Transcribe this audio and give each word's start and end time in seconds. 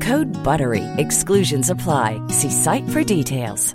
Code 0.00 0.44
BUTTERY. 0.44 0.84
Exclusions 0.96 1.70
apply. 1.70 2.28
See 2.28 2.50
site 2.50 2.88
for 2.88 3.16
details. 3.16 3.74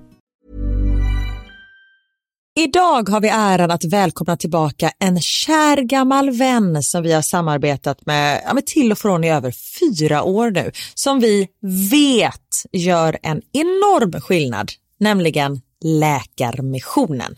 Idag 2.55 3.09
har 3.09 3.21
vi 3.21 3.29
äran 3.29 3.71
att 3.71 3.83
välkomna 3.83 4.37
tillbaka 4.37 4.91
en 4.99 5.21
kär 5.21 5.77
gammal 5.77 6.29
vän 6.29 6.83
som 6.83 7.03
vi 7.03 7.13
har 7.13 7.21
samarbetat 7.21 8.05
med, 8.05 8.41
ja, 8.45 8.53
med 8.53 8.65
till 8.65 8.91
och 8.91 8.97
från 8.97 9.23
i 9.23 9.31
över 9.31 9.53
fyra 9.79 10.23
år 10.23 10.51
nu, 10.51 10.71
som 10.93 11.19
vi 11.19 11.47
vet 11.91 12.65
gör 12.71 13.17
en 13.23 13.41
enorm 13.53 14.21
skillnad, 14.21 14.71
nämligen 14.99 15.61
Läkarmissionen. 15.83 17.35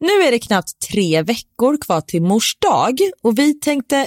Nu 0.00 0.22
är 0.22 0.30
det 0.30 0.38
knappt 0.38 0.88
tre 0.90 1.22
veckor 1.22 1.76
kvar 1.80 2.00
till 2.00 2.22
mors 2.22 2.56
dag 2.58 2.98
och 3.22 3.38
vi 3.38 3.54
tänkte 3.60 4.06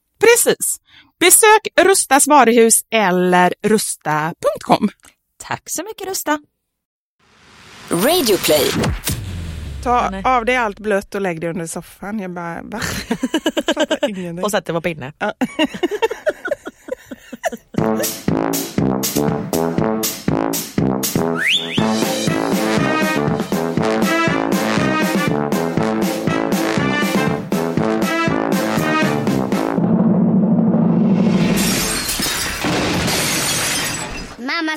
Precis. 0.21 0.77
Besök 1.19 1.67
Rustas 1.81 2.27
varuhus 2.27 2.81
eller 2.91 3.53
rusta.com. 3.61 4.89
Tack 5.37 5.63
så 5.65 5.83
mycket 5.83 6.07
Rusta. 6.07 6.39
Radioplay. 7.89 8.71
Ta 9.83 10.09
Nej. 10.09 10.23
av 10.25 10.45
dig 10.45 10.55
allt 10.55 10.79
blött 10.79 11.15
och 11.15 11.21
lägg 11.21 11.41
dig 11.41 11.49
under 11.49 11.67
soffan. 11.67 12.19
Jag 12.19 12.31
bara, 12.31 12.61
va? 12.63 12.81
Jag. 14.07 14.43
Och 14.43 14.51
sätt 14.51 14.65
det 14.65 14.73
på 14.73 14.81
pinne. 14.81 15.13
Mamma 21.77 22.11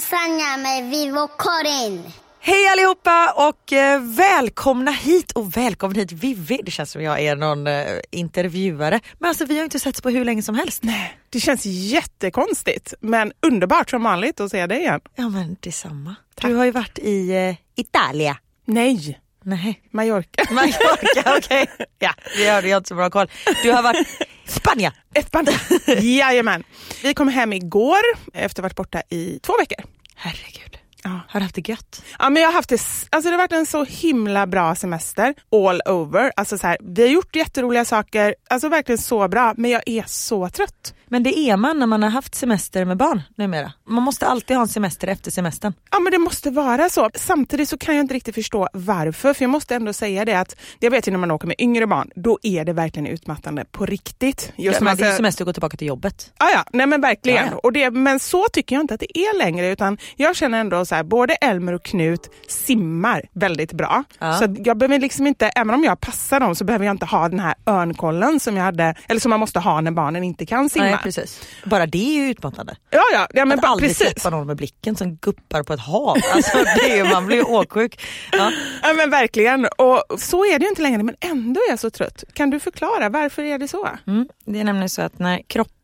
Sanja 0.00 0.56
med 0.56 0.90
Vivo 0.90 1.28
Karin. 1.38 2.02
Hej 2.40 2.68
allihopa 2.68 3.32
och 3.36 3.72
eh, 3.72 4.00
välkomna 4.02 4.90
hit 4.90 5.32
och 5.32 5.56
välkommen 5.56 5.96
hit 5.96 6.12
Vivi. 6.12 6.60
Det 6.64 6.70
känns 6.70 6.90
som 6.90 7.02
jag 7.02 7.20
är 7.20 7.36
någon 7.36 7.66
eh, 7.66 7.84
intervjuare. 8.10 9.00
Men 9.18 9.28
alltså 9.28 9.44
vi 9.44 9.56
har 9.56 9.64
inte 9.64 9.80
setts 9.80 10.00
på 10.00 10.10
hur 10.10 10.24
länge 10.24 10.42
som 10.42 10.54
helst. 10.54 10.82
Nej. 10.82 11.18
Det 11.30 11.40
känns 11.40 11.66
jättekonstigt, 11.66 12.94
men 13.00 13.32
underbart 13.46 13.90
som 13.90 14.02
vanligt 14.02 14.40
att 14.40 14.50
se 14.50 14.66
dig 14.66 14.78
igen. 14.78 15.00
Ja 15.14 15.28
men 15.28 15.56
detsamma. 15.60 16.14
Du 16.34 16.54
har 16.54 16.64
ju 16.64 16.70
varit 16.70 16.98
i 16.98 17.30
eh, 17.30 17.54
Italia. 17.74 18.36
Nej, 18.64 19.20
Nej. 19.42 19.80
Mallorca. 19.90 20.54
Mallorca, 20.54 21.36
okej. 21.38 21.66
Ja, 21.98 22.14
det 22.36 22.50
hörde 22.50 22.68
jag 22.68 22.78
inte 22.78 22.88
så 22.88 22.94
bra 22.94 23.10
koll. 23.10 23.30
Du 23.62 23.72
har 23.72 23.82
varit 23.82 24.06
Spanien. 24.46 24.92
Band. 25.32 25.48
Jajamän. 26.00 26.64
Vi 27.02 27.14
kom 27.14 27.28
hem 27.28 27.52
igår 27.52 28.00
efter 28.32 28.44
att 28.44 28.56
ha 28.58 28.62
varit 28.62 28.76
borta 28.76 29.02
i 29.10 29.38
två 29.42 29.52
veckor. 29.58 29.84
Herregud. 30.14 30.78
Ja. 31.04 31.20
Har 31.28 31.40
du 31.40 31.44
haft 31.44 31.54
det 31.54 31.68
gött? 31.68 32.02
Ja, 32.18 32.30
men 32.30 32.42
jag 32.42 32.48
har 32.48 32.54
haft 32.54 32.68
det, 32.68 32.80
alltså 33.10 33.30
det 33.30 33.36
har 33.36 33.38
varit 33.38 33.52
en 33.52 33.66
så 33.66 33.84
himla 33.84 34.46
bra 34.46 34.74
semester 34.74 35.34
all 35.52 35.80
over. 35.86 36.32
Alltså 36.36 36.58
så 36.58 36.66
här, 36.66 36.78
vi 36.80 37.02
har 37.02 37.08
gjort 37.08 37.36
jätteroliga 37.36 37.84
saker, 37.84 38.34
alltså 38.50 38.68
verkligen 38.68 38.98
så 38.98 39.28
bra, 39.28 39.54
men 39.56 39.70
jag 39.70 39.82
är 39.86 40.04
så 40.06 40.48
trött. 40.48 40.94
Men 41.14 41.22
det 41.22 41.38
är 41.38 41.56
man 41.56 41.78
när 41.78 41.86
man 41.86 42.02
har 42.02 42.10
haft 42.10 42.34
semester 42.34 42.84
med 42.84 42.96
barn 42.96 43.22
numera. 43.36 43.72
Man 43.88 44.02
måste 44.02 44.26
alltid 44.26 44.56
ha 44.56 44.62
en 44.62 44.68
semester 44.68 45.08
efter 45.08 45.30
semestern. 45.30 45.74
Ja 45.90 46.00
men 46.00 46.12
det 46.12 46.18
måste 46.18 46.50
vara 46.50 46.88
så. 46.88 47.10
Samtidigt 47.14 47.68
så 47.68 47.78
kan 47.78 47.94
jag 47.94 48.02
inte 48.02 48.14
riktigt 48.14 48.34
förstå 48.34 48.68
varför, 48.72 49.34
för 49.34 49.44
jag 49.44 49.50
måste 49.50 49.74
ändå 49.74 49.92
säga 49.92 50.24
det 50.24 50.34
att 50.34 50.56
jag 50.78 50.90
vet 50.90 51.08
ju 51.08 51.12
när 51.12 51.18
man 51.18 51.30
åker 51.30 51.46
med 51.46 51.56
yngre 51.58 51.86
barn, 51.86 52.10
då 52.14 52.38
är 52.42 52.64
det 52.64 52.72
verkligen 52.72 53.06
utmattande 53.06 53.64
på 53.64 53.86
riktigt. 53.86 54.52
Just 54.56 54.80
Ja, 54.80 54.84
men 54.84 54.96
det 54.96 55.04
är 55.04 55.10
ju 55.10 55.16
semester 55.16 55.44
att 55.44 55.46
gå 55.46 55.52
tillbaka 55.52 55.76
till 55.76 55.86
jobbet. 55.86 56.32
Ja, 56.38 56.50
ja, 56.54 56.64
nej 56.72 56.86
men 56.86 57.00
verkligen. 57.00 57.46
Ja, 57.46 57.52
ja. 57.52 57.58
Och 57.62 57.72
det, 57.72 57.90
men 57.90 58.20
så 58.20 58.44
tycker 58.52 58.76
jag 58.76 58.82
inte 58.82 58.94
att 58.94 59.00
det 59.00 59.18
är 59.18 59.38
längre 59.38 59.68
utan 59.68 59.98
jag 60.16 60.36
känner 60.36 60.60
ändå 60.60 60.84
så 60.84 60.94
här, 60.94 61.02
både 61.02 61.34
Elmer 61.34 61.72
och 61.72 61.82
Knut 61.82 62.30
simmar 62.48 63.22
väldigt 63.32 63.72
bra. 63.72 64.04
Så 64.20 64.56
jag 64.64 64.78
behöver 64.78 64.98
liksom 64.98 65.26
inte, 65.26 65.46
även 65.46 65.74
om 65.74 65.84
jag 65.84 66.00
passar 66.00 66.40
dem 66.40 66.54
så 66.54 66.64
behöver 66.64 66.84
jag 66.84 66.94
inte 66.94 67.06
ha 67.06 67.28
den 67.28 67.40
här 67.40 67.54
örnkollen 67.66 68.40
som 68.40 68.56
jag 68.56 68.64
hade, 68.64 68.94
eller 69.08 69.20
som 69.20 69.30
man 69.30 69.40
måste 69.40 69.60
ha 69.60 69.80
när 69.80 69.90
barnen 69.90 70.24
inte 70.24 70.46
kan 70.46 70.70
simma. 70.70 70.84
Nej, 70.84 71.03
precis. 71.04 71.40
Bara 71.64 71.86
det 71.86 71.98
är 72.18 72.22
ju 72.22 72.30
utmattande. 72.30 72.76
Ja, 72.90 73.02
ja, 73.12 73.26
ja 73.34 73.44
men 73.44 73.58
att 73.58 73.62
bara, 73.62 73.68
aldrig 73.68 73.90
precis. 73.90 74.12
släppa 74.12 74.30
någon 74.30 74.46
med 74.46 74.56
blicken 74.56 74.96
som 74.96 75.16
guppar 75.16 75.62
på 75.62 75.72
ett 75.72 75.80
hav. 75.80 76.16
Alltså, 76.32 76.58
det 76.58 76.98
är, 76.98 77.04
man 77.10 77.26
blir 77.26 77.36
ju 77.36 77.42
åksjuk. 77.42 78.00
Ja. 78.32 78.52
Ja 78.82 78.92
men 78.92 79.10
verkligen. 79.10 79.66
Och 79.78 80.20
så 80.20 80.44
är 80.44 80.58
det 80.58 80.62
ju 80.64 80.68
inte 80.68 80.82
längre 80.82 81.02
men 81.02 81.16
ändå 81.20 81.60
är 81.60 81.70
jag 81.70 81.78
så 81.78 81.90
trött. 81.90 82.24
Kan 82.32 82.50
du 82.50 82.60
förklara 82.60 83.08
varför 83.08 83.42
är 83.42 83.58
det 83.58 83.68
så? 83.68 83.88
Mm, 84.06 84.28
det 84.44 84.60
är 84.60 84.64
nämligen 84.64 84.88
så 84.88 85.02
att 85.02 85.18
när 85.18 85.42
kroppen... 85.46 85.83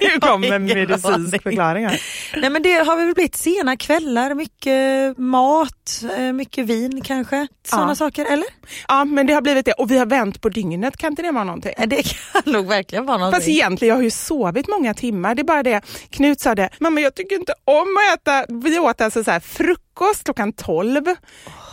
Nu 0.00 0.20
kommer 0.20 0.58
medicinsk 0.58 1.42
förklaring 1.42 1.86
här. 1.86 2.00
Nej 2.36 2.50
men 2.50 2.62
det 2.62 2.72
har 2.72 2.96
väl 2.96 3.14
blivit 3.14 3.36
sena 3.36 3.76
kvällar, 3.76 4.34
mycket 4.34 5.18
mat, 5.18 6.02
eh, 6.18 6.32
mycket 6.32 6.66
vin 6.66 7.00
kanske. 7.04 7.46
Sådana 7.68 7.90
Ja. 7.90 7.94
saker, 7.94 8.24
eller? 8.24 8.46
Ja 8.88 9.04
men 9.04 9.26
det 9.26 9.32
har 9.34 9.40
blivit 9.42 9.64
det 9.66 9.72
och 9.72 9.90
vi 9.90 9.98
har 9.98 10.06
vänt 10.06 10.40
på 10.40 10.48
dygnet, 10.48 10.96
kan 10.96 11.12
inte 11.12 11.22
det 11.22 11.30
vara 11.30 11.44
någonting? 11.44 11.72
Det 11.86 12.02
kan 12.02 12.52
nog 12.52 12.66
verkligen 12.68 13.06
vara 13.06 13.18
någonting. 13.18 13.36
Fast 13.40 13.48
egentligen, 13.48 13.88
jag 13.88 13.96
har 13.96 14.02
ju 14.02 14.10
sovit 14.10 14.68
många 14.68 14.94
timmar. 14.94 15.34
Det 15.34 15.42
är 15.42 15.44
bara 15.44 15.62
det, 15.62 15.80
Knut 16.10 16.40
sa 16.40 16.54
det, 16.54 16.68
mamma 16.80 17.00
jag 17.00 17.14
tycker 17.14 17.36
inte 17.36 17.54
om 17.64 17.86
att 17.96 18.18
äta, 18.20 18.46
vi 18.48 18.78
åt 18.78 19.00
alltså 19.00 19.24
så 19.24 19.30
här, 19.30 19.40
frukost 19.40 19.91
klockan 20.24 20.52
12, 20.52 21.04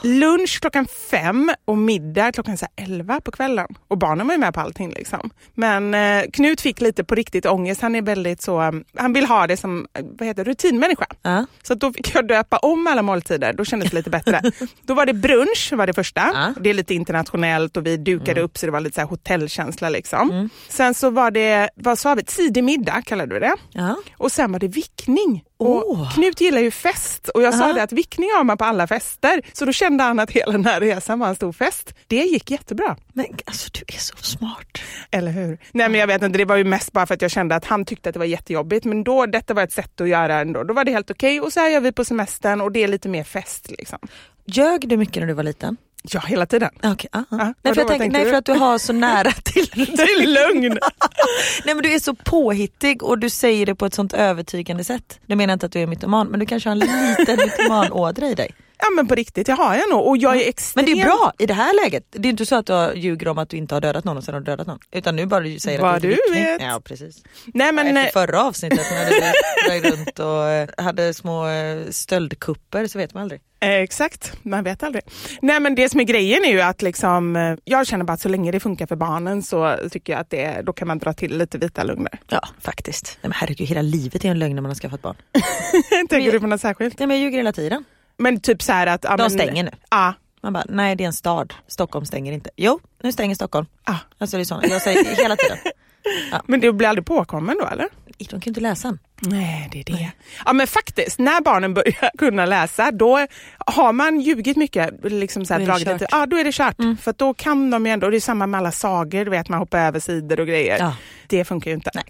lunch 0.04 0.60
klockan 0.62 0.86
5 1.12 1.52
och 1.66 1.78
middag 1.78 2.32
klockan 2.32 2.58
så 2.58 2.68
här 2.76 2.86
11 2.86 3.22
på 3.22 3.32
kvällen. 3.32 3.68
Och 3.88 3.98
barnen 3.98 4.28
var 4.28 4.34
ju 4.34 4.40
med 4.40 4.54
på 4.54 4.60
allting 4.60 4.90
liksom. 4.90 5.30
Men 5.54 5.94
eh, 5.94 6.30
Knut 6.34 6.62
fick 6.62 6.82
lite 6.82 7.04
på 7.04 7.16
riktigt 7.16 7.46
ångest, 7.46 7.82
han 7.82 7.96
är 7.96 8.02
väldigt 8.02 8.42
så, 8.42 8.62
um, 8.62 8.84
han 8.96 9.14
vill 9.14 9.26
ha 9.26 9.48
det 9.48 9.58
som, 9.58 9.88
eh, 9.94 10.06
vad 10.20 10.28
heter 10.28 10.44
rutinmänniska. 10.44 11.06
Ja. 11.22 11.46
Så 11.64 11.74
då 11.74 11.94
fick 11.94 12.16
jag 12.16 12.28
döpa 12.28 12.58
om 12.58 12.88
alla 12.88 13.02
måltider, 13.02 13.54
då 13.54 13.66
kändes 13.66 13.90
det 13.90 13.96
lite 13.96 14.10
bättre. 14.10 14.42
då 14.84 14.94
var 14.94 15.06
det 15.06 15.14
brunch, 15.14 15.74
var 15.74 15.88
det 15.88 15.94
första. 15.94 16.32
Ja. 16.34 16.54
Det 16.62 16.70
är 16.70 16.74
lite 16.74 16.94
internationellt 16.94 17.78
och 17.78 17.86
vi 17.86 17.98
dukade 17.98 18.42
upp 18.42 18.58
så 18.58 18.66
det 18.66 18.72
var 18.72 18.80
lite 18.80 19.02
så 19.02 19.08
hotellkänsla 19.08 19.90
liksom. 19.90 20.50
Sen 20.70 20.94
så 20.94 21.10
var 21.10 21.32
det, 21.32 21.70
vad 21.76 22.00
sa 22.00 22.16
vi, 22.16 22.24
tidig 22.24 22.64
middag 22.64 23.02
kallade 23.02 23.34
vi 23.34 23.40
det. 23.40 23.56
Ja. 23.72 23.96
Och 24.18 24.32
sen 24.32 24.52
var 24.52 24.60
det 24.60 24.68
vickning 24.68 25.44
Och 25.60 25.92
Åh. 25.92 26.14
Knut 26.14 26.42
gillar 26.42 26.60
ju 26.62 26.72
fest 26.72 27.28
och 27.28 27.42
jag 27.42 27.54
sa 27.54 27.64
Aha. 27.64 27.74
det 27.74 27.84
att 27.84 27.92
vickning 27.92 28.30
har 28.36 28.44
man 28.44 28.58
på 28.58 28.66
alla 28.66 28.88
fester. 28.88 29.42
Så 29.54 29.66
då 29.66 29.72
kände 29.72 30.04
han 30.04 30.20
att 30.20 30.32
hela 30.32 30.52
den 30.52 30.66
här 30.66 30.80
resan 30.80 31.20
var 31.20 31.28
en 31.28 31.36
stor 31.36 31.52
fest. 31.52 31.94
Det 32.08 32.16
gick 32.16 32.52
jättebra. 32.52 32.98
Men 33.14 33.26
alltså 33.46 33.70
du 33.74 33.96
är 33.96 34.00
så 34.00 34.16
smart. 34.18 34.78
Eller 35.12 35.32
hur? 35.32 35.58
Nej 35.72 35.90
men 35.90 36.00
jag 36.00 36.08
vet 36.08 36.22
inte, 36.22 36.38
det 36.38 36.46
var 36.46 36.56
ju 36.56 36.64
mest 36.64 36.92
bara 36.92 37.06
för 37.06 37.14
att 37.14 37.22
jag 37.22 37.32
kände 37.32 37.56
att 37.56 37.66
han 37.66 37.86
tyckte 37.86 38.10
att 38.10 38.14
det 38.14 38.20
var 38.20 38.26
jättejobbigt. 38.26 38.86
Men 38.86 39.04
då, 39.04 39.26
detta 39.26 39.54
var 39.54 39.64
ett 39.64 39.72
sätt 39.74 40.02
att 40.02 40.10
göra 40.10 40.40
ändå. 40.40 40.64
Då 40.64 40.74
var 40.74 40.84
det 40.84 40.92
helt 40.92 41.12
okej 41.12 41.42
och 41.42 41.54
så 41.54 41.60
här 41.60 41.70
gör 41.70 41.82
vi 41.82 41.92
på 41.92 42.06
semestern 42.06 42.62
och 42.62 42.72
det 42.72 42.84
är 42.84 42.88
lite 42.88 43.10
mer 43.10 43.24
fest 43.24 43.72
liksom. 43.72 44.00
Ljög 44.46 44.90
du 44.90 44.98
mycket 44.98 45.16
när 45.16 45.28
du 45.28 45.34
var 45.34 45.44
liten? 45.44 45.78
Ja, 46.04 46.20
hela 46.28 46.46
tiden. 46.46 46.70
Aha. 46.84 46.96
Ja, 47.12 47.54
nej, 47.62 47.74
för 47.74 47.82
jag 47.82 47.88
tänker, 47.88 48.10
nej 48.10 48.26
för 48.26 48.34
att 48.34 48.46
du 48.46 48.52
har 48.54 48.78
så 48.78 48.94
nära 48.94 49.32
till 49.44 49.70
är 49.72 50.28
lögn. 50.28 50.78
Nej 51.66 51.76
men 51.76 51.84
du 51.84 51.94
är 51.94 52.00
så 52.00 52.16
påhittig 52.16 53.04
och 53.04 53.20
du 53.20 53.30
säger 53.30 53.66
det 53.66 53.76
på 53.76 53.86
ett 53.86 53.94
sånt 53.94 54.14
övertygande 54.14 54.84
sätt. 54.84 55.20
Du 55.26 55.36
menar 55.36 55.54
inte 55.54 55.66
att 55.66 55.72
du 55.72 55.80
är 55.80 55.88
mytoman 55.88 56.28
men 56.28 56.40
du 56.40 56.46
kanske 56.46 56.70
har 56.70 56.72
en 56.72 56.80
liten 56.80 57.38
mytomanådra 57.38 58.28
i 58.28 58.36
dig. 58.36 58.52
Ja 58.82 58.90
men 58.96 59.08
på 59.08 59.16
riktigt, 59.16 59.46
det 59.46 59.54
har 59.54 59.76
jag 59.76 59.90
nog. 59.90 60.08
Och 60.08 60.18
jag 60.18 60.38
är 60.42 60.50
extremt... 60.50 60.88
Men 60.88 60.96
det 60.96 61.02
är 61.02 61.06
bra 61.06 61.34
i 61.40 61.46
det 61.46 61.54
här 61.54 61.84
läget. 61.84 62.04
Det 62.10 62.28
är 62.28 62.30
inte 62.30 62.46
så 62.46 62.56
att 62.56 62.66
du 62.66 62.92
ljuger 62.96 63.28
om 63.28 63.38
att 63.38 63.50
du 63.50 63.58
inte 63.58 63.76
har 63.76 63.82
dödat 63.82 64.04
någon 64.04 64.18
och 64.18 64.24
sen 64.24 64.34
har 64.34 64.42
du 64.42 64.46
dödat 64.46 64.68
någon. 64.68 64.80
Utan 64.92 65.16
nu 65.16 65.26
bara 65.26 65.40
du 65.40 65.60
säger 65.60 65.80
Vad 65.80 65.90
att 65.96 65.98
är 65.98 66.02
du 66.02 66.08
vickning. 66.08 66.44
vet. 66.44 66.62
Ja 66.62 66.82
precis. 66.84 67.24
Nej 67.54 67.72
men... 67.72 67.98
Efter 67.98 68.22
eh, 68.22 68.26
förra 68.28 68.44
avsnittet 68.44 68.86
när 68.92 69.10
du 69.10 69.34
flög 69.66 69.94
runt 69.94 70.20
och 70.20 70.50
eh, 70.50 70.70
hade 70.78 71.14
små 71.14 71.48
eh, 71.48 71.80
stöldkupper 71.90 72.88
så 72.88 72.98
vet 72.98 73.14
man 73.14 73.24
aldrig. 73.24 73.42
Eh, 73.62 73.70
exakt, 73.74 74.34
man 74.44 74.64
vet 74.64 74.84
aldrig. 74.84 75.04
Nej 75.42 75.60
men 75.60 75.76
det 75.76 75.90
som 75.90 76.00
är 76.00 76.04
grejen 76.04 76.44
är 76.46 76.52
ju 76.52 76.62
att 76.62 76.82
liksom, 76.82 77.58
jag 77.64 77.88
känner 77.88 78.06
bara 78.06 78.14
att 78.14 78.22
så 78.22 78.30
länge 78.30 78.52
det 78.52 78.60
funkar 78.60 78.86
för 78.88 78.96
barnen 78.96 79.44
så 79.44 79.78
tycker 79.92 80.14
jag 80.14 80.20
att 80.20 80.30
det, 80.30 80.62
då 80.66 80.74
kan 80.74 80.88
man 80.88 80.98
dra 81.00 81.14
till 81.14 81.38
lite 81.38 81.58
vita 81.58 81.84
lögner. 81.84 82.20
Ja 82.28 82.42
faktiskt. 82.62 83.06
Nej, 83.22 83.30
men 83.30 83.32
herregud 83.32 83.68
hela 83.68 83.82
livet 83.82 84.26
är 84.26 84.30
en 84.30 84.40
lögn 84.40 84.56
när 84.56 84.62
man 84.62 84.70
har 84.72 84.76
skaffat 84.76 85.02
barn. 85.02 85.16
Tänker 86.10 86.32
du 86.32 86.40
på 86.40 86.48
något 86.48 86.62
särskilt? 86.62 87.00
Nej 87.00 87.08
men 87.08 87.18
jag 87.18 87.24
ljuger 87.24 87.38
hela 87.38 87.52
tiden. 87.54 87.84
Men 88.20 88.40
typ 88.40 88.62
så 88.62 88.72
här 88.72 88.88
att... 88.88 89.04
Ja, 89.04 89.18
De 89.18 89.24
men, 89.24 89.32
stänger 89.32 89.64
nu. 89.64 89.72
Ja. 89.90 90.14
Man 90.42 90.54
bara, 90.54 90.64
nej 90.70 90.96
det 90.96 91.04
är 91.04 91.06
en 91.06 91.14
stad. 91.14 91.54
Stockholm 91.68 92.06
stänger 92.06 92.32
inte. 92.32 92.50
Jo, 92.56 92.80
nu 93.04 93.12
stänger 93.12 93.36
Stockholm. 93.36 93.68
Ah. 93.84 93.96
Alltså 94.18 94.38
det 94.38 94.44
är 94.44 94.46
såna. 94.46 94.66
Jag 94.68 94.82
säger 94.82 95.16
hela 95.16 95.36
tiden. 95.36 95.58
Men 96.46 96.60
du 96.60 96.72
blir 96.74 96.88
aldrig 96.88 97.06
påkommen 97.06 97.58
då 97.62 97.68
eller? 97.68 97.88
De 98.18 98.26
kan 98.26 98.40
ju 98.40 98.50
inte 98.50 98.62
läsa 98.62 98.88
den. 98.88 99.00
Nej, 99.22 99.70
det 99.72 99.80
är 99.80 99.84
det. 99.84 100.12
Ja 100.46 100.54
men 100.54 100.68
faktiskt, 100.68 101.20
när 101.20 101.42
barnen 101.42 101.74
börjar 101.74 102.12
kunna 102.18 102.46
läsa 102.46 102.92
då 102.92 103.28
har 103.58 103.94
man 103.94 104.20
ljugit 104.20 104.58
mycket, 104.58 105.04
liksom 105.04 105.46
så 105.46 105.54
här, 105.54 105.66
dragit 105.66 105.88
lite, 105.88 106.08
ja 106.12 106.26
då 106.26 106.38
är 106.38 106.44
det 106.44 106.52
kört. 106.52 106.76
För 107.02 107.12
att 107.12 107.18
då 107.18 107.34
kan 107.34 107.70
de 107.70 107.86
ju 107.86 107.92
ändå, 107.92 108.08
och 108.08 108.12
det 108.12 108.18
är 108.18 108.22
samma 108.22 108.48
med 108.48 108.58
alla 108.58 108.72
sagor, 108.72 109.26
du 109.26 109.32
vet 109.32 109.50
man 109.50 109.60
hoppar 109.60 109.80
över 109.80 110.00
sidor 110.00 110.40
och 110.40 110.48
grejer. 110.48 110.78
Ja. 110.80 110.96
Det 111.28 111.46
funkar 111.46 111.72
ju 111.72 111.76
inte. 111.76 111.92
Nej. 111.94 112.04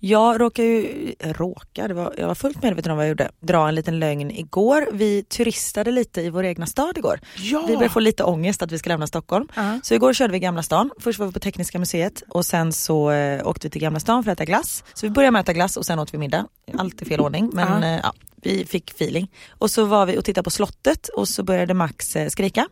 Jag 0.00 0.40
råkade 0.40 0.68
ju, 0.68 1.14
råka, 1.20 1.88
det 1.88 1.94
var, 1.94 2.14
jag 2.18 2.26
var 2.28 2.34
fullt 2.34 2.62
medveten 2.62 2.90
om 2.92 2.96
vad 2.96 3.04
jag 3.06 3.08
gjorde, 3.08 3.30
dra 3.40 3.68
en 3.68 3.74
liten 3.74 3.98
lögn 3.98 4.30
igår. 4.30 4.88
Vi 4.92 5.22
turistade 5.22 5.90
lite 5.90 6.20
i 6.22 6.30
vår 6.30 6.44
egna 6.44 6.66
stad 6.66 6.98
igår. 6.98 7.20
Ja. 7.36 7.60
Vi 7.68 7.74
började 7.76 7.88
få 7.92 8.00
lite 8.00 8.24
ångest 8.24 8.62
att 8.62 8.72
vi 8.72 8.78
ska 8.78 8.88
lämna 8.88 9.06
Stockholm. 9.06 9.48
Ja. 9.54 9.80
Så 9.82 9.94
igår 9.94 10.12
körde 10.12 10.32
vi 10.32 10.38
Gamla 10.38 10.62
stan. 10.62 10.90
Först 11.00 11.18
var 11.18 11.26
vi 11.26 11.32
på 11.32 11.38
Tekniska 11.40 11.78
museet 11.78 12.22
och 12.28 12.46
sen 12.46 12.72
så 12.72 13.10
eh, 13.10 13.46
åkte 13.46 13.66
vi 13.66 13.70
till 13.70 13.80
Gamla 13.80 14.00
stan 14.00 14.24
för 14.24 14.30
att 14.30 14.38
äta 14.40 14.44
glass. 14.44 14.84
Så 14.94 15.06
vi 15.06 15.10
började 15.10 15.30
med 15.30 15.40
att 15.40 15.44
äta 15.48 15.52
glass 15.52 15.76
och 15.76 15.86
sen 15.86 15.98
åt 15.98 16.14
vi 16.14 16.18
middag. 16.18 16.46
Allt 16.78 17.02
i 17.02 17.04
fel 17.04 17.20
ordning 17.20 17.50
men 17.52 17.82
Ja. 17.82 17.88
eh, 17.88 18.00
ja, 18.02 18.12
vi 18.42 18.64
fick 18.66 18.90
feeling. 18.90 19.30
Och 19.50 19.70
så 19.70 19.84
var 19.84 20.06
vi 20.06 20.18
och 20.18 20.24
tittade 20.24 20.44
på 20.44 20.50
slottet 20.50 21.08
och 21.08 21.28
så 21.28 21.42
började 21.42 21.74
Max 21.74 22.16
eh, 22.16 22.28
skrika. 22.28 22.68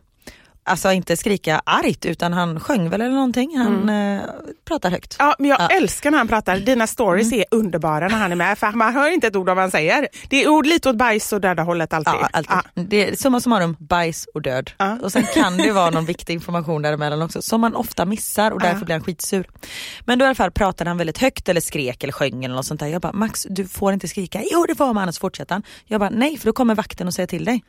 Alltså 0.65 0.91
inte 0.91 1.17
skrika 1.17 1.61
argt 1.65 2.05
utan 2.05 2.33
han 2.33 2.59
sjöng 2.59 2.89
väl 2.89 3.01
eller 3.01 3.13
någonting. 3.15 3.57
Han 3.57 3.89
eh, 3.89 4.21
pratar 4.65 4.91
högt. 4.91 5.15
Ja, 5.19 5.35
men 5.39 5.49
jag 5.49 5.59
Ja. 5.61 5.65
Mm. 5.69 5.83
älskar 5.83 6.11
när 6.11 6.17
han 6.17 6.27
pratar. 6.27 6.57
Dina 6.57 6.87
stories 6.87 7.33
är 7.33 7.45
underbara 7.51 8.07
när 8.07 8.17
han 8.17 8.31
är 8.31 8.35
med. 8.35 8.57
För 8.57 8.71
man 8.71 8.93
hör 8.93 9.09
inte 9.09 9.27
ett 9.27 9.35
ord 9.35 9.49
av 9.49 9.55
vad 9.55 9.63
han 9.63 9.71
säger. 9.71 10.07
Det 10.29 10.43
är 10.43 10.47
ord 10.49 10.65
lite 10.65 10.89
åt 10.89 10.95
bajs 10.97 11.33
och 11.33 11.41
döda 11.41 11.63
hållet 11.63 11.93
alltid. 11.93 12.13
Ja, 12.21 12.29
alltid. 12.33 12.87
Det 12.89 13.09
är 13.09 13.15
summa 13.15 13.39
summarum 13.41 13.75
bajs 13.79 14.25
och 14.33 14.41
död. 14.41 14.71
Ja. 14.77 14.97
Och 15.03 15.11
sen 15.11 15.23
kan 15.33 15.57
det 15.57 15.71
vara 15.71 15.89
någon 15.89 16.05
viktig 16.05 16.33
information 16.33 16.81
däremellan 16.81 17.21
också 17.21 17.41
som 17.41 17.61
man 17.61 17.75
ofta 17.75 18.05
missar 18.05 18.51
och 18.51 18.59
därför 18.59 18.79
Ja. 18.79 18.85
blir 18.85 18.95
han 18.95 19.03
skitsur. 19.03 19.47
Men 20.05 20.19
då 20.19 20.25
i 20.25 20.27
alla 20.27 20.35
fall 20.35 20.51
pratade 20.51 20.89
han 20.89 20.97
väldigt 20.97 21.17
högt 21.17 21.49
eller 21.49 21.61
skrek 21.61 22.03
eller 22.03 22.13
sjöng 22.13 22.45
eller 22.45 22.55
något 22.55 22.65
sånt 22.65 22.79
där. 22.79 22.87
Jag 22.87 23.01
bara 23.01 23.13
Max 23.13 23.47
du 23.49 23.67
får 23.67 23.93
inte 23.93 24.07
skrika. 24.07 24.41
Jo 24.51 24.65
det 24.67 24.75
får 24.75 24.85
man 24.93 24.97
annars 24.97 25.19
fortsätter 25.19 25.55
han. 25.55 25.63
Jag 25.85 25.99
bara 25.99 26.09
nej 26.09 26.37
för 26.37 26.45
då 26.45 26.53
kommer 26.53 26.75
vakten 26.75 27.07
och 27.07 27.13
säger 27.13 27.27
till 27.27 27.45
dig. 27.45 27.63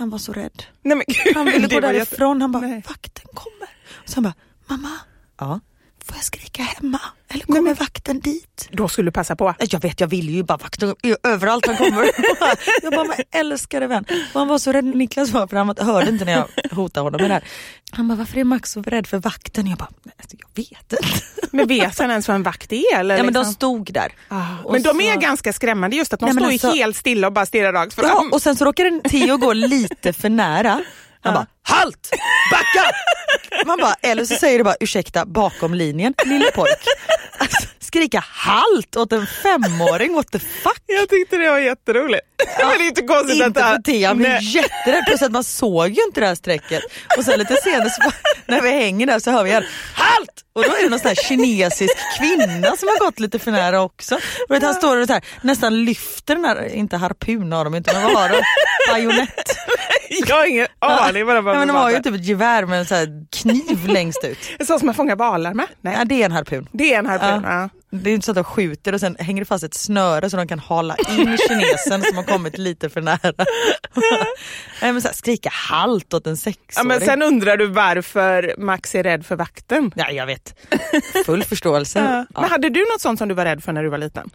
Han 0.00 0.10
var 0.10 0.18
så 0.18 0.32
rädd. 0.32 0.62
Nej, 0.82 0.96
men 0.96 1.04
gud, 1.08 1.36
Han 1.36 1.46
ville 1.46 1.68
gå 1.68 1.80
därifrån. 1.80 2.40
Han 2.42 2.52
bara 2.52 2.66
Nej. 2.66 2.82
vakten 2.88 3.26
kommer. 3.34 3.68
Och 4.02 4.08
så 4.08 4.14
han 4.16 4.22
bara 4.22 4.34
mamma, 4.66 4.90
ja, 5.38 5.60
får 6.10 6.16
jag 6.16 6.24
skrika 6.24 6.62
hemma? 6.62 7.00
Eller 7.28 7.44
kommer 7.44 7.74
vakten 7.74 8.20
dit? 8.20 8.68
Då 8.72 8.88
skulle 8.88 9.08
du 9.08 9.12
passa 9.12 9.36
på. 9.36 9.54
Jag 9.58 9.80
vet, 9.82 10.00
jag 10.00 10.08
vill 10.08 10.30
ju 10.30 10.42
bara 10.42 10.58
vakten 10.58 10.94
är 11.02 11.16
överallt 11.22 11.66
han 11.66 11.76
kommer. 11.76 12.02
jag 12.82 12.92
bara, 12.92 13.04
men 13.04 13.16
älskade 13.40 13.86
vän. 13.86 14.04
Och 14.32 14.40
han 14.40 14.48
var 14.48 14.58
så 14.58 14.72
rädd, 14.72 14.84
Niklas 14.84 15.30
var 15.30 15.46
för 15.46 15.56
han 15.56 15.74
hörde 15.78 16.10
inte 16.10 16.24
när 16.24 16.32
jag 16.32 16.46
hotade 16.76 17.04
honom 17.04 17.20
med 17.20 17.30
det 17.30 17.34
här. 17.34 17.44
Han 17.92 18.08
bara, 18.08 18.14
varför 18.14 18.38
är 18.38 18.44
Max 18.44 18.70
så 18.72 18.82
rädd 18.82 19.06
för 19.06 19.18
vakten? 19.18 19.66
Jag 19.66 19.78
bara, 19.78 19.88
"Nej, 20.02 20.14
alltså, 20.18 20.36
jag 20.40 20.48
vet 20.64 20.92
inte. 20.92 21.20
Men 21.50 21.66
vet 21.68 21.98
han 21.98 22.10
ens 22.10 22.28
vad 22.28 22.34
en 22.34 22.42
vakt 22.42 22.72
är? 22.72 22.98
Eller 22.98 23.16
Ja 23.16 23.22
men 23.22 23.32
de 23.34 23.38
liksom? 23.38 23.54
stod 23.54 23.92
där. 23.92 24.12
Ah, 24.28 24.44
Men 24.72 24.82
de 24.82 25.00
är 25.00 25.14
så- 25.14 25.20
ganska 25.20 25.52
skrämmande 25.52 25.96
just 25.96 26.12
att 26.12 26.20
de 26.20 26.26
Nej, 26.26 26.34
men 26.34 26.44
står 26.44 26.52
alltså- 26.52 26.70
helt 26.70 26.96
stilla 26.96 27.26
och 27.26 27.32
bara 27.32 27.46
stirrar 27.46 27.72
rakt 27.72 27.94
fram. 27.94 28.06
Ja, 28.06 28.24
och 28.32 28.42
sen 28.42 28.56
så 28.56 28.64
råkade 28.64 29.00
Theo 29.04 29.36
gå 29.36 29.52
lite 29.52 30.12
för 30.12 30.28
nära. 30.28 30.80
Han 31.22 31.34
bara, 31.34 31.46
halt! 31.62 32.10
Backa! 32.50 32.90
Man 33.66 33.78
bara, 33.78 33.94
eller 34.02 34.24
så 34.24 34.34
säger 34.34 34.58
du 34.58 34.64
bara 34.64 34.76
ursäkta 34.80 35.24
bakom 35.26 35.74
linjen, 35.74 36.14
lille 36.24 36.50
pojk. 36.50 36.78
Alltså, 37.38 37.68
skrika 37.78 38.24
halt 38.26 38.96
åt 38.96 39.12
en 39.12 39.26
femåring, 39.26 40.14
what 40.14 40.30
the 40.32 40.38
fuck? 40.38 40.82
Jag 40.86 41.08
tyckte 41.08 41.36
det 41.36 41.50
var 41.50 41.58
jätteroligt. 41.58 42.22
men 42.58 42.78
det 42.78 42.84
är 42.84 42.88
inte 42.88 43.02
konstigt 43.02 43.40
att 43.40 43.46
Inte 43.46 43.60
det 43.60 43.64
här- 43.66 43.82
Theo, 43.82 44.06
han 44.08 44.16
blev 44.18 44.38
jätterädd. 44.42 45.04
Plus 45.06 45.22
att 45.22 45.32
man 45.32 45.44
såg 45.44 45.88
ju 45.88 46.02
inte 46.06 46.20
det 46.20 46.26
här 46.26 46.34
strecket. 46.34 46.82
Och 47.18 47.24
sen 47.24 47.38
lite 47.38 47.56
senare 47.56 47.90
så 47.90 48.10
när 48.46 48.60
vi 48.60 48.70
hänger 48.70 49.06
där 49.06 49.18
så 49.18 49.30
hör 49.30 49.44
vi 49.44 49.50
igen, 49.50 49.64
halt! 49.94 50.30
Och 50.52 50.62
då 50.64 50.70
är 50.70 50.82
det 50.82 50.88
någon 50.88 50.98
sån 50.98 51.08
här 51.08 51.14
kinesisk 51.14 51.96
kvinna 52.18 52.76
som 52.76 52.88
har 52.88 53.04
gått 53.06 53.20
lite 53.20 53.38
för 53.38 53.50
nära 53.50 53.80
också. 53.82 54.14
Och 54.48 54.54
vet, 54.54 54.62
han 54.62 54.74
står 54.74 54.96
och 55.00 55.06
så 55.06 55.12
här, 55.12 55.24
nästan 55.42 55.84
lyfter 55.84 56.34
den 56.34 56.44
här, 56.44 56.74
inte 56.74 56.96
harpun 56.96 57.52
har 57.52 57.64
de 57.64 57.74
inte, 57.74 57.92
men 57.94 58.02
vad 58.02 58.12
har 58.22 58.28
de? 58.28 58.42
Bajonett. 58.92 59.56
Jag 60.26 60.36
har 60.36 60.46
ingen 60.46 60.66
aning 60.78 61.26
vad 61.26 61.36
de 61.36 61.46
Ja, 61.46 61.54
men 61.54 61.68
de 61.68 61.76
har 61.76 61.90
ju 61.90 61.98
typ 62.02 62.14
ett 62.14 62.24
gevär 62.24 62.64
med 62.66 62.78
en 62.78 62.86
sån 62.86 62.96
här 62.96 63.26
kniv 63.42 63.86
längst 63.88 64.24
ut. 64.24 64.38
Så 64.66 64.78
som 64.78 64.86
man 64.86 64.94
fångar 64.94 65.16
valar 65.16 65.54
med? 65.54 65.66
Nej, 65.80 65.94
Ja, 65.98 66.04
det 66.04 66.22
är 66.22 66.24
en 66.26 66.32
harpun. 66.32 66.68
det 66.72 66.94
är 66.94 66.98
en 66.98 67.06
harpun. 67.06 67.42
Ja. 67.44 67.60
Ja. 67.60 67.68
Det 67.92 68.10
är 68.10 68.14
inte 68.14 68.24
så 68.24 68.30
att 68.30 68.34
de 68.36 68.44
skjuter 68.44 68.92
och 68.92 69.00
sen 69.00 69.16
hänger 69.18 69.40
det 69.42 69.46
fast 69.46 69.64
ett 69.64 69.74
snöre 69.74 70.30
så 70.30 70.36
de 70.36 70.48
kan 70.48 70.58
hala 70.58 70.96
in 70.96 71.38
kinesen 71.48 72.02
som 72.02 72.16
har 72.16 72.22
kommit 72.24 72.58
lite 72.58 72.88
för 72.90 73.00
nära. 73.00 73.32
Nej, 74.82 74.92
men 74.92 75.02
så 75.02 75.08
här, 75.08 75.14
skrika 75.14 75.50
halt 75.52 76.14
åt 76.14 76.26
en 76.26 76.30
Ja, 76.32 76.36
sexåring. 76.36 76.88
men 76.88 77.00
sen 77.00 77.22
undrar 77.22 77.56
du 77.56 77.66
varför 77.66 78.54
Max 78.58 78.94
är 78.94 79.02
rädd 79.02 79.26
för 79.26 79.36
vakten. 79.36 79.92
Ja, 79.96 80.10
jag 80.10 80.26
vet. 80.26 80.54
Full 81.26 81.44
förståelse. 81.44 81.98
Ja. 82.10 82.26
Ja. 82.34 82.40
Men 82.40 82.50
hade 82.50 82.68
du 82.68 82.80
något 82.80 83.00
sånt 83.00 83.18
som 83.18 83.28
du 83.28 83.34
var 83.34 83.44
rädd 83.44 83.62
för 83.62 83.72
när 83.72 83.82
du 83.82 83.88
var 83.88 83.98
liten? 83.98 84.30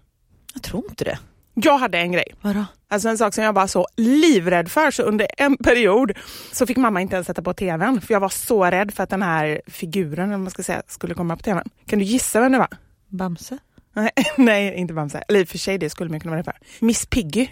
Jag 0.54 0.64
tror 0.64 0.84
inte 0.90 1.04
det. 1.04 1.20
Jag 1.54 1.78
hade 1.78 1.98
en 1.98 2.12
grej. 2.12 2.36
Vadå? 2.42 2.66
Alltså 2.90 3.10
en 3.10 3.18
sak 3.18 3.34
som 3.34 3.44
jag 3.44 3.54
var 3.54 3.68
så 3.68 3.88
livrädd 3.98 4.72
för. 4.72 4.92
Så 4.92 5.04
under 5.04 5.28
en 5.38 5.58
period 5.58 6.12
så 6.52 6.66
fick 6.68 6.78
mamma 6.78 7.02
inte 7.02 7.16
ens 7.16 7.28
sätta 7.28 7.42
på 7.42 7.54
tvn. 7.54 8.02
För 8.02 8.14
jag 8.14 8.20
var 8.20 8.30
så 8.30 8.66
rädd 8.66 8.94
för 8.94 9.04
att 9.04 9.10
den 9.10 9.22
här 9.22 9.62
figuren, 9.68 10.30
man 10.30 10.50
ska 10.52 10.64
säga, 10.64 10.82
skulle 10.88 11.14
komma 11.14 11.36
på 11.38 11.44
tvn. 11.44 11.70
Kan 11.88 12.00
du 12.00 12.06
gissa 12.06 12.42
vem 12.42 12.52
det 12.52 12.58
var? 12.58 12.68
Bamse? 13.16 13.58
Nej, 13.94 14.12
nej 14.38 14.76
inte 14.76 14.94
Bamse. 14.94 15.24
Eller 15.28 15.40
i 15.40 15.44
och 15.44 15.48
för 15.48 15.58
sig, 15.58 15.78
det 15.78 15.90
skulle 15.90 16.10
man 16.10 16.20
kunna 16.20 16.32
vara 16.32 16.40
rädd 16.40 16.46
för. 16.46 16.86
Miss 16.86 17.06
Piggy. 17.06 17.48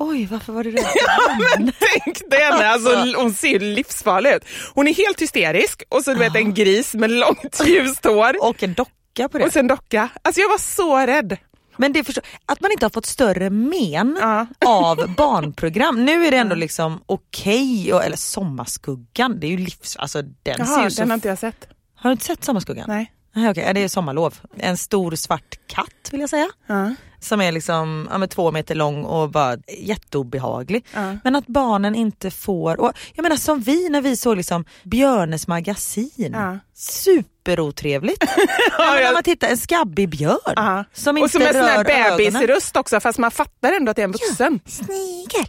Oj, 0.00 0.26
varför 0.26 0.52
var 0.52 0.64
det 0.64 0.70
det? 0.70 0.82
Men 1.58 1.72
tänk 2.04 2.30
dig 2.30 2.40
henne, 2.42 2.68
alltså, 2.68 3.20
hon 3.22 3.32
ser 3.34 3.48
ju 3.48 3.58
livsfarlig 3.58 4.30
ut. 4.30 4.44
Hon 4.74 4.88
är 4.88 4.94
helt 4.94 5.22
hysterisk 5.22 5.82
och 5.88 6.02
så 6.04 6.12
du 6.12 6.18
vet 6.18 6.36
en 6.36 6.54
gris 6.54 6.94
med 6.94 7.10
långt 7.10 7.60
ljust 7.66 8.04
hår. 8.04 8.44
Och 8.48 8.62
en 8.62 8.74
docka 8.74 9.28
på 9.28 9.38
det. 9.38 9.44
Och 9.44 9.52
sen 9.52 9.66
docka. 9.66 10.08
Alltså 10.22 10.40
jag 10.40 10.48
var 10.48 10.58
så 10.58 10.98
rädd. 11.06 11.36
Men 11.76 11.92
det 11.92 11.98
är 11.98 12.04
förstå- 12.04 12.20
att 12.46 12.60
man 12.60 12.72
inte 12.72 12.84
har 12.84 12.90
fått 12.90 13.06
större 13.06 13.50
men 13.50 14.18
Ja. 14.20 14.46
av 14.66 15.14
barnprogram. 15.16 16.04
Nu 16.04 16.26
är 16.26 16.30
det 16.30 16.36
ändå 16.36 16.54
liksom 16.54 17.02
okej, 17.06 17.92
och 17.92 18.04
eller 18.04 18.16
Sommarskuggan, 18.16 19.40
det 19.40 19.46
är 19.46 19.50
ju 19.50 19.56
livs... 19.56 19.96
Alltså 19.96 20.22
den 20.22 20.66
ser 20.66 20.74
Jaha, 20.74 20.84
ju 20.84 20.90
så... 20.90 21.00
den 21.02 21.10
har 21.10 21.14
inte 21.14 21.28
jag 21.28 21.38
sett. 21.38 21.68
Har 21.96 22.10
du 22.10 22.12
inte 22.12 22.24
sett 22.24 22.44
Sommarskuggan? 22.44 22.84
Nej. 22.88 23.12
Nej, 23.38 23.52
ja, 23.56 23.72
det 23.72 23.80
är 23.80 23.88
sommarlov. 23.88 24.34
En 24.56 24.76
stor 24.76 25.14
svart 25.14 25.58
katt 25.66 26.08
vill 26.10 26.20
jag 26.20 26.30
säga. 26.30 26.48
Ja. 26.66 26.94
Som 27.20 27.40
är 27.40 27.52
liksom 27.52 28.08
ja, 28.10 28.18
men 28.18 28.28
två 28.28 28.52
meter 28.52 28.74
lång 28.74 29.04
och 29.04 29.30
bara 29.30 29.56
jätteobehaglig. 29.78 30.86
Ja. 30.94 31.16
Men 31.24 31.36
att 31.36 31.46
barnen 31.46 31.94
inte 31.94 32.30
får, 32.30 32.80
och 32.80 32.92
jag 33.14 33.22
menar 33.22 33.36
som 33.36 33.60
vi 33.60 33.88
när 33.88 34.00
vi 34.00 34.16
såg 34.16 34.36
liksom 34.36 34.64
Björnes 34.84 35.46
magasin. 35.48 36.32
Ja. 36.32 36.58
Superotrevligt. 36.74 38.24
ja, 38.78 38.94
när 38.94 39.12
man 39.12 39.22
tittar, 39.22 39.48
en 39.48 39.58
skabbig 39.58 40.08
björn. 40.08 40.52
Ja. 40.56 40.84
Som 40.92 41.16
och 41.16 41.22
inte 41.22 41.32
som 41.32 41.42
en 41.42 41.52
sån 41.52 41.62
här 41.62 41.84
bebisröst 42.16 42.76
också 42.76 43.00
fast 43.00 43.18
man 43.18 43.30
fattar 43.30 43.72
ändå 43.72 43.90
att 43.90 43.96
det 43.96 44.02
är 44.02 44.04
en 44.04 44.12
vuxen. 44.12 44.60
Snigel, 44.66 45.46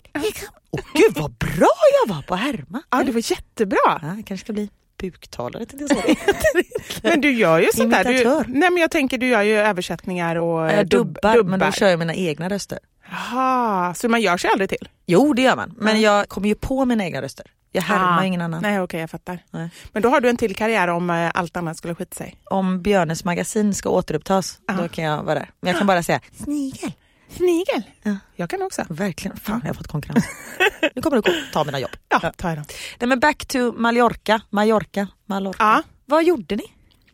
Åh 0.72 0.82
gud 0.94 1.14
vad 1.16 1.32
bra 1.32 1.76
jag 2.02 2.16
var 2.16 2.22
på 2.22 2.34
att 2.34 2.40
härma. 2.40 2.82
Ja, 2.90 3.04
det 3.04 3.12
var 3.12 3.32
jättebra. 3.32 4.00
Ja, 4.02 4.08
det 4.18 4.24
kanske 4.24 4.46
ska 4.46 4.54
bli. 4.54 4.70
Buktalare 5.02 5.66
jag 5.80 5.90
säga. 5.90 6.16
Men 7.04 7.22
du 7.22 7.32
gör 7.32 7.60
ju 7.60 7.68
sånt 7.76 7.92
där. 7.92 8.04
Du, 8.04 8.24
nej, 8.54 8.70
men 8.72 8.78
jag 8.78 8.92
tänker. 8.92 9.18
Du, 9.18 9.28
gör 9.28 9.42
ju 9.42 9.58
översättningar 9.58 10.36
och 10.36 10.70
eh, 10.70 10.76
Jag 10.76 10.88
dubb, 10.88 11.08
dubbar, 11.08 11.44
men 11.44 11.60
då 11.60 11.72
kör 11.72 11.88
jag 11.90 12.00
mina 12.00 12.14
egna 12.16 12.50
röster. 12.50 12.80
Jaha, 13.12 13.94
så 13.94 14.10
man 14.10 14.22
gör 14.22 14.38
sig 14.38 14.50
aldrig 14.50 14.70
till? 14.70 14.90
Jo 15.06 15.34
det 15.34 15.42
gör 15.42 15.56
man, 15.56 15.74
men 15.78 15.88
Mm. 15.90 16.02
jag 16.02 16.30
kommer 16.30 16.48
ju 16.48 16.56
på 16.56 16.86
mina 16.86 17.04
egna 17.06 17.22
röster. 17.22 17.46
Jag 17.72 17.82
härmar 17.82 18.22
Ah, 18.22 18.26
ingen 18.26 18.42
annan. 18.42 18.62
Nej 18.62 18.80
okej 18.82 19.00
jag 19.00 19.10
fattar. 19.10 19.40
Nej. 19.52 19.70
Men 19.94 20.02
då 20.02 20.10
har 20.10 20.22
du 20.22 20.30
en 20.30 20.38
till 20.38 20.56
karriär 20.56 20.88
om 20.88 21.10
eh, 21.10 21.32
allt 21.34 21.58
annat 21.58 21.78
skulle 21.78 21.96
skita 21.96 22.16
sig. 22.16 22.36
Om 22.46 22.82
Björnes 22.82 23.24
magasin 23.26 23.74
ska 23.74 23.90
återupptas, 23.90 24.60
Ja. 24.68 24.74
då 24.74 24.88
kan 24.88 25.04
jag 25.04 25.24
vara 25.24 25.36
där. 25.40 25.50
Men 25.62 25.70
jag 25.72 25.78
kan 25.78 25.88
bara 25.88 26.04
säga 26.04 26.20
snigel. 26.44 26.92
Snigel? 27.30 27.84
Ja. 28.04 28.16
Jag 28.36 28.50
kan 28.50 28.62
också. 28.62 28.86
Verkligen, 28.90 29.38
fan 29.38 29.62
jag 29.64 29.70
har 29.70 29.74
fått 29.74 29.88
konkurrens. 29.88 30.26
nu 30.96 31.02
kommer 31.02 31.22
du 31.22 31.52
ta 31.54 31.64
mina 31.64 31.80
jobb. 31.80 31.92
Ja, 32.10 32.34
ta 32.38 32.56
dem. 32.56 32.66
Nej 33.00 33.08
men 33.08 33.20
back 33.20 33.46
to 33.46 33.72
Mallorca, 33.72 34.42
Mallorca, 34.50 35.08
Mallorca. 35.26 35.64
Ja. 35.64 35.84
Vad 36.06 36.24
gjorde 36.24 36.56
ni? 36.56 36.64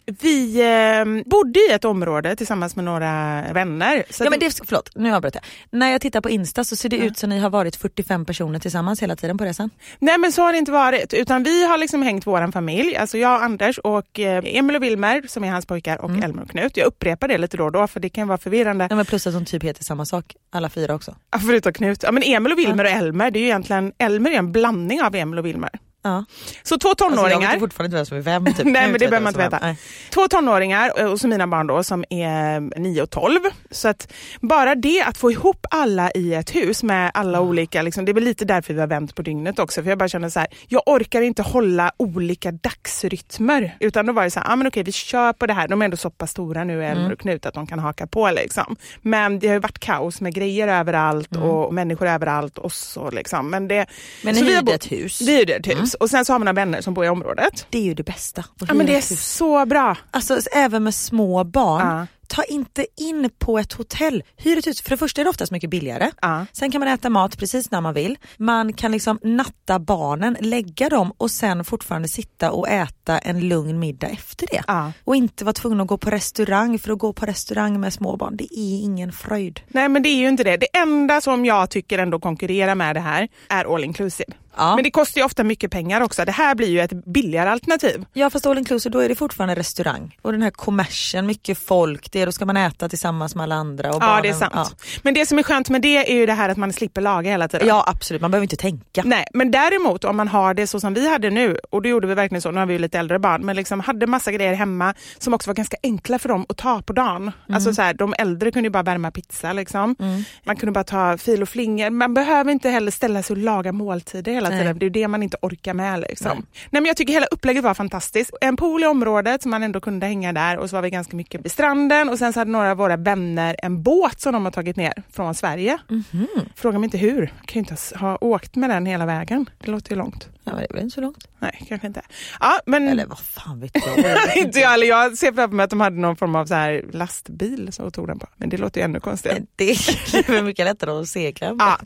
Vi 0.06 0.62
eh, 0.62 1.30
bodde 1.30 1.60
i 1.60 1.72
ett 1.74 1.86
område 1.86 2.36
tillsammans 2.36 2.76
med 2.76 2.86
några 2.86 3.44
vänner. 3.54 4.04
Så 4.10 4.24
Ja 4.24 4.30
men 4.30 4.40
det, 4.40 4.60
förlåt, 4.66 4.90
nu 4.96 5.16
avbröt 5.16 5.36
jag. 5.36 5.44
När 5.70 5.92
jag 5.92 6.02
tittar 6.02 6.22
på 6.22 6.30
Insta 6.30 6.64
så 6.64 6.76
ser 6.76 6.90
det 6.90 6.98
ut 6.98 7.18
som 7.18 7.30
ni 7.30 7.40
har 7.40 7.50
varit 7.50 7.76
45 7.76 8.26
personer 8.26 8.60
tillsammans 8.60 9.04
hela 9.04 9.16
tiden 9.16 9.38
på 9.38 9.44
resan. 9.44 9.70
Nej 10.00 10.18
men 10.18 10.32
så 10.32 10.42
har 10.42 10.52
det 10.52 10.58
inte 10.58 10.72
varit. 10.72 11.14
Utan 11.14 11.44
vi 11.44 11.68
har 11.68 11.78
liksom 11.78 12.02
hängt 12.02 12.28
våran 12.28 12.52
familj. 12.52 12.96
Alltså 12.96 13.18
jag, 13.18 13.44
Anders 13.44 13.78
och 13.78 14.20
eh, 14.20 14.44
Emil 14.46 14.76
och 14.76 14.84
Wilmer 14.84 15.24
som 15.28 15.44
är 15.44 15.52
hans 15.52 15.66
pojkar 15.66 16.02
och 16.02 16.12
Elmer 16.24 16.42
och 16.42 16.50
Knut. 16.50 16.78
Jag 16.78 16.88
upprepar 16.88 17.28
det 17.28 17.38
lite 17.38 17.58
då 17.58 17.66
och 17.66 17.72
då 17.72 17.88
för 17.88 18.00
det 18.00 18.10
kan 18.10 18.28
vara 18.28 18.38
förvirrande. 18.38 18.88
Ja, 18.90 18.96
men 18.96 19.06
plus 19.06 19.28
att 19.28 19.34
de 19.34 19.46
typ 19.46 19.64
heter 19.64 19.84
samma 19.84 20.06
sak, 20.06 20.36
alla 20.52 20.70
fyra 20.70 20.96
också. 20.96 21.16
Ja, 21.32 21.40
Förutom 21.40 21.74
Knut. 21.74 22.04
Ja, 22.04 22.12
men 22.12 22.24
Emil 22.24 22.52
och 22.52 22.60
Wilmer 22.60 22.84
och 22.84 22.90
Elmer, 22.90 23.32
det 23.32 23.40
är 23.40 23.42
ju 23.42 23.48
egentligen, 23.48 23.94
Elmer 23.98 24.32
är 24.32 24.38
en 24.38 24.52
blandning 24.52 25.02
av 25.02 25.16
Emil 25.16 25.40
och 25.40 25.46
Wilmer. 25.46 25.70
Ja. 26.06 26.26
Så 26.64 26.78
två 26.78 26.90
Alltså, 26.90 27.06
jag 27.06 27.12
tonåringar. 27.16 27.52
vet 27.52 27.60
fortfarande 27.60 27.86
inte 27.86 27.96
vem 27.98 28.06
som 28.06 28.18
är 28.18 28.22
vem. 28.40 28.46
Typ. 28.46 28.58
Nej 28.66 28.82
men 28.82 28.94
det 28.94 29.00
behöver 29.00 29.20
man 29.20 29.28
inte 29.28 29.40
veta. 29.40 29.76
Två 30.14 30.28
tonåringar 30.28 30.92
eh, 30.98 31.06
och 31.06 31.20
så 31.20 31.28
mina 31.28 31.48
barn 31.48 31.68
då 31.68 31.84
som 31.84 32.06
är 32.10 32.80
9 32.80 33.02
och 33.02 33.10
12. 33.10 33.40
Så 33.72 33.88
att 33.88 34.12
bara 34.42 34.76
det 34.76 35.02
att 35.02 35.18
få 35.18 35.32
ihop 35.32 35.66
alla 35.72 36.12
i 36.12 36.34
ett 36.34 36.56
hus 36.56 36.84
med 36.84 37.12
alla 37.14 37.42
olika, 37.42 37.82
liksom, 37.82 38.06
det 38.06 38.12
är 38.12 38.14
väl 38.14 38.24
lite 38.24 38.46
därför 38.46 38.74
vi 38.74 38.80
har 38.80 38.88
vänt 38.88 39.16
på 39.16 39.22
dygnet 39.22 39.60
också. 39.60 39.82
För 39.84 39.90
jag 39.90 39.98
bara 39.98 40.10
känner 40.10 40.30
så 40.30 40.40
här, 40.40 40.48
jag 40.68 40.82
orkar 40.86 41.22
inte 41.22 41.42
hålla 41.42 41.92
olika 41.98 42.52
dagsrytmer. 42.52 43.78
Utan 43.80 44.06
då 44.06 44.14
var 44.14 44.24
det 44.24 44.32
så 44.32 44.40
här, 44.40 44.52
ah, 44.54 44.56
men 44.56 44.68
okej 44.68 44.84
vi 44.84 44.92
kör 44.92 45.34
på 45.34 45.46
det 45.48 45.54
här. 45.54 45.68
De 45.68 45.82
är 45.82 45.86
ändå 45.86 45.98
så 45.98 46.10
pass 46.10 46.32
stora 46.32 46.64
nu, 46.64 46.84
Elmer 46.86 47.02
Mm. 47.02 47.12
och 47.12 47.20
Knut, 47.20 47.46
att 47.46 47.54
de 47.54 47.68
kan 47.68 47.80
haka 47.80 48.08
på 48.08 48.32
liksom. 48.32 48.76
Men 49.02 49.40
det 49.40 49.48
har 49.48 49.54
ju 49.54 49.60
varit 49.60 49.80
kaos 49.80 50.22
med 50.22 50.34
grejer 50.34 50.68
överallt 50.68 51.36
och 51.36 51.74
människor 51.74 52.08
överallt 52.08 52.58
och 52.58 52.72
så 52.74 53.10
liksom. 53.12 53.50
Men, 53.50 53.68
det, 53.68 53.76
Mm. 53.76 53.88
Men 54.24 54.36
så 54.36 54.44
ni 54.44 54.54
hyrde 54.56 54.74
ett 54.74 54.92
hus. 54.92 55.22
Vi 55.22 55.38
hyrde 55.38 55.54
ett 55.54 55.68
hus 55.68 55.95
och 56.00 56.10
sen 56.10 56.26
så 56.26 56.34
har 56.34 56.40
man 56.40 56.46
några 56.46 56.54
vänner 56.54 56.82
som 56.82 56.94
bor 56.94 57.06
i 57.06 57.10
området. 57.10 57.68
Det 57.70 57.78
är 57.78 57.82
ju 57.84 57.94
det 57.94 58.04
bästa. 58.04 58.44
Ja 58.68 58.74
men 58.74 58.86
det 58.86 58.92
är 58.92 58.96
hus. 59.10 59.36
så 59.36 59.66
bra. 59.66 59.98
Alltså 60.12 60.40
även 60.52 60.84
med 60.84 60.96
små 60.96 61.44
barn, 61.44 61.88
Ja. 61.88 62.08
Ta 62.36 62.44
inte 62.44 62.86
in 62.98 63.30
på 63.40 63.60
ett 63.60 63.74
hotell. 63.74 64.24
Hyr 64.38 64.58
ett 64.58 64.68
hus. 64.68 64.82
För 64.82 64.90
det 64.90 64.98
första 64.98 65.22
är 65.22 65.26
det 65.26 65.30
oftast 65.30 65.52
mycket 65.52 65.70
billigare. 65.70 66.12
Ja. 66.22 66.46
Sen 66.52 66.72
kan 66.72 66.80
man 66.80 66.88
äta 66.88 67.10
mat 67.10 67.38
precis 67.38 67.72
när 67.72 67.82
man 67.82 67.94
vill. 67.94 68.18
Man 68.38 68.74
kan 68.74 68.92
liksom 68.92 69.20
natta 69.24 69.80
barnen, 69.80 70.38
lägga 70.40 70.90
dem 70.90 71.14
och 71.18 71.32
sen 71.32 71.66
fortfarande 71.66 72.08
sitta 72.08 72.52
och 72.52 72.70
äta 72.70 73.18
en 73.18 73.48
lugn 73.48 73.80
middag 73.80 74.08
efter 74.08 74.48
det. 74.52 74.64
Ja. 74.68 74.92
Och 75.04 75.16
inte 75.16 75.46
vara 75.46 75.54
tvungen 75.54 75.82
att 75.82 75.88
gå 75.88 75.98
på 75.98 76.10
restaurang 76.10 76.80
för 76.80 76.92
att 76.92 77.00
gå 77.00 77.14
på 77.14 77.26
restaurang 77.26 77.80
med 77.80 77.94
små 77.94 78.18
barn, 78.18 78.38
det 78.38 78.60
är 78.60 78.84
ingen 78.84 79.12
fröjd. 79.12 79.60
Nej 79.68 79.90
men 79.90 80.04
det 80.04 80.10
är 80.10 80.20
ju 80.20 80.28
inte 80.28 80.44
det. 80.44 80.58
Det 80.58 80.78
enda 80.78 81.22
som 81.22 81.46
jag 81.46 81.70
tycker 81.70 82.00
ändå 82.00 82.20
konkurrerar 82.20 82.76
med 82.76 82.96
det 82.96 83.00
här 83.00 83.28
är 83.50 83.76
all 83.76 83.84
inclusive. 83.84 84.34
Ja. 84.58 84.76
Men 84.76 84.84
det 84.84 84.92
kostar 84.92 85.22
ju 85.22 85.26
ofta 85.26 85.44
mycket 85.44 85.72
pengar 85.72 86.02
också. 86.02 86.26
Det 86.26 86.32
här 86.32 86.56
blir 86.56 86.68
ju 86.68 86.80
ett 86.80 87.06
billigare 87.06 87.50
alternativ. 87.50 88.06
Ja 88.14 88.30
fast 88.30 88.46
all 88.46 88.58
inclusive 88.58 88.94
då 88.94 89.00
är 89.00 89.10
det 89.10 89.16
fortfarande 89.16 89.56
restaurang. 89.56 90.18
Och 90.22 90.32
den 90.32 90.42
här 90.42 90.52
kommersen, 90.52 91.26
mycket 91.26 91.58
folk, 91.58 92.12
det 92.12 92.22
är, 92.22 92.25
då 92.26 92.32
ska 92.32 92.46
man 92.46 92.58
äta 92.58 92.90
tillsammans 92.90 93.36
med 93.36 93.44
alla 93.44 93.56
andra. 93.56 93.90
Och 93.90 93.96
Ja 93.96 94.00
barnen, 94.00 94.24
det 94.24 94.30
är 94.30 94.34
sant. 94.34 94.52
Ja. 94.56 94.70
Men 95.02 95.14
det 95.14 95.26
som 95.26 95.40
är 95.40 95.44
skönt 95.44 95.70
med 95.70 95.82
det 95.82 96.12
är 96.12 96.16
ju 96.16 96.26
det 96.26 96.34
här 96.34 96.50
att 96.50 96.58
man 96.58 96.74
slipper 96.74 97.02
laga 97.02 97.32
hela 97.32 97.48
tiden. 97.48 97.68
ja 97.68 97.84
absolut, 97.88 98.22
man 98.22 98.32
behöver 98.32 98.44
inte 98.44 98.56
tänka. 98.56 99.02
Nej, 99.06 99.26
men 99.34 99.52
däremot 99.52 100.04
om 100.04 100.18
man 100.18 100.28
har 100.28 100.54
det 100.54 100.68
så 100.68 100.80
som 100.80 100.94
vi 100.94 101.10
hade 101.10 101.30
nu, 101.30 101.58
och 101.70 101.82
det 101.82 101.90
gjorde 101.90 102.08
vi 102.08 102.14
verkligen 102.14 102.42
så, 102.42 102.52
nu 102.52 102.60
har 102.60 102.66
vi 102.66 102.74
ju 102.74 102.80
lite 102.80 103.00
äldre 103.00 103.20
barn, 103.20 103.46
men 103.46 103.56
liksom 103.56 103.80
hade 103.80 104.08
massa 104.08 104.32
grejer 104.32 104.54
hemma 104.54 104.94
som 105.18 105.34
också 105.34 105.50
var 105.50 105.56
ganska 105.56 105.78
enkla 105.84 106.20
för 106.20 106.30
dem 106.30 106.46
att 106.50 106.58
ta 106.58 106.82
på 106.82 106.94
dagen. 106.94 107.22
Mm. 107.22 107.34
Alltså 107.54 107.74
så 107.74 107.82
här, 107.82 107.94
de 107.94 108.14
äldre 108.18 108.52
kunde 108.52 108.68
ju 108.68 108.72
bara 108.72 108.84
värma 108.84 109.12
pizza 109.12 109.54
liksom. 109.54 109.96
Man 110.44 110.56
kunde 110.56 110.72
bara 110.72 110.84
ta 110.84 111.18
fil 111.18 111.42
och 111.42 111.50
flingor. 111.50 111.90
Man 111.90 112.14
behöver 112.14 112.52
inte 112.52 112.70
heller 112.70 112.92
ställa 112.92 113.24
sig 113.24 113.34
och 113.34 113.38
laga 113.38 113.72
måltider 113.72 114.32
hela 114.32 114.50
Nej. 114.50 114.60
tiden. 114.60 114.80
Det 114.80 114.86
är 114.86 114.90
det 114.90 115.08
man 115.08 115.24
inte 115.24 115.38
orkar 115.42 115.74
med 115.74 116.00
liksom. 116.00 116.32
Nej. 116.36 116.44
men 116.70 116.86
jag 116.86 116.98
tycker 116.98 117.14
hela 117.14 117.26
upplägget 117.26 117.64
var 117.64 117.74
fantastiskt. 117.74 118.32
En 118.42 118.58
pool 118.58 118.84
i 118.84 118.86
området 118.88 119.44
så 119.44 119.50
man 119.50 119.64
ändå 119.64 119.82
kunde 119.82 120.06
hänga 120.06 120.34
där 120.34 120.58
och 120.58 120.70
så 120.70 120.76
var 120.76 120.82
vi 120.82 120.90
ganska 120.90 121.16
mycket 121.16 121.46
vid 121.46 121.52
stranden 121.52 122.05
och 122.10 122.18
sen 122.20 122.34
så 122.34 122.40
hade 122.40 122.52
några 122.52 122.72
av 122.72 122.78
våra 122.78 122.98
vänner 122.98 123.56
en 123.64 123.84
båt 123.84 124.22
som 124.22 124.34
de 124.34 124.46
har 124.46 124.52
tagit 124.52 124.76
ner 124.76 124.94
från 125.12 125.36
Sverige. 125.36 125.78
Mhm. 125.90 126.28
Fråga 126.56 126.80
mig 126.80 126.86
inte 126.88 126.98
hur. 126.98 127.22
Jag 127.22 127.48
kan 127.48 127.54
ju 127.54 127.60
inte 127.60 127.76
ha 128.00 128.18
åkt 128.22 128.56
med 128.56 128.70
den 128.70 128.86
hela 128.86 129.06
vägen. 129.06 129.50
Det 129.66 129.72
låter 129.72 129.92
ju 129.92 129.98
långt. 129.98 130.30
Ja, 130.46 130.52
det 130.56 130.66
är 130.70 130.74
väl 130.74 130.82
inte 130.84 130.96
så 130.96 131.02
långt. 131.02 131.28
Nej, 131.40 131.66
kanske 131.70 131.88
inte. 131.88 132.02
Ja, 132.40 132.60
men 132.66 132.88
Eller 132.88 133.06
vad 133.06 133.20
fan 133.20 133.60
vet 133.60 133.72
jag. 133.76 134.38
inte 134.38 134.60
jag 134.60 134.70
heller. 134.70 134.88
Jag 134.88 135.18
ser 135.18 135.34
framför 135.34 135.56
mig 135.56 135.64
att 135.64 135.70
de 135.70 135.80
hade 135.82 135.96
någon 135.98 136.16
form 136.16 136.36
av 136.36 136.46
så 136.46 136.54
här 136.54 136.86
lastbil 136.92 137.70
som 137.74 137.92
tog 137.92 138.08
den 138.08 138.20
på. 138.20 138.28
Men 138.36 138.50
det 138.50 138.58
låter 138.58 138.82
ju 138.82 138.86
ännu 138.86 139.00
konstigare. 139.00 139.42
Det 139.56 139.70
är 139.72 140.42
mycket 140.42 140.66
lättare 140.66 140.92
att 140.92 141.08
segla. 141.08 141.56
Ja, 141.60 141.80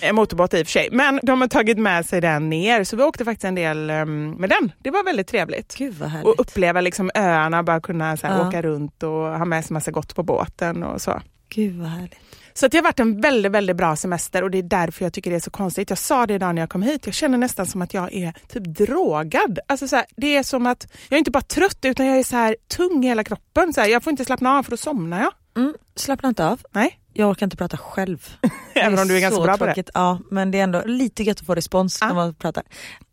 en 0.00 0.14
motorbåt 0.14 0.54
i 0.54 0.62
och 0.62 0.66
för 0.66 0.72
sig. 0.72 0.88
Men 0.92 1.20
de 1.22 1.40
har 1.40 1.48
tagit 1.48 1.78
med 1.78 2.06
sig 2.06 2.20
den 2.20 2.48
ner 2.50 2.84
så 2.84 2.96
vi 2.96 3.02
åkte 3.02 3.24
faktiskt 3.24 3.44
en 3.44 3.54
del 3.54 3.90
um, 3.90 4.30
med 4.30 4.50
den. 4.50 4.72
Det 4.78 4.90
var 4.90 5.04
väldigt 5.04 5.26
trevligt. 5.28 5.74
Gud 5.76 5.94
vad 5.94 6.08
härligt. 6.08 6.26
Och 6.26 6.34
uppleva 6.40 6.80
liksom 6.80 7.10
öarna, 7.14 7.62
bara 7.62 7.80
kunna 7.80 8.16
så 8.16 8.26
här, 8.26 8.38
Ja. 8.38 8.48
åka 8.48 8.62
runt 8.62 9.02
och 9.02 9.10
ha 9.10 9.44
med 9.44 9.64
sig 9.64 9.74
massa 9.74 9.90
gott 9.90 10.14
på 10.14 10.22
båten 10.22 10.82
och 10.82 11.02
så. 11.02 11.20
Gud 11.48 11.78
vad 11.78 11.88
härligt. 11.88 12.14
Så 12.56 12.68
det 12.68 12.76
har 12.76 12.82
varit 12.82 13.00
en 13.00 13.20
väldigt, 13.20 13.52
väldigt 13.52 13.76
bra 13.76 13.96
semester 13.96 14.42
och 14.42 14.50
det 14.50 14.58
är 14.58 14.62
därför 14.62 15.04
jag 15.04 15.12
tycker 15.12 15.30
det 15.30 15.36
är 15.36 15.40
så 15.40 15.50
konstigt. 15.50 15.90
Jag 15.90 15.98
sa 15.98 16.26
det 16.26 16.34
idag 16.34 16.54
när 16.54 16.62
jag 16.62 16.70
kom 16.70 16.82
hit, 16.82 17.06
jag 17.06 17.14
känner 17.14 17.38
nästan 17.38 17.66
som 17.66 17.82
att 17.82 17.94
jag 17.94 18.12
är 18.14 18.34
typ 18.48 18.64
drogad. 18.64 19.58
Alltså 19.68 19.88
så 19.88 19.96
här, 19.96 20.04
det 20.16 20.36
är 20.36 20.42
som 20.42 20.66
att 20.66 20.86
jag 21.08 21.16
är 21.16 21.18
inte 21.18 21.30
bara 21.30 21.42
trött 21.42 21.78
utan 21.84 22.06
jag 22.06 22.18
är 22.18 22.22
så 22.22 22.36
här 22.36 22.56
tung 22.76 23.04
i 23.04 23.08
hela 23.08 23.24
kroppen. 23.24 23.72
Så 23.72 23.80
här, 23.80 23.88
jag 23.88 24.02
får 24.02 24.10
inte 24.10 24.24
slappna 24.24 24.58
av 24.58 24.62
för 24.62 24.70
då 24.70 24.76
somnar 24.76 25.20
jag. 25.22 25.32
Mm, 25.62 25.74
slappna 25.96 26.28
inte 26.28 26.46
av. 26.46 26.60
Nej, 26.70 26.98
Jag 27.12 27.30
orkar 27.30 27.46
inte 27.46 27.56
prata 27.56 27.76
själv. 27.76 28.28
även 28.74 28.98
om 28.98 29.08
du 29.08 29.16
är 29.16 29.20
ganska 29.20 29.40
bra 29.42 29.56
på 29.56 29.64
det. 29.66 29.74
tråkigt. 29.74 29.90
Ja, 29.94 30.18
men 30.30 30.50
det 30.50 30.58
är 30.58 30.62
ändå 30.62 30.82
lite 30.86 31.22
gött 31.22 31.40
att 31.40 31.46
få 31.46 31.54
respons 31.54 31.98
Ja. 32.00 32.06
när 32.08 32.14
man 32.14 32.34
pratar. 32.34 32.64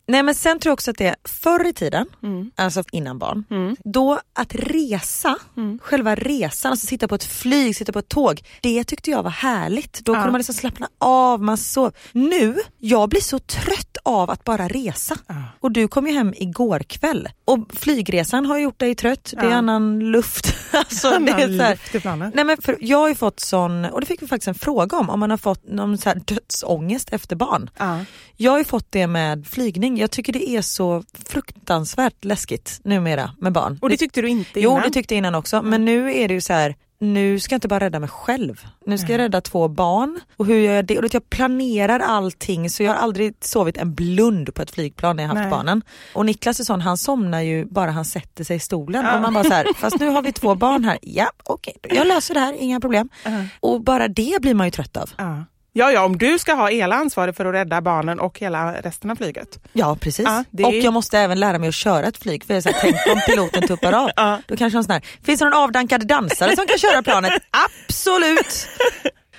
Nej 0.06 0.22
men 0.22 0.34
sen 0.34 0.58
tror 0.58 0.70
jag 0.70 0.74
också 0.74 0.90
att 0.90 0.98
det 0.98 1.06
är 1.06 1.16
förr 1.24 1.66
i 1.68 1.72
tiden, 1.72 2.06
Mm. 2.22 2.50
alltså 2.56 2.82
innan 2.92 3.18
barn, 3.18 3.44
då 3.84 4.20
att 4.32 4.54
resa, 4.54 5.36
Mm. 5.56 5.78
själva 5.82 6.14
resan, 6.14 6.70
alltså 6.70 6.86
sitta 6.86 7.08
på 7.08 7.14
ett 7.14 7.24
flyg, 7.24 7.76
sitta 7.76 7.92
på 7.92 7.98
ett 7.98 8.08
tåg, 8.08 8.42
det 8.60 8.84
tyckte 8.84 9.10
jag 9.10 9.22
var 9.22 9.30
härligt. 9.30 10.00
Då 10.04 10.12
Ja. 10.12 10.16
kunde 10.16 10.30
man 10.32 10.38
liksom 10.38 10.54
slappna 10.54 10.88
av, 10.98 11.42
man 11.42 11.56
sov. 11.58 11.92
Nu, 12.12 12.56
jag 12.78 13.08
blir 13.08 13.20
så 13.20 13.38
trött 13.38 13.93
av 14.06 14.30
att 14.30 14.44
bara 14.44 14.68
resa. 14.68 15.16
Ja. 15.26 15.34
Och 15.60 15.72
du 15.72 15.88
kom 15.88 16.06
ju 16.06 16.12
hem 16.12 16.34
igår 16.36 16.78
kväll 16.78 17.28
och 17.44 17.58
flygresan 17.72 18.46
har 18.46 18.58
gjort 18.58 18.78
dig 18.78 18.94
trött, 18.94 19.34
det 19.36 19.46
är 19.46 19.50
Ja. 19.50 19.56
annan 19.56 19.98
luft. 20.00 20.54
alltså, 20.72 21.10
det 21.10 21.14
är 21.30 21.34
Annan 21.34 21.58
så 21.58 21.62
här, 21.64 21.70
luft 21.70 21.94
i 21.94 22.00
planen. 22.00 22.32
Nej 22.34 22.44
men 22.44 22.56
för 22.62 22.76
jag 22.80 22.98
har 22.98 23.08
ju 23.08 23.14
fått 23.14 23.40
sån, 23.40 23.84
och 23.84 24.00
det 24.00 24.06
fick 24.06 24.22
vi 24.22 24.26
faktiskt 24.26 24.48
en 24.48 24.54
fråga 24.54 24.96
om, 24.98 25.10
om 25.10 25.20
man 25.20 25.30
har 25.30 25.36
fått 25.36 25.68
någon 25.68 25.98
så 25.98 26.08
här 26.08 26.22
dödsångest 26.24 27.12
efter 27.12 27.36
barn. 27.36 27.70
Ja. 27.78 27.98
Jag 28.36 28.50
har 28.52 28.58
ju 28.58 28.64
fått 28.64 28.92
det 28.92 29.06
med 29.06 29.46
flygning, 29.46 29.98
jag 29.98 30.10
tycker 30.10 30.32
det 30.32 30.48
är 30.50 30.62
så 30.62 31.02
fruktansvärt 31.28 32.24
läskigt 32.24 32.80
numera 32.84 33.30
med 33.38 33.52
barn. 33.52 33.78
Och 33.82 33.88
det 33.90 33.96
tyckte 33.96 34.22
du 34.22 34.28
inte 34.28 34.60
Jo 34.60 34.70
innan? 34.70 34.82
det 34.82 34.90
tyckte 34.90 35.14
jag 35.14 35.18
innan 35.18 35.34
också, 35.34 35.62
men 35.62 35.84
nu 35.84 36.14
är 36.14 36.28
det 36.28 36.34
ju 36.34 36.40
så 36.40 36.52
här. 36.52 36.74
Nu 37.12 37.40
ska 37.40 37.52
jag 37.54 37.56
inte 37.56 37.68
bara 37.68 37.80
rädda 37.80 38.00
mig 38.00 38.08
själv, 38.08 38.66
nu 38.86 38.98
ska 38.98 39.12
jag 39.12 39.18
rädda 39.18 39.40
två 39.40 39.68
barn. 39.68 40.20
Och 40.36 40.46
hur 40.46 40.58
gör 40.58 40.72
jag 40.72 40.84
det? 40.84 40.98
Och 40.98 41.14
jag 41.14 41.30
planerar 41.30 42.00
allting 42.00 42.70
så 42.70 42.82
jag 42.82 42.92
har 42.92 42.98
aldrig 42.98 43.34
sovit 43.40 43.76
en 43.76 43.94
blund 43.94 44.54
på 44.54 44.62
ett 44.62 44.70
flygplan 44.70 45.16
när 45.16 45.22
jag 45.22 45.28
haft 45.28 45.40
Nej. 45.40 45.50
barnen. 45.50 45.82
Och 46.14 46.26
Niklas 46.26 46.60
är 46.60 46.64
sån, 46.64 46.80
han 46.80 46.96
somnar 46.96 47.40
ju 47.40 47.64
bara 47.64 47.90
han 47.90 48.04
sätter 48.04 48.44
sig 48.44 48.56
i 48.56 48.60
stolen. 48.60 49.04
Ja. 49.04 49.16
Och 49.16 49.22
man 49.22 49.34
bara 49.34 49.44
så 49.44 49.52
här, 49.52 49.66
fast 49.76 50.00
nu 50.00 50.08
har 50.08 50.22
vi 50.22 50.32
två 50.32 50.54
barn 50.54 50.84
här, 50.84 50.98
ja 51.02 51.30
okej, 51.44 51.76
jag 51.82 52.06
löser 52.06 52.34
det 52.34 52.40
här, 52.40 52.54
inga 52.58 52.80
problem. 52.80 53.08
Ja. 53.24 53.30
Och 53.60 53.80
bara 53.80 54.08
det 54.08 54.42
blir 54.42 54.54
man 54.54 54.66
ju 54.66 54.70
trött 54.70 54.96
av. 54.96 55.10
Ja. 55.16 55.44
Ja, 55.76 55.92
ja, 55.92 56.04
om 56.04 56.18
du 56.18 56.38
ska 56.38 56.54
ha 56.54 56.68
hela 56.68 56.96
ansvaret 56.96 57.36
för 57.36 57.44
att 57.44 57.54
rädda 57.54 57.80
barnen 57.80 58.20
och 58.20 58.38
hela 58.38 58.72
resten 58.82 59.10
av 59.10 59.16
flyget. 59.16 59.58
Ja 59.72 59.96
precis. 60.00 60.24
Ja, 60.28 60.44
det 60.50 60.64
Och 60.64 60.74
jag 60.74 60.92
måste 60.92 61.18
även 61.18 61.40
lära 61.40 61.58
mig 61.58 61.68
att 61.68 61.74
köra 61.74 62.06
ett 62.06 62.16
flyg. 62.18 62.44
För 62.44 62.54
jag 62.54 62.56
är 62.56 62.60
så 62.62 62.68
här, 62.68 62.78
tänk 62.80 62.96
om 63.16 63.20
piloten 63.26 63.62
tuppar 63.68 63.92
av. 63.92 64.10
Ja. 64.16 64.38
Då 64.46 64.56
kanske 64.56 64.76
någon 64.76 64.84
sån 64.84 64.92
här, 64.92 65.02
finns 65.24 65.38
det 65.38 65.44
någon 65.44 65.54
avdankad 65.54 66.06
dansare 66.06 66.56
som 66.56 66.66
kan 66.66 66.78
köra 66.78 67.02
planet? 67.02 67.32
Absolut! 67.86 68.68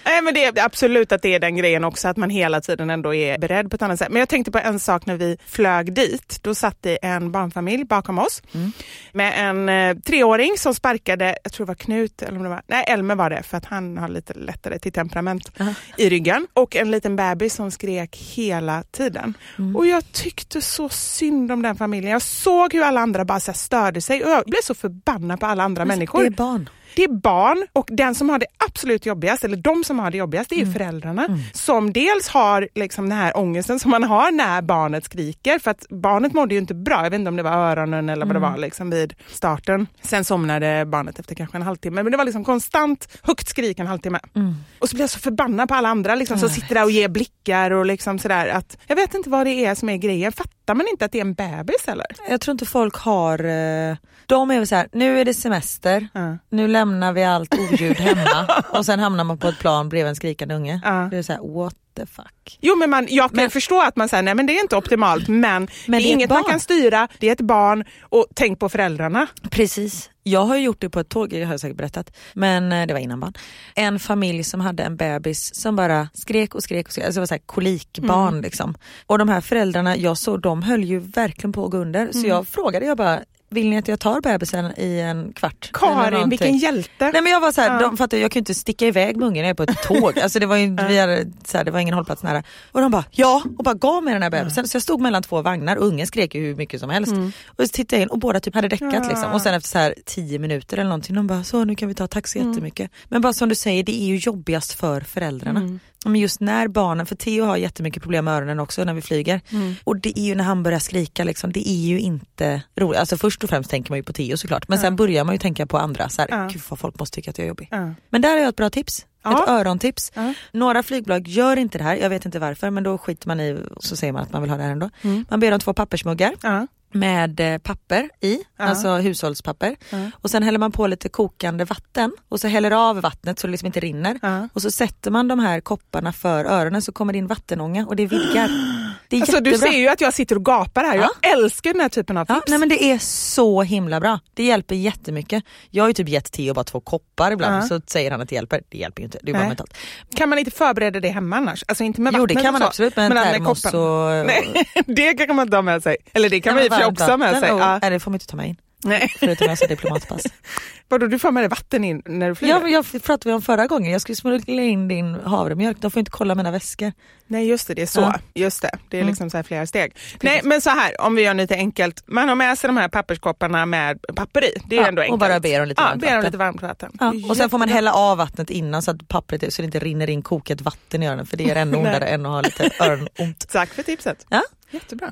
Nej, 0.05 0.21
men 0.21 0.33
det 0.33 0.45
är 0.45 0.65
absolut 0.65 1.11
att 1.11 1.21
det 1.21 1.33
är 1.35 1.39
den 1.39 1.55
grejen 1.55 1.83
också, 1.83 2.07
att 2.07 2.17
man 2.17 2.29
hela 2.29 2.61
tiden 2.61 2.89
ändå 2.89 3.13
är 3.13 3.37
beredd 3.37 3.69
på 3.69 3.75
ett 3.75 3.81
annat 3.81 3.99
sätt. 3.99 4.09
Men 4.11 4.19
jag 4.19 4.29
tänkte 4.29 4.51
på 4.51 4.57
en 4.59 4.79
sak 4.79 5.05
när 5.05 5.15
vi 5.17 5.37
flög 5.47 5.93
dit. 5.93 6.39
Då 6.41 6.55
satt 6.55 6.77
det 6.81 6.97
en 7.01 7.31
barnfamilj 7.31 7.83
bakom 7.85 8.19
oss 8.19 8.41
Mm. 8.53 8.71
med 9.11 9.49
en 9.49 9.69
eh, 9.69 9.97
treåring 10.01 10.57
som 10.57 10.75
sparkade, 10.75 11.37
jag 11.43 11.53
tror 11.53 11.65
det 11.65 11.69
var 11.69 11.75
Knut, 11.75 12.21
eller 12.21 12.37
om 12.37 12.43
det 12.43 12.49
var, 12.49 12.61
nej 12.67 12.85
Elmer 12.87 13.15
var 13.15 13.29
det, 13.29 13.43
för 13.43 13.57
att 13.57 13.65
han 13.65 13.97
har 13.97 14.07
lite 14.07 14.33
lättare 14.33 14.79
till 14.79 14.91
temperament 14.91 15.51
i 15.97 16.09
ryggen. 16.09 16.47
Och 16.53 16.75
en 16.75 16.91
liten 16.91 17.15
bebis 17.15 17.53
som 17.55 17.71
skrek 17.71 18.15
hela 18.35 18.83
tiden. 18.83 19.33
Mm. 19.57 19.75
Och 19.75 19.85
jag 19.87 20.11
tyckte 20.11 20.61
så 20.61 20.89
synd 20.89 21.51
om 21.51 21.61
den 21.61 21.75
familjen. 21.75 22.11
Jag 22.11 22.21
såg 22.21 22.73
hur 22.73 22.83
alla 22.83 23.01
andra 23.01 23.25
bara 23.25 23.39
så 23.39 23.53
störde 23.53 24.01
sig 24.01 24.23
och 24.23 24.29
jag 24.31 24.43
blev 24.45 24.61
så 24.63 24.73
förbannad 24.73 25.39
på 25.39 25.45
alla 25.45 25.63
andra 25.63 25.85
människor. 25.85 26.19
Det 26.21 26.25
är 26.27 26.29
barn. 26.31 26.69
Det 26.95 27.03
är 27.03 27.07
barn 27.07 27.67
och 27.73 27.89
den 27.91 28.15
som 28.15 28.29
har 28.29 28.39
det 28.39 28.45
absolut 28.69 29.05
jobbigast, 29.05 29.43
eller 29.43 29.57
de 29.57 29.83
som 29.83 29.99
har 29.99 30.11
det 30.11 30.17
jobbigast, 30.17 30.51
Mm. 30.51 30.65
det 30.65 30.69
är 30.69 30.73
föräldrarna. 30.73 31.39
Som 31.53 31.93
dels 31.93 32.27
har 32.27 32.69
liksom 32.75 33.09
den 33.09 33.17
här 33.17 33.37
ångesten 33.37 33.79
som 33.79 33.91
man 33.91 34.03
har 34.03 34.31
när 34.31 34.61
barnet 34.61 35.05
skriker. 35.05 35.59
För 35.59 35.71
att 35.71 35.85
barnet 35.89 36.33
mådde 36.33 36.55
ju 36.55 36.59
inte 36.61 36.73
bra, 36.73 37.03
jag 37.03 37.09
vet 37.09 37.19
inte 37.19 37.29
om 37.29 37.35
det 37.35 37.43
var 37.43 37.51
öronen 37.51 38.09
eller 38.09 38.25
vad 38.25 38.35
det 38.35 38.39
Mm. 38.39 38.51
var 38.51 38.57
liksom 38.59 38.89
vid 38.89 39.13
starten. 39.27 39.87
Sen 40.01 40.25
somnade 40.25 40.85
barnet 40.85 41.19
efter 41.19 41.35
kanske 41.35 41.57
en 41.57 41.61
halvtimme. 41.61 42.03
Men 42.03 42.11
det 42.11 42.17
var 42.17 42.25
liksom 42.25 42.43
konstant 42.43 43.07
högt 43.23 43.47
skrik 43.47 43.79
en 43.79 43.87
halvtimme. 43.87 44.19
Mm. 44.35 44.55
Och 44.79 44.89
så 44.89 44.95
blir 44.95 45.03
jag 45.03 45.09
så 45.09 45.19
förbannad 45.19 45.67
på 45.69 45.75
alla 45.75 45.89
andra 45.89 46.15
liksom, 46.15 46.39
som 46.39 46.49
sitter 46.49 46.75
där 46.75 46.83
och 46.83 46.91
ger 46.91 47.09
blickar 47.09 47.71
och 47.71 47.85
liksom 47.85 48.19
sådär. 48.19 48.47
Att, 48.47 48.77
jag 48.87 48.95
vet 48.95 49.13
inte 49.13 49.29
vad 49.29 49.45
det 49.47 49.65
är 49.65 49.75
som 49.75 49.89
är 49.89 49.97
grejen. 49.97 50.31
Fattar 50.31 50.75
man 50.75 50.87
inte 50.87 51.05
att 51.05 51.11
det 51.11 51.17
är 51.17 51.21
en 51.21 51.33
bebis 51.33 51.87
eller? 51.87 52.05
Jag 52.29 52.41
tror 52.41 52.51
inte 52.51 52.65
folk 52.65 52.95
har, 52.95 53.39
eh, 53.45 53.95
de 54.25 54.51
är 54.51 54.57
väl 54.57 54.67
så 54.67 54.75
här, 54.75 54.87
nu 54.91 55.19
är 55.19 55.25
det 55.25 55.33
semester, 55.33 56.07
Ja. 56.13 56.37
nu 56.49 56.67
lämnar 56.67 57.13
vi 57.13 57.23
allt 57.23 57.53
oljud 57.53 57.97
hemma 57.97 58.47
och 58.69 58.85
sen 58.85 58.99
hamnar 58.99 59.23
man 59.23 59.37
på 59.37 59.47
ett 59.47 59.59
plan 59.59 59.89
bredvid 59.89 60.09
en 60.09 60.15
skrikande 60.15 60.55
unge. 60.55 60.81
Ja. 60.83 61.07
Det 61.11 61.17
är 61.17 61.23
så 61.23 61.33
här, 61.33 61.53
what 61.55 61.75
the 61.97 62.05
fuck. 62.05 62.57
Jo 62.61 62.75
men 62.75 62.89
man, 62.89 63.07
jag 63.09 63.29
kan 63.29 63.35
Men- 63.35 63.49
förstå 63.49 63.81
att 63.81 63.95
man 63.95 64.09
säger 64.09 64.23
nej 64.23 64.35
men 64.35 64.45
det 64.45 64.57
är 64.57 64.61
inte 64.61 64.75
optimalt 64.75 65.27
men, 65.27 65.63
är, 65.63 65.67
det 65.87 65.97
är 65.97 66.11
inget 66.11 66.29
man 66.29 66.43
kan 66.43 66.59
styra, 66.59 67.07
det 67.19 67.27
är 67.27 67.31
ett 67.31 67.41
barn 67.41 67.83
och 68.01 68.25
tänk 68.35 68.59
på 68.59 68.69
föräldrarna. 68.69 69.27
Precis. 69.51 70.09
Jag 70.27 70.45
har 70.45 70.57
gjort 70.57 70.81
det 70.81 70.89
på 70.89 70.99
ett 70.99 71.09
tåg, 71.09 71.29
det 71.29 71.43
har 71.43 71.53
jag 71.53 71.59
säkert 71.59 71.77
berättat, 71.77 72.11
men 72.33 72.71
eh, 72.71 72.87
det 72.87 72.93
var 72.93 72.99
innan 73.01 73.19
barn. 73.19 73.33
En 73.75 73.99
familj 73.99 74.43
som 74.43 74.61
hade 74.61 74.83
en 74.83 74.95
bebis 74.97 75.55
som 75.55 75.75
bara 75.75 76.09
skrek 76.13 76.55
och 76.55 76.63
skrek 76.63 76.85
och 76.87 76.91
skrek, 76.93 77.05
alltså 77.05 77.17
det 77.19 77.21
var 77.21 77.27
så 77.27 77.33
här 77.33 77.41
kolikbarn 77.45 78.27
Mm. 78.29 78.41
liksom. 78.41 78.75
Och 79.05 79.17
de 79.17 79.29
här 79.29 79.41
föräldrarna, 79.41 79.97
jag 79.97 80.17
såg, 80.17 80.41
de 80.41 80.63
höll 80.63 80.83
ju 80.83 80.99
verkligen 80.99 81.51
på 81.53 81.65
att 81.65 81.71
gå 81.71 81.77
under. 81.77 81.99
Mm. 82.01 82.13
Så 82.13 82.27
jag 82.27 82.47
frågade, 82.47 82.85
jag 82.85 82.97
bara, 82.97 83.19
vill 83.55 83.69
ni 83.69 83.77
att 83.77 83.87
jag 83.87 83.99
tar 83.99 84.21
bebisen 84.21 84.71
i 84.77 84.99
en 84.99 85.33
kvart? 85.33 85.69
Karin, 85.73 86.29
vilken 86.29 86.57
hjälte. 86.57 86.89
Nej 87.13 87.21
men 87.21 87.31
jag 87.31 87.39
var 87.39 87.51
så 87.51 87.61
här, 87.61 87.73
Ja. 87.73 87.79
de 87.79 87.97
fattar, 87.97 88.17
jag 88.17 88.31
kan 88.31 88.39
ju 88.39 88.41
inte 88.41 88.53
sticka 88.53 88.87
iväg 88.87 89.17
med 89.17 89.27
ungen, 89.27 89.43
jag 89.43 89.49
är 89.49 89.53
på 89.53 89.63
ett 89.63 89.83
tåg. 89.83 90.19
Alltså 90.23 90.39
det 90.39 90.45
var 90.45 90.57
ju, 90.57 90.77
vi 90.87 90.99
hade, 90.99 91.25
så 91.45 91.57
här, 91.57 91.65
det 91.65 91.71
var 91.71 91.79
ingen 91.79 91.93
hållplats 91.93 92.23
nära. 92.23 92.43
Och 92.71 92.81
de 92.81 92.91
bara 92.91 93.03
ja 93.11 93.43
och 93.57 93.63
bara 93.63 93.75
gav 93.75 94.03
mig 94.03 94.13
den 94.13 94.23
här 94.23 94.29
bebisen. 94.29 94.67
Så 94.67 94.75
jag 94.75 94.81
stod 94.81 95.01
mellan 95.01 95.23
två 95.23 95.41
vagnar 95.41 95.75
och 95.75 95.85
ungen 95.87 96.07
skrek 96.07 96.35
ju 96.35 96.41
hur 96.41 96.55
mycket 96.55 96.79
som 96.79 96.89
helst. 96.89 97.13
Och 97.45 97.63
så 97.63 97.67
tittade 97.67 97.95
jag 97.95 98.01
in 98.01 98.09
och 98.09 98.19
båda 98.19 98.39
typ 98.39 98.55
hade 98.55 98.67
däckat 98.67 99.07
liksom. 99.07 99.31
Och 99.33 99.41
sen 99.41 99.53
efter 99.53 99.69
så 99.69 99.77
här 99.77 99.93
tio 100.05 100.39
minuter 100.39 100.77
eller 100.77 100.89
någonting, 100.89 101.15
de 101.15 101.27
bara 101.27 101.43
så 101.43 101.63
nu 101.65 101.75
kan 101.75 101.87
vi 101.89 101.95
ta 101.95 102.07
tack 102.07 102.27
så 102.27 102.37
jättemycket. 102.37 102.91
Men 103.09 103.21
bara 103.21 103.33
som 103.33 103.49
du 103.49 103.55
säger, 103.55 103.83
det 103.83 104.01
är 104.01 104.05
ju 104.05 104.15
jobbigast 104.17 104.73
för 104.73 105.01
föräldrarna. 105.01 105.79
Men 106.11 106.21
just 106.21 106.39
när 106.41 106.67
barnen, 106.67 107.05
för 107.05 107.15
Theo 107.15 107.45
har 107.45 107.57
jättemycket 107.57 108.03
problem 108.03 108.25
med 108.25 108.33
öronen 108.33 108.59
också 108.59 108.83
när 108.83 108.93
vi 108.93 109.01
flyger. 109.01 109.41
Och 109.83 109.97
det 109.97 110.19
är 110.19 110.23
ju 110.23 110.35
när 110.35 110.43
han 110.43 110.63
börjar 110.63 110.79
skrika 110.79 111.23
liksom, 111.23 111.51
det 111.51 111.69
är 111.69 111.85
ju 111.87 111.99
inte 111.99 112.61
roligt. 112.75 112.99
Alltså 112.99 113.17
först 113.17 113.43
och 113.43 113.49
främst 113.49 113.69
tänker 113.69 113.91
man 113.91 113.99
ju 113.99 114.03
på 114.03 114.13
Theo 114.13 114.37
såklart. 114.37 114.67
Men 114.67 114.79
sen 114.79 114.95
börjar 114.95 115.23
man 115.23 115.35
ju 115.35 115.39
tänka 115.39 115.65
på 115.65 115.77
andra. 115.77 116.09
Så 116.09 116.21
här, 116.21 116.29
Ja. 116.31 116.47
Gud 116.53 116.61
vad 116.69 116.79
folk 116.79 116.99
måste 116.99 117.15
tycka 117.15 117.29
att 117.31 117.37
jag 117.37 117.45
är 117.45 117.47
jobbig. 117.47 117.67
Ja. 117.71 117.93
Men 118.09 118.21
där 118.21 118.29
har 118.29 118.37
jag 118.37 118.47
ett 118.49 118.55
bra 118.55 118.69
tips. 118.69 119.05
Ja. 119.23 119.43
Ett 119.43 119.49
örontips. 119.49 120.11
Ja. 120.15 120.33
Några 120.51 120.83
flygbolag 120.83 121.27
gör 121.27 121.57
inte 121.57 121.77
det 121.77 121.83
här, 121.83 121.95
jag 121.95 122.09
vet 122.09 122.25
inte 122.25 122.39
varför 122.39 122.69
men 122.69 122.83
då 122.83 122.97
skiter 122.97 123.27
man 123.27 123.39
i 123.39 123.57
så 123.79 123.95
säger 123.95 124.13
man 124.13 124.21
att 124.21 124.31
man 124.31 124.41
vill 124.41 124.51
ha 124.51 124.57
det 124.57 124.63
här 124.63 124.71
ändå. 124.71 124.89
Man 125.29 125.39
ber 125.39 125.51
om 125.51 125.59
två 125.59 125.73
pappersmuggar 125.73 126.33
Ja. 126.41 126.67
Med 126.95 127.39
eh, 127.39 127.57
papper 127.57 128.09
i, 128.21 128.37
Ja. 128.57 128.65
alltså 128.65 128.95
hushållspapper. 128.95 129.75
Ja. 129.89 129.97
Och 130.15 130.29
sen 130.31 130.43
häller 130.43 130.59
man 130.59 130.71
på 130.71 130.87
lite 130.87 131.09
kokande 131.09 131.65
vatten 131.65 132.11
och 132.29 132.39
så 132.39 132.47
häller 132.47 132.71
av 132.71 133.01
vattnet 133.01 133.39
så 133.39 133.47
det 133.47 133.51
liksom 133.51 133.65
inte 133.65 133.79
rinner. 133.79 134.19
Ja. 134.21 134.49
Och 134.53 134.61
så 134.61 134.71
sätter 134.71 135.11
man 135.11 135.27
de 135.27 135.39
här 135.39 135.59
kopparna 135.61 136.13
för 136.13 136.45
öronen 136.45 136.81
så 136.81 136.91
kommer 136.91 137.13
det 137.13 137.19
in 137.19 137.27
vattenånga 137.27 137.85
och 137.87 137.95
det 137.95 138.05
vidgar. 138.05 138.49
Det 139.09 139.15
är 139.17 139.21
Alltså, 139.21 139.39
du 139.39 139.49
jättebra. 139.51 139.71
ser 139.71 139.77
ju 139.79 139.87
att 139.87 140.01
jag 140.01 140.13
sitter 140.13 140.35
och 140.35 140.45
gapar 140.45 140.83
här. 140.83 140.95
Ja. 140.95 141.09
Jag 141.21 141.31
älskar 141.31 141.71
den 141.73 141.81
här 141.81 141.89
typen 141.89 142.17
av 142.17 142.25
Ja, 142.29 142.35
tips. 142.35 142.49
nej 142.49 142.59
men 142.59 142.69
det 142.69 142.83
är 142.83 142.97
så 142.97 143.61
himla 143.61 143.99
bra. 143.99 144.19
Det 144.33 144.43
hjälper 144.43 144.75
jättemycket. 144.75 145.43
Jag 145.69 145.83
har 145.83 145.87
ju 145.89 145.93
typ 145.93 146.09
gett 146.09 146.31
Theo 146.31 146.53
bara 146.53 146.63
två 146.63 146.79
koppar 146.79 147.31
ibland 147.31 147.55
Ja. 147.55 147.61
så 147.67 147.81
säger 147.87 148.11
han 148.11 148.21
att 148.21 148.29
det 148.29 148.35
hjälper. 148.35 148.61
Det 148.69 148.77
hjälper 148.77 149.01
ju 149.01 149.05
inte, 149.05 149.19
det 149.23 149.31
är 149.31 149.33
bara 149.33 149.39
Nej. 149.39 149.47
mentalt. 149.47 149.73
Kan 150.15 150.29
man 150.29 150.39
inte 150.39 150.51
förbereda 150.51 150.99
det 150.99 151.09
hemma 151.09 151.35
annars? 151.35 151.63
Alltså 151.67 151.83
inte 151.83 152.01
med 152.01 152.13
Jo 152.17 152.25
det 152.25 152.35
kan 152.35 152.53
man 152.53 152.61
så, 152.61 152.67
absolut 152.67 152.95
med 152.95 153.05
en 153.05 153.13
men 153.13 153.23
med 153.23 153.33
termos 153.33 153.65
och... 153.65 153.71
Nej, 154.25 154.67
det 154.85 155.13
kan 155.13 155.35
man 155.35 155.45
inte 155.47 155.57
ha 155.57 155.61
med 155.61 155.83
sig. 155.83 155.97
Eller 156.13 156.29
det 156.29 156.41
kan 156.41 156.55
man 156.55 156.63
för 156.63 156.69
sig 156.69 156.79
varmt 156.79 156.91
också 156.99 157.03
ha 157.11 157.17
med 157.17 157.27
vatten 157.33 157.41
sig. 157.41 157.57
Ja. 157.59 157.79
Nej 157.81 157.89
det 157.91 157.99
får 157.99 158.11
man 158.11 158.15
inte 158.15 158.27
ta 158.27 158.37
med 158.37 158.47
in. 158.49 158.55
Nej. 158.85 159.13
Förutom 159.19 159.47
jag 159.47 159.57
ska 159.57 159.67
diplomatpass. 159.67 160.23
Vadå, 160.87 161.07
du 161.07 161.19
får 161.19 161.31
med 161.31 161.43
dig 161.43 161.49
vatten 161.49 161.83
in 161.83 162.01
när 162.05 162.29
du 162.29 162.35
flyger? 162.35 162.53
jag, 162.67 162.71
jag 162.71 163.03
pratade 163.03 163.29
vi 163.29 163.33
om 163.33 163.41
förra 163.41 163.67
gången, 163.67 163.91
jag 163.91 164.01
skulle 164.01 164.15
smuggla 164.15 164.61
in 164.61 164.87
din 164.87 165.15
havremjölk, 165.15 165.77
de 165.81 165.91
får 165.91 165.99
inte 165.99 166.11
kolla 166.11 166.35
mina 166.35 166.51
väskor. 166.51 166.91
Nej 167.27 167.47
just 167.47 167.67
det, 167.67 167.73
det 167.73 167.81
är 167.81 167.85
så. 167.85 167.99
Ja. 168.01 168.15
Just 168.33 168.61
det, 168.61 168.71
det 168.89 168.97
är 168.97 169.01
Mm. 169.01 169.09
liksom 169.11 169.29
så 169.29 169.37
här 169.37 169.43
flera 169.43 169.67
steg. 169.67 169.95
Nej 170.21 170.41
men 170.43 170.61
så 170.61 170.69
här, 170.69 171.01
om 171.01 171.15
vi 171.15 171.21
gör 171.21 171.33
lite 171.33 171.55
enkelt. 171.55 172.03
Man 172.07 172.29
har 172.29 172.35
med 172.35 172.57
sig 172.57 172.67
de 172.67 172.77
här 172.77 172.87
papperskopparna 172.87 173.65
med 173.65 173.99
papper 174.15 174.43
i. 174.43 174.57
Det 174.69 174.77
är 174.77 174.81
Ja, 174.81 174.87
ändå 174.87 174.99
och 175.01 175.03
enkelt. 175.03 175.19
bara 175.19 175.39
ber 175.39 175.61
om 175.61 175.67
lite 175.67 175.81
ja, 175.81 175.87
varmt 175.87 176.01
ber 176.01 176.07
om 176.07 176.13
vatten. 176.15 176.25
lite 176.25 176.37
varmt 176.37 176.61
vatten. 176.61 176.91
Ja. 176.99 177.13
Och 177.29 177.37
sen 177.37 177.49
får 177.49 177.57
man 177.57 177.69
hälla 177.69 177.93
av 177.93 178.17
vattnet 178.17 178.49
innan 178.49 178.81
så 178.81 178.91
att 178.91 179.07
pappret 179.07 179.53
så 179.53 179.61
det 179.61 179.65
inte 179.65 179.79
rinner 179.79 180.09
in 180.09 180.21
kokat 180.21 180.61
vatten 180.61 181.03
i 181.03 181.07
öronen 181.07 181.25
för 181.25 181.37
det 181.37 181.49
är 181.51 181.55
ännu 181.55 181.77
ondare 181.85 182.05
än 182.05 182.25
att 182.25 182.31
ha 182.31 182.41
lite 182.41 182.69
öronont. 182.79 183.47
Tack 183.51 183.69
för 183.73 183.83
tipset. 183.83 184.25
Ja. 184.29 184.41
Jättebra. 184.71 185.11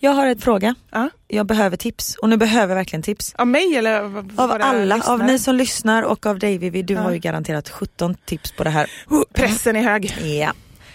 Jag 0.00 0.12
har 0.12 0.26
en 0.26 0.38
fråga, 0.38 0.74
Ja. 0.92 1.10
jag 1.28 1.46
behöver 1.46 1.76
tips 1.76 2.14
och 2.16 2.28
nu 2.28 2.36
behöver 2.36 2.68
jag 2.68 2.76
verkligen 2.76 3.02
tips. 3.02 3.34
Av 3.34 3.46
mig 3.46 3.76
eller 3.76 4.00
av, 4.00 4.58
alla, 4.60 5.02
av 5.06 5.24
ni 5.24 5.38
som 5.38 5.54
lyssnar 5.54 6.02
och 6.02 6.26
av 6.26 6.38
dig 6.38 6.58
Vivi, 6.58 6.82
du 6.82 6.94
Ja. 6.94 7.00
har 7.00 7.10
ju 7.10 7.18
garanterat 7.18 7.68
17 7.70 8.14
tips 8.14 8.52
på 8.52 8.64
det 8.64 8.70
här. 8.70 8.90
Oh, 9.08 9.22
pressen 9.34 9.76
är 9.76 9.82
hög. 9.82 10.16
Ja. 10.40 10.52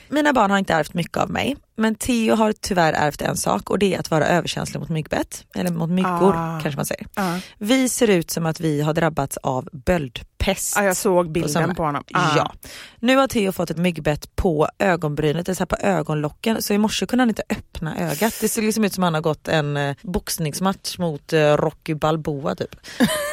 Mina 0.09 0.33
barn 0.33 0.51
har 0.51 0.57
inte 0.57 0.73
ärvt 0.73 0.93
mycket 0.93 1.17
av 1.17 1.29
mig, 1.29 1.57
men 1.81 1.95
Theo 1.95 2.35
har 2.35 2.53
tyvärr 2.61 2.93
ärvt 2.93 3.21
en 3.21 3.37
sak 3.37 3.69
och 3.69 3.79
det 3.79 3.93
är 3.95 3.99
att 3.99 4.11
vara 4.11 4.27
överkänslig 4.27 4.79
mot 4.79 4.89
myggbett, 4.89 5.45
eller 5.55 5.71
mot 5.71 5.89
myggor 5.89 6.33
Ah. 6.35 6.59
kanske 6.61 6.75
man 6.77 6.85
säger. 6.85 7.07
Ja. 7.15 7.39
Vi 7.57 7.89
ser 7.89 8.07
ut 8.09 8.31
som 8.31 8.45
att 8.45 8.59
vi 8.59 8.81
har 8.81 8.93
drabbats 8.93 9.37
av 9.37 9.69
böldpest. 9.71 10.73
Ja, 10.77 10.83
jag 10.83 10.97
såg 10.97 11.25
på 11.25 11.31
bilden 11.31 11.51
sommaren. 11.51 11.75
på 11.75 11.83
honom. 11.83 12.03
Ah. 12.13 12.37
Ja. 12.37 12.53
Nu 12.99 13.17
har 13.17 13.27
Theo 13.27 13.51
fått 13.51 13.69
ett 13.69 13.77
myggbett 13.77 14.35
på 14.35 14.67
ögonbrynet, 14.79 15.49
är 15.49 15.53
så 15.53 15.59
här 15.59 15.65
på 15.65 15.75
ögonlocken, 15.79 16.61
så 16.61 16.73
i 16.73 16.77
morse 16.77 17.05
kunde 17.05 17.21
han 17.21 17.29
inte 17.29 17.43
öppna 17.49 17.97
ögat. 17.99 18.37
Det 18.41 18.47
ser 18.49 18.61
liksom 18.61 18.83
ut 18.83 18.93
som 18.93 19.03
att 19.03 19.07
han 19.07 19.13
har 19.13 19.21
gått 19.21 19.47
en 19.47 19.77
eh, 19.77 19.95
boxningsmatch 20.01 20.97
mot 20.97 21.33
eh, 21.33 21.39
Rocky 21.57 21.93
Balboa 21.95 22.55
typ. 22.55 22.75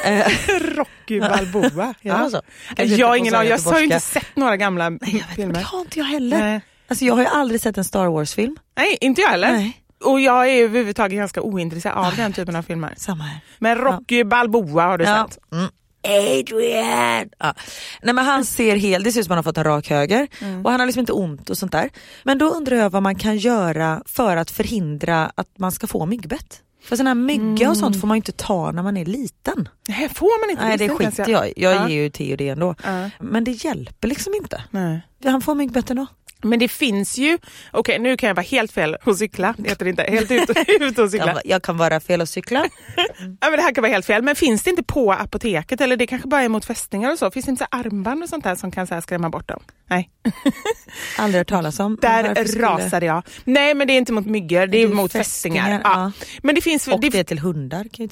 Rocky 0.76 1.20
Balboa. 1.20 1.94
Ja, 2.02 2.30
Ja. 2.76 2.84
Jag 2.84 3.08
har 3.08 3.16
ingen 3.16 3.34
aning, 3.34 3.50
jag 3.50 3.58
har 3.58 3.78
ju 3.78 3.84
inte 3.84 4.00
sett 4.00 4.36
några 4.36 4.56
gamla 4.56 4.88
Nej, 4.90 4.98
jag 5.02 5.12
vet, 5.12 5.26
men 5.26 5.34
filmer. 5.36 5.54
det 5.54 5.60
har 5.62 5.80
inte 5.80 5.98
jag 5.98 6.06
heller. 6.06 6.38
Nej. 6.38 6.60
Alltså 6.88 7.04
jag 7.04 7.14
har 7.14 7.20
ju 7.22 7.28
aldrig 7.28 7.60
sett 7.60 7.78
en 7.78 7.84
Star 7.84 8.06
Wars-film. 8.06 8.56
Nej, 8.76 8.98
inte 9.00 9.20
jag 9.20 9.28
heller. 9.28 9.52
Nej. 9.52 9.82
Och 10.04 10.20
jag 10.20 10.48
är 10.48 10.64
överhuvudtaget 10.64 11.16
ganska 11.18 11.42
ointresserad 11.42 12.06
av 12.06 12.16
den 12.16 12.32
typen 12.32 12.56
av 12.56 12.62
filmer. 12.62 12.94
Samma 12.96 13.24
här. 13.24 13.40
Men 13.58 13.76
Rocky 13.78 14.24
Balboa 14.24 14.82
har 14.86 14.98
du 14.98 15.04
Ja. 15.04 15.28
sett? 15.30 15.38
Mm. 15.52 15.68
Adrian! 16.38 17.28
Ja. 17.38 17.54
Nej 18.02 18.14
men 18.14 18.24
han 18.24 18.44
ser 18.44 18.76
helt, 18.76 19.04
det 19.04 19.12
ser 19.12 19.20
ut 19.20 19.26
som 19.26 19.32
att 19.32 19.36
han 19.36 19.44
har 19.44 19.50
fått 19.50 19.58
en 19.58 19.64
rak 19.64 19.88
höger 19.90 20.28
Mm. 20.40 20.64
och 20.66 20.70
han 20.70 20.80
har 20.80 20.86
liksom 20.86 21.00
inte 21.00 21.12
ont 21.12 21.50
och 21.50 21.58
sånt 21.58 21.72
där. 21.72 21.90
Men 22.22 22.38
då 22.38 22.46
undrar 22.50 22.76
jag 22.76 22.90
vad 22.90 23.02
man 23.02 23.14
kan 23.14 23.36
göra 23.38 24.02
för 24.06 24.36
att 24.36 24.50
förhindra 24.50 25.32
att 25.34 25.58
man 25.58 25.72
ska 25.72 25.86
få 25.86 26.06
myggbett. 26.06 26.62
För 26.84 26.96
sån 26.96 27.06
här 27.06 27.14
mygga 27.14 27.70
och 27.70 27.76
sånt 27.76 28.00
får 28.00 28.08
man 28.08 28.14
ju 28.14 28.18
inte 28.18 28.32
ta 28.32 28.72
när 28.72 28.82
man 28.82 28.96
är 28.96 29.04
liten. 29.04 29.68
Nej, 29.88 30.08
får 30.14 30.40
man 30.40 30.50
inte? 30.50 30.64
Nej 30.64 30.78
det 30.78 30.88
skiter 30.88 31.28
jag. 31.32 31.52
Jag 31.56 31.74
Ja. 31.76 31.88
ger 31.88 32.02
ju 32.02 32.10
Theo 32.10 32.36
det 32.36 32.48
ändå. 32.48 32.74
Ja. 32.84 33.10
Men 33.20 33.44
det 33.44 33.50
hjälper 33.50 34.08
liksom 34.08 34.34
inte. 34.34 34.62
Nej. 34.70 35.00
Han 35.24 35.40
får 35.40 35.54
myggbett 35.54 35.90
ändå. 35.90 36.06
Men 36.42 36.58
det 36.58 36.68
finns 36.68 37.18
ju, 37.18 37.38
okej 37.72 37.98
nu 37.98 38.16
kan 38.16 38.28
jag 38.28 38.34
vara 38.34 38.46
helt 38.46 38.72
fel 38.72 38.96
och 39.04 39.16
cykla, 39.18 39.54
det 39.58 39.68
heter 39.68 39.84
det 39.84 39.90
inte, 39.90 40.02
helt 40.02 40.30
ute 40.30 40.54
ut 40.84 40.98
och 40.98 41.10
cykla. 41.10 41.40
Jag, 41.44 41.62
kan 41.62 41.76
vara 41.76 42.00
fel 42.00 42.20
att 42.20 42.28
cykla. 42.28 42.64
Ja, 43.40 43.50
men 43.50 43.52
det 43.56 43.62
här 43.62 43.74
kan 43.74 43.82
vara 43.82 43.92
helt 43.92 44.06
fel, 44.06 44.22
men 44.22 44.36
finns 44.36 44.62
det 44.62 44.70
inte 44.70 44.82
på 44.82 45.12
apoteket 45.12 45.80
eller 45.80 45.96
det 45.96 46.06
kanske 46.06 46.28
bara 46.28 46.42
är 46.42 46.48
mot 46.48 46.64
fästingar 46.64 47.12
och 47.12 47.18
så? 47.18 47.30
Finns 47.30 47.44
det 47.46 47.50
inte 47.50 47.64
så 47.70 47.76
armband 47.78 48.22
och 48.22 48.28
sånt 48.28 48.44
där 48.44 48.54
som 48.54 48.70
kan 48.70 48.86
så 48.86 48.94
här 48.94 49.00
skrämma 49.00 49.30
bort 49.30 49.48
dem? 49.48 49.60
Nej, 49.90 50.10
Aldrig 51.18 51.40
hört 51.40 51.48
talas 51.48 51.80
om. 51.80 51.98
där 52.00 52.44
skulle- 52.44 52.66
rasade 52.66 53.06
jag. 53.06 53.22
Nej 53.44 53.74
men 53.74 53.86
det 53.86 53.92
är 53.92 53.98
inte 53.98 54.12
mot 54.12 54.26
myggor, 54.26 54.58
det 54.58 54.62
är, 54.62 54.66
Det 54.66 54.82
är 54.82 54.88
mot 54.88 55.12
fästingar, 55.12 55.62
fästingar. 55.64 55.80
ja. 55.84 56.12
Ja. 56.18 56.26
Men 56.42 56.54
det 56.54 56.60
finns 56.60 56.88
Och 56.88 57.00
det, 57.00 57.08
det 57.08 57.24
till 57.24 57.38
hundar 57.38 57.84
kan 57.92 58.06
ju 58.06 58.08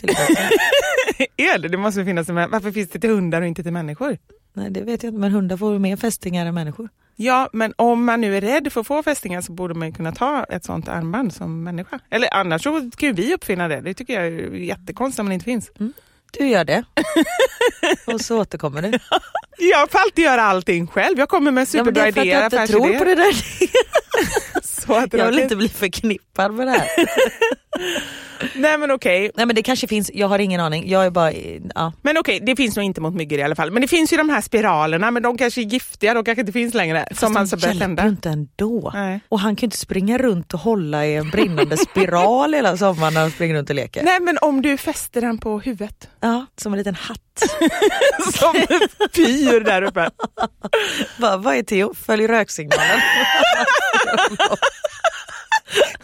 är 1.37 1.59
det, 1.59 1.69
det 1.69 1.77
måste 1.77 2.05
finnas, 2.05 2.29
varför 2.29 2.73
finns 2.73 2.91
det 2.91 2.99
till 2.99 3.11
hundar 3.11 3.41
och 3.43 3.47
inte 3.49 3.63
till 3.63 3.73
människor? 3.73 4.19
Nej 4.55 4.71
det 4.71 4.81
vet 4.81 5.03
jag 5.03 5.11
inte 5.11 5.21
men 5.21 5.33
hundar 5.33 5.57
får 5.57 5.79
mer 5.79 5.97
fästingar 5.97 6.47
än 6.47 6.55
människor. 6.55 6.89
Ja, 7.17 7.49
men 7.53 7.75
om 7.77 8.05
man 8.05 8.21
nu 8.21 8.37
är 8.37 8.41
rädd 8.41 8.73
för 8.73 8.81
att 8.81 8.87
få 8.87 9.03
fästingar 9.03 9.41
så 9.41 9.53
borde 9.53 9.75
man 9.75 9.89
ju 9.89 9.95
kunna 9.95 10.13
ta 10.13 10.45
ett 10.45 10.65
sånt 10.65 10.89
armband 10.89 11.35
som 11.35 11.63
människa. 11.63 11.99
Eller 12.11 12.35
annars 12.35 12.63
så 12.63 12.91
kan 12.97 13.09
ju 13.09 13.13
vi 13.13 13.35
uppfinna 13.35 13.69
det. 13.69 13.81
Det 13.81 13.95
tycker 13.95 14.15
jag 14.15 14.27
är 14.27 14.55
jättekonstigt 14.55 15.21
om 15.21 15.29
det 15.29 15.35
inte 15.35 15.45
finns. 15.45 15.71
Du 16.31 16.49
gör 16.49 16.65
det. 16.65 16.85
och 18.07 18.21
så 18.21 18.41
återkommer 18.41 18.83
du. 18.83 18.99
Jag 19.59 19.91
får 19.91 19.99
alltid 19.99 20.25
göra 20.25 20.43
allting 20.43 20.87
själv. 20.87 21.19
Jag 21.19 21.29
kommer 21.29 21.51
med 21.51 21.69
Ja, 21.73 21.85
men 21.85 21.95
det 21.95 22.01
superbra 22.01 22.07
är 22.07 22.13
för 22.13 22.21
att 22.21 22.27
idéer, 22.27 22.41
jag 22.41 22.63
inte 22.63 22.73
tror 22.73 22.99
på 22.99 23.05
det 23.05 23.15
där. 23.15 23.33
Jag 24.89 25.27
vill 25.27 25.39
inte 25.39 25.57
bli 25.57 25.69
förknippad 25.69 26.55
med 26.55 26.67
det 26.67 26.71
här. 26.71 26.89
Nej 28.55 28.79
men 28.79 28.91
okej. 28.91 29.31
Nej 29.35 29.47
men 29.47 29.57
det 29.57 29.63
kanske 29.63 29.87
finns, 29.87 30.11
jag 30.15 30.29
har 30.29 30.39
ingen 30.39 30.61
aning. 30.61 30.89
Jag 30.89 31.07
är 31.07 31.11
bara, 31.11 31.33
ja. 31.75 31.93
Men 32.03 32.19
okej, 32.19 32.41
det 32.47 32.57
finns 32.57 32.77
nog 32.77 32.85
inte 32.85 33.01
mot 33.01 33.15
myggor 33.15 33.39
i 33.39 33.43
alla 33.43 33.55
fall. 33.55 33.71
Men 33.71 33.83
det 33.83 33.89
finns 33.89 34.13
ju 34.13 34.17
de 34.17 34.29
här 34.29 34.41
spiralerna, 34.41 35.11
men 35.11 35.23
de 35.23 35.39
kanske 35.39 35.61
är 35.61 35.65
giftiga, 35.65 36.15
de 36.15 36.25
kanske 36.25 36.41
inte 36.41 36.53
finns 36.53 36.75
längre. 36.75 37.09
som 37.13 37.33
man 37.33 37.49
ska 37.49 37.57
börja 37.57 37.69
hjälper 37.69 37.87
tända. 37.87 38.07
inte 38.07 38.29
ändå. 38.31 38.91
Nej. 38.95 39.21
Och 39.29 39.41
han 39.41 39.57
kan 39.57 39.63
ju 39.63 39.67
inte 39.67 39.77
springa 39.77 40.19
runt 40.19 40.55
och 40.55 40.61
hålla 40.61 41.07
i 41.07 41.17
en 41.17 41.31
brinnande 41.31 41.77
spiral 41.77 42.55
hela 42.55 42.77
sommaren 42.77 43.15
när 43.15 43.21
han 43.21 43.31
springer 43.31 43.55
runt 43.55 43.71
och 43.71 43.77
leker. 43.77 44.03
Nej 44.03 44.21
men 44.21 44.39
om 44.41 44.63
du 44.63 44.77
fäster 44.77 45.21
den 45.21 45.39
på 45.39 45.59
huvudet. 45.61 46.09
Ja, 46.21 46.47
som 46.57 46.73
en 46.73 46.79
liten 46.79 46.95
hatt. 46.95 47.21
Som 48.39 48.53
pyr 49.15 49.61
där 49.61 49.83
uppe. 49.83 50.11
Vad, 51.19 51.43
vad 51.43 51.57
är 51.57 51.63
Theo? 51.63 51.95
Följ 52.07 52.27
röksignalen. 52.27 53.01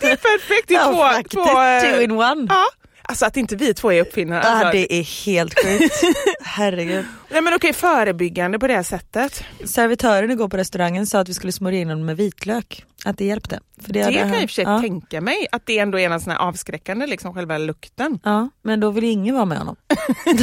Det 0.01 0.11
är 0.11 0.16
perfekt. 0.16 0.68
Det 0.68 0.75
är 0.75 0.79
Ja, 0.79 1.23
två, 1.31 1.45
två, 1.45 1.61
eh, 1.62 1.81
Two 1.83 2.03
in 2.03 2.11
one. 2.12 2.47
Ja. 2.51 2.66
Alltså 3.05 3.27
att 3.27 3.37
inte 3.37 3.57
vi 3.57 3.75
två 3.75 3.93
är 3.93 4.01
uppfinnare. 4.01 4.41
Alltså. 4.43 4.67
Ja, 4.67 4.73
det 4.73 4.93
är 4.95 5.27
helt 5.27 5.55
sjukt. 5.65 5.95
Herregud. 6.43 7.05
Nej 7.31 7.41
men 7.43 7.55
okej, 7.55 7.73
förebyggande 7.73 8.59
på 8.59 8.67
det 8.67 8.85
sättet. 8.85 9.45
Servitören 9.65 10.31
igår 10.31 10.49
på 10.49 10.57
restaurangen 10.57 11.07
sa 11.07 11.19
att 11.21 11.29
vi 11.29 11.35
skulle 11.35 11.53
smörja 11.53 11.81
in 11.81 11.88
dem 11.88 12.05
med 12.05 12.17
vitlök. 12.17 12.85
Att 13.05 13.19
det 13.19 13.25
hjälpte. 13.25 13.61
För 13.83 13.93
Det 13.93 14.03
hade 14.03 14.17
kan 14.19 14.29
jag 14.33 14.43
i 14.43 14.47
och 14.47 14.51
för 14.51 14.55
sig 14.55 14.65
ja. 14.65 14.81
tänka 14.81 15.21
mig, 15.21 15.47
att 15.53 15.67
det 15.67 15.79
ändå 15.79 15.99
är 15.99 16.11
en 16.11 16.21
sån 16.21 16.33
avskräckande, 16.33 17.07
liksom 17.07 17.35
själva 17.35 17.59
lukten. 17.59 18.19
Ja, 18.25 18.49
men 18.62 18.81
då 18.81 18.91
vill 18.91 19.05
ingen 19.05 19.35
vara 19.35 19.45
med 19.45 19.59
honom. 19.59 19.77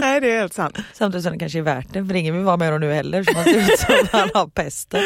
Nej 0.00 0.20
det 0.20 0.30
är 0.30 0.38
helt 0.40 0.54
sant. 0.54 0.78
Samtidigt 0.92 1.24
som 1.24 1.32
det 1.32 1.38
kanske 1.38 1.58
är 1.58 1.62
värt 1.62 1.86
det, 1.92 2.04
för 2.06 2.14
ingen 2.14 2.34
vill 2.36 2.44
vara 2.44 2.56
med 2.56 2.66
honom 2.68 2.80
nu 2.88 2.94
heller. 2.94 3.24
Så 3.24 3.32
man 3.34 3.44
ser 3.44 3.72
ut 3.72 3.78
som 3.78 3.94
han 4.12 4.30
har 4.34 4.46
pesten. 4.46 5.00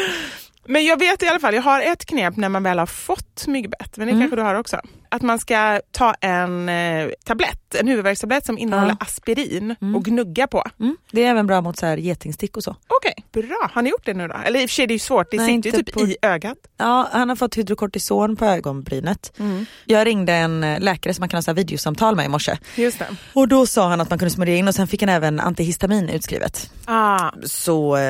Men 0.65 0.85
jag 0.85 0.99
vet 0.99 1.23
i 1.23 1.27
alla 1.27 1.39
fall, 1.39 1.55
jag 1.55 1.61
har 1.61 1.81
ett 1.81 2.05
knep 2.05 2.37
när 2.37 2.49
man 2.49 2.63
väl 2.63 2.79
har 2.79 2.85
fått 2.85 3.47
myggbett, 3.47 3.97
men 3.97 4.07
det 4.07 4.11
Mm. 4.13 4.21
kanske 4.21 4.35
du 4.35 4.41
har 4.41 4.55
också. 4.55 4.81
Att 5.13 5.21
man 5.21 5.39
ska 5.39 5.81
ta 5.91 6.13
en 6.13 6.69
eh, 6.69 7.09
tablett, 7.25 7.75
en 7.75 7.87
huvudvärkstablett 7.87 8.45
som 8.45 8.57
innehåller 8.57 8.89
Ja. 8.99 9.05
aspirin 9.05 9.75
och 9.95 10.05
gnugga 10.05 10.47
på. 10.47 10.63
Mm. 10.79 10.97
Det 11.11 11.23
är 11.23 11.29
även 11.29 11.47
bra 11.47 11.61
mot 11.61 11.77
så 11.77 11.85
här 11.85 11.97
getingstick 11.97 12.57
och 12.57 12.63
så. 12.63 12.75
Okej, 12.87 13.13
bra. 13.47 13.69
Har 13.73 13.81
ni 13.81 13.89
gjort 13.89 14.05
det 14.05 14.13
nu 14.13 14.27
då? 14.27 14.35
Eller 14.45 14.61
i 14.61 14.65
och 14.65 14.69
för 14.69 14.73
sig 14.73 14.87
det 14.87 14.91
är 14.91 14.95
ju 14.95 14.99
svårt, 14.99 15.31
det 15.31 15.37
Nej, 15.37 15.55
sitter 15.55 15.77
ju 15.77 15.83
typ 15.83 15.93
på- 15.93 16.01
i 16.01 16.15
ögat. 16.21 16.57
Ja, 16.77 17.09
han 17.11 17.29
har 17.29 17.35
fått 17.35 17.57
hydrokortison 17.57 18.35
på 18.35 18.45
ögonbrynet. 18.45 19.33
Mm. 19.39 19.65
Jag 19.85 20.07
ringde 20.07 20.33
en 20.33 20.63
eh, 20.63 20.79
läkare 20.79 21.13
som 21.13 21.21
man 21.21 21.29
kan 21.29 21.43
ha 21.45 21.53
videosamtal 21.53 22.15
med 22.15 22.25
i 22.25 22.29
morse. 22.29 22.57
Just 22.75 22.99
det. 22.99 23.07
Och 23.33 23.47
då 23.47 23.65
sa 23.65 23.89
han 23.89 24.01
att 24.01 24.09
man 24.09 24.19
kunde 24.19 24.29
smörja 24.31 24.55
in 24.55 24.67
och 24.67 24.75
sen 24.75 24.87
fick 24.87 25.01
han 25.01 25.09
även 25.09 25.39
antihistamin 25.39 26.09
utskrivet. 26.09 26.71
Ah, 26.85 27.31
Så 27.43 27.95
eh, 27.95 28.01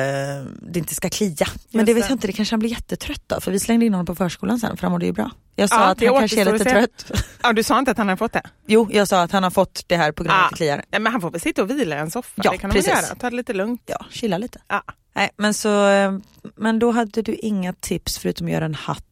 det 0.62 0.78
inte 0.78 0.94
ska 0.94 1.08
klia. 1.10 1.34
Men 1.70 1.80
Just 1.80 1.86
det 1.86 1.94
vet 1.94 2.04
jag 2.04 2.14
inte, 2.14 2.26
det 2.26 2.32
kanske 2.32 2.52
han 2.52 2.60
blir 2.60 2.70
jättetrött 2.70 3.32
av. 3.32 3.40
För 3.40 3.50
vi 3.52 3.58
slängde 3.60 3.86
in 3.86 3.94
honom 3.94 4.06
på 4.06 4.14
förskolan 4.14 4.58
sen 4.58 4.76
för 4.76 4.82
han 4.82 4.92
mådde 4.92 5.06
ju 5.06 5.12
bra. 5.12 5.30
Jag 5.56 5.68
sa 5.68 5.76
Ja, 5.76 5.80
att 5.82 6.00
han 6.04 6.18
kanske 6.18 6.40
är 6.40 6.52
lite 6.52 6.78
att 6.78 6.84
trött. 6.96 7.24
ja, 7.42 7.52
du 7.52 7.62
sa 7.62 7.78
inte 7.78 7.90
att 7.90 7.98
han 7.98 8.08
har 8.08 8.16
fått 8.16 8.32
det? 8.32 8.42
Jo, 8.66 8.88
jag 8.92 9.08
sa 9.08 9.22
att 9.22 9.32
han 9.32 9.42
har 9.42 9.50
fått 9.50 9.84
det 9.86 9.96
här 9.96 10.12
på 10.12 10.22
av 10.22 10.30
Ah. 10.30 10.48
kliar. 10.48 10.84
Nej, 10.90 11.00
men 11.00 11.12
han 11.12 11.20
får 11.20 11.30
väl 11.30 11.40
sitta 11.40 11.62
och 11.62 11.70
vila 11.70 11.96
i 11.96 11.98
en 11.98 12.10
soffa. 12.10 12.42
Ja, 12.44 12.50
det 12.50 12.58
kan 12.58 12.70
han 12.70 12.74
väl 12.76 12.84
precis. 12.84 13.08
göra. 13.08 13.16
Ta 13.18 13.30
det 13.30 13.36
lite 13.36 13.52
lugnt. 13.52 13.82
Ja, 13.86 14.06
chilla 14.10 14.38
lite. 14.38 14.60
Ja. 14.68 14.82
Nej, 15.16 15.30
men 15.36 15.54
så, 15.54 15.88
eh, 15.88 16.12
men 16.56 16.78
då 16.78 16.90
hade 16.90 17.22
du 17.22 17.34
inga 17.34 17.72
tips 17.72 18.18
förutom 18.18 18.46
att 18.46 18.52
göra 18.52 18.64
en 18.64 18.74
hatt 18.74 19.04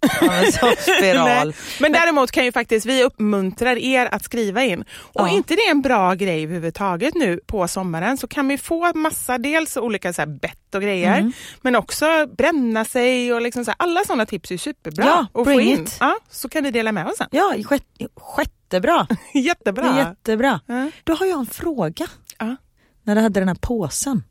sån 0.60 0.74
spiral. 0.78 1.54
Men 1.80 1.92
däremot 1.92 2.30
kan 2.30 2.44
ju 2.44 2.52
faktiskt 2.52 2.86
vi 2.86 3.04
uppmuntrar 3.04 3.76
er 3.78 4.06
att 4.14 4.24
skriva 4.24 4.64
in. 4.64 4.80
Och 4.90 5.20
Ja. 5.20 5.28
inte 5.28 5.54
det 5.54 5.60
är 5.62 5.70
en 5.70 5.82
bra 5.82 6.14
grej 6.14 6.42
överhuvudtaget 6.44 7.14
nu 7.14 7.40
på 7.46 7.68
sommaren 7.68 8.16
så 8.16 8.28
kan 8.28 8.48
vi 8.48 8.58
få 8.58 8.92
massa, 8.94 9.38
dels 9.38 9.76
olika 9.76 10.12
så 10.12 10.26
bett 10.26 10.74
och 10.74 10.82
grejer, 10.82 11.18
Mm. 11.18 11.32
men 11.62 11.76
också 11.76 12.26
bränna 12.38 12.84
sig 12.84 13.32
och 13.34 13.40
liksom 13.42 13.64
så 13.64 13.70
här, 13.70 13.76
alla 13.78 14.04
sådana 14.04 14.26
tips 14.26 14.50
är 14.50 14.56
superbra 14.56 15.04
Ja, 15.04 15.40
att 15.40 15.46
få 15.46 15.60
in. 15.60 15.82
it. 15.82 15.96
Ja, 16.00 16.16
så 16.30 16.48
kan 16.48 16.62
ni 16.62 16.70
dela 16.70 16.92
med 16.92 17.06
oss 17.06 17.16
sen. 17.18 17.28
Ja, 17.30 17.54
Jättebra. 19.34 19.86
är 19.94 19.98
jättebra. 20.08 20.60
Ja. 20.66 20.90
Då 21.04 21.14
har 21.14 21.26
jag 21.26 21.38
en 21.40 21.46
fråga. 21.46 22.06
Ja. 22.38 22.56
När 23.02 23.14
du 23.14 23.20
hade 23.20 23.40
den 23.40 23.48
här 23.48 23.56
påsen. 23.60 24.22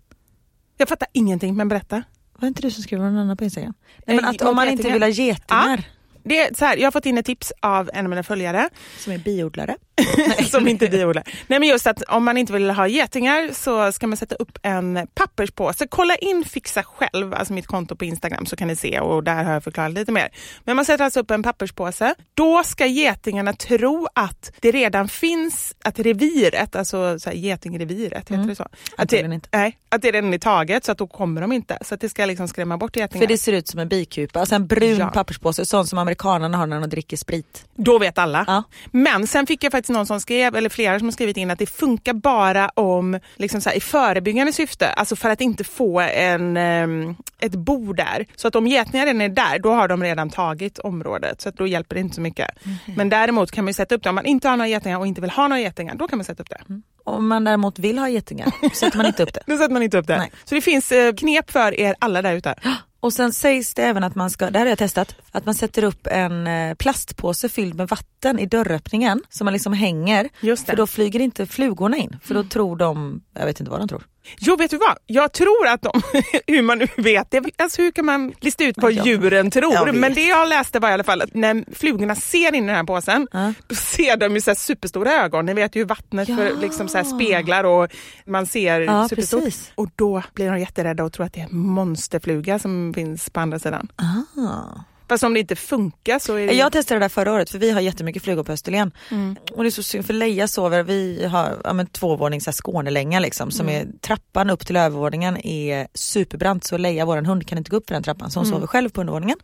Jag 0.77 0.89
fattar 0.89 1.07
ingenting, 1.13 1.55
men 1.55 1.67
berätta. 1.67 2.03
Var 2.39 2.47
inte 2.47 2.61
du 2.61 2.71
som 2.71 2.83
skrev 2.83 2.99
någon 2.99 3.17
annan 3.17 3.37
på 3.37 3.43
Instagram? 3.43 3.73
Nej, 4.05 4.15
men 4.15 4.25
att 4.25 4.41
om 4.41 4.55
man 4.55 4.67
inte 4.67 4.89
vill 4.91 5.03
ha 5.03 5.09
getingar 5.09 5.87
Det 6.27 6.39
är 6.39 6.53
så 6.53 6.65
här, 6.65 6.77
jag 6.77 6.85
har 6.85 6.91
fått 6.91 7.05
in 7.05 7.17
ett 7.17 7.25
tips 7.25 7.53
av 7.59 7.89
en 7.93 8.05
av 8.05 8.09
mina 8.09 8.23
följare 8.23 8.69
som 8.99 9.13
är 9.13 9.17
biodlare. 9.17 9.75
som 10.49 10.67
inte 10.67 10.87
biodlar. 10.87 11.23
Nej 11.47 11.59
men 11.59 11.69
just 11.69 11.87
att 11.87 12.01
om 12.01 12.23
man 12.25 12.37
inte 12.37 12.53
vill 12.53 12.69
ha 12.69 12.87
getingar 12.87 13.49
så 13.53 13.91
ska 13.91 14.07
man 14.07 14.17
sätta 14.17 14.35
upp 14.35 14.57
en 14.63 15.07
papperspåse. 15.15 15.87
Kolla 15.89 16.15
in 16.15 16.43
Fixa 16.43 16.83
själv, 16.83 17.33
alltså 17.33 17.53
mitt 17.53 17.67
konto 17.67 17.95
på 17.95 18.05
Instagram 18.05 18.45
så 18.45 18.55
kan 18.55 18.67
ni 18.67 18.75
se 18.75 18.99
och 18.99 19.23
där 19.23 19.43
har 19.43 19.53
jag 19.53 19.63
förklarat 19.63 19.93
lite 19.93 20.11
mer. 20.11 20.29
Men 20.63 20.75
man 20.75 20.85
sätter 20.85 21.03
alltså 21.05 21.19
upp 21.19 21.31
en 21.31 21.43
papperspåse. 21.43 22.15
Då 22.33 22.63
ska 22.63 22.85
getingarna 22.85 23.53
tro 23.53 24.07
att 24.15 24.51
det 24.61 24.71
redan 24.71 25.07
finns, 25.09 25.75
att 25.83 25.99
reviret, 25.99 26.75
alltså 26.75 27.19
så 27.19 27.29
här, 27.29 27.37
getingreviret, 27.37 28.29
heter 28.31 28.47
det 28.47 28.55
så? 28.55 28.67
Att 28.97 29.09
det, 29.09 29.19
inte. 29.19 29.49
nej, 29.51 29.77
att 29.89 30.01
det 30.01 30.11
redan 30.11 30.33
är 30.33 30.37
taget 30.37 30.85
så 30.85 30.91
att 30.91 30.97
då 30.97 31.07
kommer 31.07 31.41
de 31.41 31.51
inte. 31.51 31.77
Så 31.81 31.95
att 31.95 32.01
det 32.01 32.09
ska 32.09 32.25
liksom 32.25 32.47
skrämma 32.47 32.77
bort 32.77 32.95
getingar. 32.95 33.21
För 33.21 33.27
det 33.27 33.37
ser 33.37 33.53
ut 33.53 33.67
som 33.67 33.79
en 33.79 33.87
bikupa, 33.87 34.39
alltså 34.39 34.55
en 34.55 34.67
brun 34.67 34.97
Ja. 34.97 35.07
papperspåse, 35.07 35.65
sån 35.65 35.87
som 35.87 35.97
amerikanerna 36.17 36.57
har 36.57 36.67
när 36.67 36.79
de 36.79 36.89
dricker 36.89 37.17
sprit. 37.17 37.65
Då 37.75 37.99
vet 37.99 38.17
alla. 38.17 38.45
Ja. 38.47 38.63
Men 38.91 39.27
sen 39.27 39.47
fick 39.47 39.63
jag 39.63 39.71
faktiskt 39.71 39.89
någon 39.89 40.05
som 40.05 40.19
skrev, 40.19 40.55
eller 40.55 40.69
flera 40.69 40.99
som 40.99 41.07
har 41.07 41.11
skrivit 41.11 41.37
in 41.37 41.51
att 41.51 41.59
det 41.59 41.65
funkar 41.65 42.13
bara 42.13 42.69
om 42.69 43.19
liksom 43.35 43.61
så 43.61 43.69
här, 43.69 43.77
i 43.77 43.79
förebyggande 43.79 44.53
syfte, 44.53 44.89
alltså 44.89 45.15
för 45.15 45.29
att 45.29 45.41
inte 45.41 45.63
få 45.63 45.99
en, 45.99 46.57
ehm, 46.57 47.15
ett 47.39 47.55
bo 47.55 47.93
där. 47.93 48.25
Så 48.35 48.47
att 48.47 48.55
om 48.55 48.67
getingar 48.67 49.05
redan 49.05 49.21
är 49.21 49.29
där, 49.29 49.59
då 49.59 49.73
har 49.73 49.87
de 49.87 50.03
redan 50.03 50.29
tagit 50.29 50.79
området, 50.79 51.41
så 51.41 51.49
att 51.49 51.57
då 51.57 51.67
hjälper 51.67 51.95
det 51.95 51.99
inte 51.99 52.15
så 52.15 52.21
mycket. 52.21 52.47
Men 52.95 53.09
däremot 53.09 53.51
kan 53.51 53.63
man 53.63 53.69
ju 53.69 53.73
sätta 53.73 53.95
upp 53.95 54.03
det, 54.03 54.09
om 54.09 54.15
man 54.15 54.25
inte 54.25 54.49
har 54.49 54.57
några 54.57 54.67
getingar 54.69 54.97
och 54.97 55.07
inte 55.07 55.21
vill 55.21 55.29
ha 55.29 55.47
några 55.47 55.61
getingar, 55.61 55.95
då 55.95 56.07
kan 56.07 56.17
man 56.17 56.25
sätta 56.25 56.43
upp 56.43 56.49
det. 56.49 56.81
Om 57.03 57.27
man 57.27 57.43
däremot 57.43 57.79
vill 57.79 57.99
ha 57.99 58.09
getingar 58.09 58.51
sätter 58.75 58.97
man 58.97 59.05
inte 59.05 59.23
upp 59.23 59.33
det. 59.33 59.43
Då 59.47 59.57
sätter 59.57 59.73
man 59.73 59.83
inte 59.83 59.97
upp 59.97 60.07
det. 60.07 60.17
Nej. 60.17 60.31
Så 60.45 60.55
det 60.55 60.61
finns 60.61 60.91
eh, 60.91 61.13
knep 61.13 61.51
för 61.51 61.79
er 61.79 61.95
alla 61.99 62.21
där 62.21 62.33
ute. 62.33 62.55
Och 62.99 63.13
sen 63.13 63.33
sägs 63.33 63.73
det 63.73 63.83
även 63.83 64.03
att 64.03 64.15
man 64.15 64.29
ska, 64.29 64.49
det 64.49 64.59
här 64.59 64.65
har 64.65 64.71
jag 64.71 64.77
testat, 64.77 65.15
att 65.31 65.45
man 65.45 65.55
sätter 65.55 65.83
upp 65.83 66.07
en 66.07 66.47
eh, 66.47 66.73
plastpåse 66.75 67.49
fylld 67.49 67.75
med 67.75 67.87
vatten 67.87 68.39
i 68.39 68.45
dörröppningen 68.45 69.21
som 69.29 69.45
man 69.45 69.53
liksom 69.53 69.73
hänger. 69.73 70.29
För 70.65 70.75
då 70.77 70.87
flyger 70.87 71.19
inte 71.19 71.45
flugorna 71.45 71.97
in, 71.97 72.17
för 72.23 72.33
då 72.33 72.43
tror 72.43 72.75
de, 72.75 73.21
jag 73.33 73.45
vet 73.45 73.59
inte 73.59 73.71
vad 73.71 73.79
de 73.79 73.87
tror. 73.87 74.03
Jo, 74.39 74.55
vet 74.55 74.71
du 74.71 74.77
vad? 74.77 74.97
Jag 75.05 75.31
tror 75.33 75.67
att 75.67 75.81
de, 75.81 76.01
hur 76.47 76.61
man 76.61 76.77
nu 76.77 76.87
vet 76.97 77.31
det, 77.31 77.43
alltså 77.57 77.81
hur 77.81 77.91
kan 77.91 78.05
man 78.05 78.33
lista 78.39 78.63
ut 78.63 78.75
vad 78.77 78.91
djuren 78.91 79.51
tror? 79.51 79.91
Men 79.91 80.13
det 80.13 80.25
jag 80.27 80.49
läste 80.49 80.79
var 80.79 80.89
i 80.89 80.93
alla 80.93 81.03
fall 81.03 81.21
att 81.21 81.33
när 81.33 81.75
flugorna 81.75 82.15
ser 82.15 82.55
in 82.55 82.63
i 82.63 82.67
den 82.67 82.75
här 82.75 82.83
påsen, 82.83 83.27
Ja. 83.31 83.53
då 83.67 83.75
ser 83.75 84.17
de 84.17 84.33
ju 84.35 84.41
så 84.41 84.55
superstora 84.55 85.11
ögon. 85.11 85.45
Ni 85.45 85.53
vet 85.53 85.75
ju 85.75 85.83
vattnet 85.83 86.29
Ja. 86.29 86.35
för, 86.35 86.55
liksom 86.61 86.87
så 86.87 87.03
speglar 87.03 87.63
och 87.63 87.87
man 88.25 88.45
ser 88.45 88.81
Ja, 88.81 89.09
superstort. 89.09 89.43
precis. 89.43 89.71
Och 89.75 89.89
då 89.95 90.23
blir 90.33 90.51
de 90.51 90.59
jätterädda 90.59 91.03
och 91.03 91.13
tror 91.13 91.25
att 91.25 91.33
det 91.33 91.39
är 91.39 91.43
en 91.45 91.57
monsterfluga 91.57 92.59
som 92.59 92.93
finns 92.95 93.29
på 93.29 93.39
andra 93.39 93.59
sidan. 93.59 93.87
Ah. 93.95 94.79
Fast 95.09 95.23
om 95.23 95.33
det 95.33 95.39
inte 95.39 95.55
funkar 95.55 96.19
så 96.19 96.35
är 96.35 96.47
det... 96.47 96.53
Jag 96.53 96.71
testade 96.71 96.99
det 96.99 97.03
där 97.03 97.09
förra 97.09 97.33
året 97.33 97.49
för 97.49 97.57
vi 97.59 97.71
har 97.71 97.81
jättemycket 97.81 98.23
flugor 98.23 98.43
på 98.43 98.51
Österlen. 98.51 98.91
Mm. 99.11 99.35
Och 99.51 99.63
det 99.63 99.69
är 99.69 99.71
så 99.71 99.83
synd 99.83 100.05
för 100.05 100.13
Leia 100.13 100.47
sover, 100.47 100.83
vi 100.83 101.25
har 101.25 101.61
ja, 101.63 101.73
men, 101.73 101.87
så 101.95 102.17
här 102.17 102.51
Skånelänga 102.51 103.19
liksom 103.19 103.51
som 103.51 103.67
Mm. 103.69 103.81
är 103.89 103.99
trappan 104.01 104.49
upp 104.49 104.67
till 104.67 104.75
övervåningen 104.75 105.47
är 105.47 105.87
superbrant 105.93 106.63
så 106.63 106.77
Leia 106.77 107.05
våran 107.05 107.25
hund 107.25 107.47
kan 107.47 107.57
inte 107.57 107.71
gå 107.71 107.77
upp 107.77 107.87
för 107.87 107.93
den 107.93 108.03
trappan 108.03 108.31
så 108.31 108.39
hon 108.39 108.47
Mm. 108.47 108.55
sover 108.55 108.67
själv 108.67 108.89
på 108.89 109.01
undervåningen. 109.01 109.37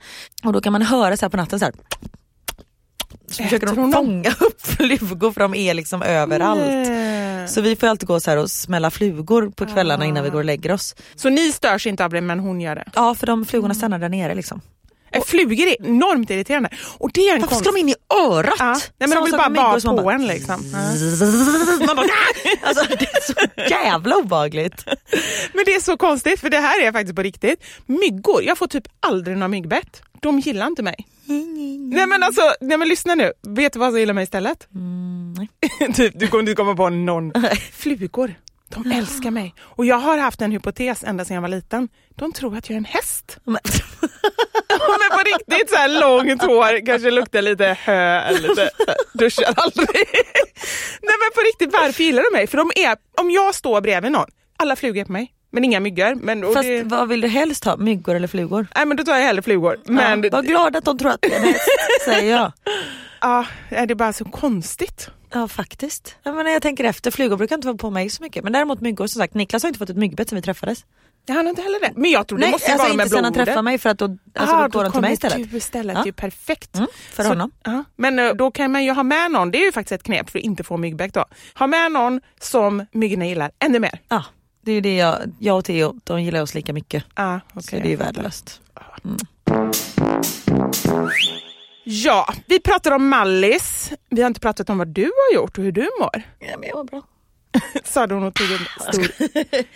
Och 0.44 0.54
då 0.54 0.62
kan 0.62 0.74
man 0.74 0.82
höra 0.82 1.18
så 1.18 1.26
här 1.26 1.30
på 1.30 1.38
natten 1.38 1.60
så 1.60 1.66
här. 1.66 1.74
Så 3.28 3.44
försöker 3.44 3.68
de 3.68 3.92
fånga 3.92 4.30
upp 4.40 4.62
flugor 4.62 5.32
för 5.32 5.40
de 5.42 5.56
är 5.56 5.74
liksom 5.74 6.02
överallt. 6.02 6.62
Nej. 6.66 7.48
Så 7.48 7.62
vi 7.62 7.76
får 7.76 7.88
alltid 7.88 8.08
gå 8.08 8.20
så 8.20 8.30
här 8.30 8.38
och 8.38 8.52
smälla 8.52 8.92
flugor 8.92 9.50
på 9.50 9.66
kvällarna 9.66 10.06
innan 10.06 10.24
vi 10.24 10.30
går 10.30 10.40
och 10.40 10.46
lägger 10.46 10.72
oss. 10.72 10.96
Så 11.16 11.30
ni 11.30 11.52
störs 11.52 11.88
inte 11.88 12.06
av 12.06 12.12
det 12.12 12.22
men 12.22 12.40
hon 12.40 12.62
gör 12.62 12.76
det? 12.76 12.86
Ja 12.96 13.16
för 13.16 13.28
de 13.28 13.46
flugorna 13.46 13.74
stannar 13.74 14.00
där 14.00 14.10
nere 14.10 14.36
liksom. 14.36 14.62
Och, 15.20 15.28
Flugor 15.28 15.68
är 15.68 15.76
enormt 15.86 16.30
irriterande. 16.30 16.70
Och 16.98 17.12
det 17.14 17.30
är 17.30 17.36
en 17.36 17.42
Varför 17.42 17.56
konst... 17.56 17.66
ska 17.66 17.72
de 17.72 17.80
in 17.80 17.90
i 17.90 17.96
örat? 18.28 18.56
Ja. 18.60 18.72
Nej, 18.98 19.10
men 19.10 19.10
de 19.10 19.24
vill 19.24 19.32
bara 19.32 19.50
vara 19.50 20.04
på 20.04 20.12
en 20.12 20.28
liksom. 20.28 20.72
Man 21.88 21.96
bara, 21.96 22.08
alltså, 22.62 22.86
det 22.90 23.06
är 23.06 23.22
så 23.34 23.70
jävla 23.70 24.16
obehagligt. 24.16 24.86
Men 25.54 25.66
det 25.66 25.76
är 25.76 25.82
så 25.82 25.98
konstigt 25.98 26.40
för 26.40 26.50
det 26.50 26.60
här 26.60 26.82
är 26.82 26.92
faktiskt 26.92 27.16
på 27.16 27.22
riktigt. 27.24 27.64
Myggor, 27.86 28.44
jag 28.44 28.58
får 28.58 28.68
typ 28.68 28.88
aldrig 29.00 29.38
några 29.38 29.48
myggbett. 29.48 30.02
De 30.20 30.40
gillar 30.40 30.68
inte 30.68 30.84
mig. 30.84 30.96
Nej 31.94 32.08
men 32.08 32.24
alltså, 32.24 32.42
nej 32.62 32.78
men 32.78 32.88
lyssna 32.88 33.16
nu. 33.16 33.32
Vet 33.48 33.74
du 33.74 33.80
vad 33.80 33.92
som 33.92 34.00
gillar 34.00 34.14
mig 34.14 34.24
istället? 34.24 34.68
Mm, 34.76 35.48
typ, 35.94 36.14
du 36.20 36.28
kommer 36.28 36.42
inte 36.44 36.56
komma 36.56 36.76
på 36.76 36.90
någon. 36.90 37.32
Flugor. 37.72 38.36
De 38.74 38.92
älskar 38.92 39.32
mig. 39.32 39.56
Och 39.62 39.86
jag 39.86 39.96
har 39.96 40.18
haft 40.18 40.42
en 40.42 40.52
hypotes 40.52 41.04
ända 41.04 41.26
sedan 41.26 41.36
jag 41.36 41.42
var 41.42 41.50
liten. 41.50 41.90
De 42.16 42.34
tror 42.34 42.58
att 42.58 42.70
jag 42.70 42.74
är 42.74 42.78
en 42.78 42.86
häst. 42.86 43.38
Men, 43.44 43.58
Men 44.70 45.18
på 45.18 45.24
riktigt 45.24 45.70
så 45.70 45.76
här 45.76 46.02
långt 46.02 46.42
hår, 46.42 46.86
kanske 46.86 47.12
luktar 47.12 47.42
lite 47.42 47.78
hö 47.82 48.20
eller 48.20 48.40
lite 48.50 48.70
duschar 49.14 49.54
aldrig. 49.58 50.08
Nej 51.02 51.16
men 51.20 51.32
på 51.36 51.42
riktigt, 51.42 51.74
varför 51.74 52.04
gillar 52.04 52.24
de 52.32 52.38
mig? 52.38 52.48
För 52.48 52.58
de 52.58 52.72
är, 52.76 52.98
om 53.22 53.32
jag 53.32 53.56
står 53.56 53.82
bredvid 53.82 54.12
någon, 54.12 54.28
alla 54.58 54.76
flugor 54.76 55.02
är 55.02 55.06
på 55.06 55.12
mig. 55.12 55.34
Men 55.52 55.64
inga 55.64 55.80
myggor. 55.80 56.16
Men, 56.16 56.54
fast 56.54 56.68
det, 56.68 56.84
vad 56.84 57.10
vill 57.10 57.22
du 57.22 57.28
helst 57.28 57.66
ha? 57.66 57.78
Myggor 57.78 58.16
eller 58.16 58.28
flugor? 58.28 58.68
nej 58.76 58.86
men 58.86 58.98
då 58.98 59.04
tar 59.04 59.16
jag 59.16 59.24
hellre 59.26 59.42
flugor. 59.42 59.80
Men 59.86 60.24
ja, 60.24 60.30
var 60.32 60.42
glad 60.42 60.76
att 60.76 60.86
de 60.86 60.98
tror 60.98 61.12
att 61.12 61.22
det 61.22 61.34
är 61.34 61.40
en 61.40 61.44
häst, 61.44 61.70
säger 62.06 62.32
jag. 62.38 62.52
ja, 63.22 63.46
är 63.70 63.86
det 63.88 63.96
bara 63.96 64.14
så 64.14 64.26
konstigt? 64.26 65.10
Ja 65.34 65.48
faktiskt. 65.48 66.16
Jag, 66.24 66.36
menar, 66.36 66.52
jag 66.52 66.62
tänker 66.62 66.84
efter, 66.84 67.12
flugor 67.12 67.38
brukar 67.38 67.56
inte 67.56 67.68
vara 67.68 67.78
på 67.78 67.90
mig 67.90 68.10
så 68.10 68.24
mycket. 68.24 68.44
Men 68.44 68.54
däremot 68.54 68.82
myggor, 68.82 69.08
som 69.08 69.20
sagt 69.20 69.34
Niklas 69.34 69.64
har 69.64 69.68
inte 69.68 69.80
fått 69.80 69.90
ett 69.90 69.98
myggbett 69.98 70.30
sen 70.30 70.36
vi 70.36 70.42
träffades. 70.42 70.86
Jag 71.26 71.36
hann 71.36 71.48
inte 71.48 71.62
heller 71.62 71.80
det. 71.80 71.92
Men 71.96 72.12
jag 72.12 72.28
tror 72.28 72.38
det 72.40 72.46
Nej, 72.46 72.52
måste 72.52 72.68
ju 72.68 72.72
alltså 72.72 72.88
vara 72.88 72.98
med 72.98 73.04
inte 73.06 73.16
sen 73.16 73.56
han 73.56 73.66
mig 73.66 73.78
för 73.78 73.90
att 73.90 73.98
då, 73.98 74.06
alltså, 74.06 74.56
Aha, 74.56 74.68
då 74.68 74.80
går 74.80 74.84
de 74.84 74.92
till 74.92 75.02
mig 75.02 75.14
istället. 75.14 75.52
du 75.52 75.58
istället. 75.58 75.94
Ja. 75.96 76.00
Det 76.00 76.04
är 76.04 76.06
ju 76.06 76.14
perfekt. 76.14 76.76
Mm, 76.76 76.88
för 77.12 77.24
Så- 77.24 77.30
honom. 77.30 77.52
Ja. 77.64 77.84
Men 77.96 78.20
eh, 78.20 78.34
då 78.34 78.52
kan 78.52 78.72
man 78.72 78.84
ju 78.84 78.92
ha 78.92 79.04
med 79.04 79.32
någon, 79.32 79.52
det 79.52 79.58
är 79.58 79.66
ju 79.66 79.72
faktiskt 79.72 79.92
ett 79.92 80.04
knep 80.04 80.30
för 80.30 80.40
att 80.40 80.46
inte 80.46 80.64
få 80.64 80.78
myggbett 80.78 81.14
då. 81.14 81.26
Ha 81.60 81.68
med 81.68 81.92
någon 81.92 82.22
som 82.40 82.86
myggorna 82.92 83.26
gillar 83.26 83.52
ännu 83.60 83.80
mer. 83.80 84.00
Ja, 84.10 84.24
det 84.62 84.72
är 84.72 84.76
ju 84.76 84.82
det 84.82 84.96
jag, 84.96 85.16
jag 85.40 85.58
och 85.58 85.66
Theo, 85.66 86.00
de 86.04 86.24
gillar 86.24 86.42
oss 86.42 86.54
lika 86.54 86.74
mycket. 86.74 87.04
Ja, 87.16 87.40
Så 87.54 87.60
okej, 87.60 87.80
det 87.82 87.88
är 87.88 87.90
ju 87.90 87.98
jag 87.98 88.34
fattar. 88.34 89.74
Ja, 91.84 92.34
vi 92.46 92.60
pratar 92.60 92.92
om 92.92 93.08
Mallis. 93.10 93.92
Vi 94.10 94.22
har 94.22 94.28
inte 94.28 94.40
pratat 94.40 94.70
om 94.70 94.78
vad 94.78 94.88
du 94.88 95.04
har 95.04 95.36
gjort 95.36 95.58
och 95.58 95.64
hur 95.64 95.72
du 95.72 95.90
mår. 96.00 96.22
Ja, 96.40 96.58
men 96.58 96.70
jag 96.70 96.76
var 96.76 96.84
bra. 96.84 97.02
Sa 97.84 98.08
du 98.08 98.16
och 98.16 98.34
tog 98.34 98.48
en 98.52 98.94
stor 98.94 99.08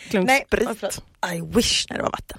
klunk 0.09 0.27
Nej, 0.27 0.43
sprit. 0.47 1.01
I 1.35 1.41
wish 1.55 1.85
när 1.89 1.97
det 1.97 2.03
var 2.03 2.11
vatten. 2.11 2.37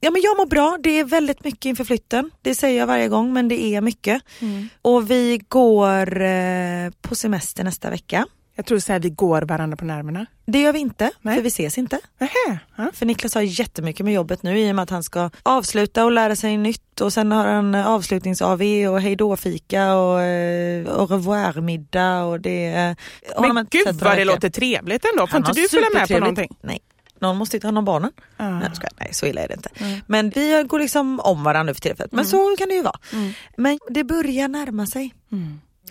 Ja 0.00 0.10
men 0.10 0.22
jag 0.22 0.36
mår 0.36 0.46
bra, 0.46 0.78
det 0.82 0.90
är 0.90 1.04
väldigt 1.04 1.44
mycket 1.44 1.64
inför 1.64 1.84
flytten. 1.84 2.30
Det 2.42 2.54
säger 2.54 2.78
jag 2.78 2.86
varje 2.86 3.08
gång 3.08 3.32
men 3.32 3.48
det 3.48 3.60
är 3.60 3.80
mycket. 3.80 4.22
Mm. 4.40 4.68
Och 4.82 5.10
vi 5.10 5.40
går 5.48 6.20
eh, 6.22 6.90
på 7.00 7.14
semester 7.14 7.64
nästa 7.64 7.90
vecka. 7.90 8.26
Jag 8.58 8.66
tror 8.66 8.90
att 8.90 9.04
vi 9.04 9.10
går 9.10 9.42
varandra 9.42 9.76
på 9.76 9.84
nerverna. 9.84 10.26
Det 10.46 10.60
gör 10.60 10.72
vi 10.72 10.78
inte, 10.78 11.10
Nej. 11.22 11.34
för 11.36 11.42
vi 11.42 11.48
ses 11.48 11.78
inte. 11.78 12.00
Nähä, 12.18 12.58
ja. 12.76 12.90
För 12.94 13.06
Niklas 13.06 13.34
har 13.34 13.42
jättemycket 13.42 14.04
med 14.04 14.14
jobbet 14.14 14.42
nu 14.42 14.58
i 14.58 14.70
och 14.70 14.74
med 14.74 14.82
att 14.82 14.90
han 14.90 15.02
ska 15.02 15.30
avsluta 15.42 16.04
och 16.04 16.12
lära 16.12 16.36
sig 16.36 16.56
nytt 16.56 17.00
och 17.00 17.12
sen 17.12 17.32
har 17.32 17.46
han 17.46 17.74
avslutnings-AV 17.74 18.86
och 18.88 19.00
hejdå-fika 19.00 19.94
och 19.94 20.22
eh, 20.22 20.88
au 20.98 21.06
revoir-middag 21.06 22.22
och 22.24 22.40
det... 22.40 22.66
eh, 23.36 23.40
Men 23.54 23.66
gud 23.70 23.94
vad 23.94 24.16
det 24.18 24.24
låter 24.24 24.50
trevligt 24.50 25.04
ändå. 25.12 25.26
Får 25.26 25.38
inte 25.38 25.52
du 25.52 25.68
följa 25.68 25.88
med 25.94 26.08
på 26.08 26.18
någonting? 26.18 26.56
Nej. 26.62 26.78
Någon 27.20 27.36
måste 27.36 27.56
ju 27.56 27.60
ta 27.60 27.66
hand 27.66 27.78
om 27.78 27.84
barnen. 27.84 28.12
Ah. 28.36 28.50
Nej, 28.50 28.68
skojar. 28.74 28.92
Nej 29.00 29.08
så 29.12 29.26
illa 29.26 29.40
är 29.40 29.48
det 29.48 29.54
inte. 29.54 29.70
Men 30.06 30.30
vi 30.30 30.64
går 30.68 30.78
liksom 30.78 31.20
om 31.20 31.44
varandra 31.44 31.62
nu 31.62 31.74
för 31.74 31.80
tillfället. 31.80 32.12
Men 32.12 32.24
så 32.26 32.56
kan 32.58 32.68
det 32.68 32.74
ju 32.74 32.82
vara. 32.82 32.98
Men 33.56 33.78
det 33.90 34.04
börjar 34.04 34.48
närma 34.48 34.86
sig. 34.86 35.14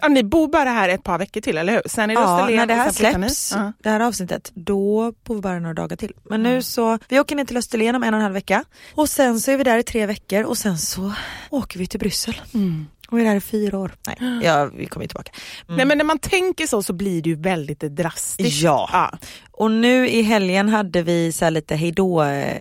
Ja, 0.02 0.08
ni 0.08 0.24
bor 0.24 0.48
bara 0.48 0.70
här 0.70 0.90
ett 0.90 1.04
par 1.04 1.18
veckor 1.20 1.42
till, 1.42 1.58
eller 1.58 1.74
hur? 1.74 1.82
Sen 1.86 2.04
är 2.10 2.16
det 2.16 2.22
Ja, 2.22 2.40
Österlen 2.40 2.58
när 2.58 2.66
det 2.66 2.74
här 2.74 2.92
släpps, 2.92 3.52
Ja. 3.56 3.74
det 3.84 3.90
här 3.90 4.00
avsnittet, 4.00 4.52
då 4.56 5.14
bor 5.24 5.36
vi 5.36 5.42
bara 5.42 5.60
några 5.60 5.74
dagar 5.74 5.98
till. 5.98 6.14
Men 6.24 6.44
nu 6.44 6.62
så, 6.62 7.00
vi 7.10 7.20
åker 7.20 7.36
ner 7.36 7.46
till 7.46 7.58
Österlen 7.58 7.96
om 7.96 8.04
en 8.04 8.14
och 8.14 8.18
en 8.18 8.24
halv 8.24 8.34
vecka. 8.34 8.64
Och 8.96 9.10
sen 9.10 9.40
så 9.40 9.52
är 9.52 9.58
vi 9.58 9.64
där 9.64 9.78
i 9.78 9.84
tre 9.84 10.06
veckor 10.06 10.44
och 10.44 10.58
sen 10.58 10.78
så 10.78 11.14
åker 11.50 11.80
vi 11.80 11.88
till 11.88 12.00
Bryssel. 12.00 12.42
Och 13.08 13.18
vi 13.18 13.22
är 13.22 13.26
där 13.26 13.36
i 13.36 13.42
fyra 13.42 13.80
år. 13.80 13.92
Nej, 14.08 14.40
ja, 14.44 14.70
vi 14.74 14.86
kommer 14.86 15.08
tillbaka. 15.08 15.32
Mm. 15.68 15.78
Nej 15.78 15.86
men 15.86 15.98
när 15.98 16.06
man 16.06 16.20
tänker 16.20 16.68
så 16.68 16.84
så 16.84 16.94
blir 16.94 17.22
det 17.22 17.30
ju 17.30 17.36
väldigt 17.36 17.80
drastiskt. 17.80 18.62
Ja. 18.62 18.90
ja. 18.92 19.18
Och 19.52 19.72
nu 19.72 20.10
i 20.10 20.22
helgen 20.22 20.70
hade 20.70 21.02
vi 21.02 21.32
så 21.32 21.46
här 21.46 21.52
lite 21.52 21.76
hejdå 21.76 22.24
eh, 22.24 22.58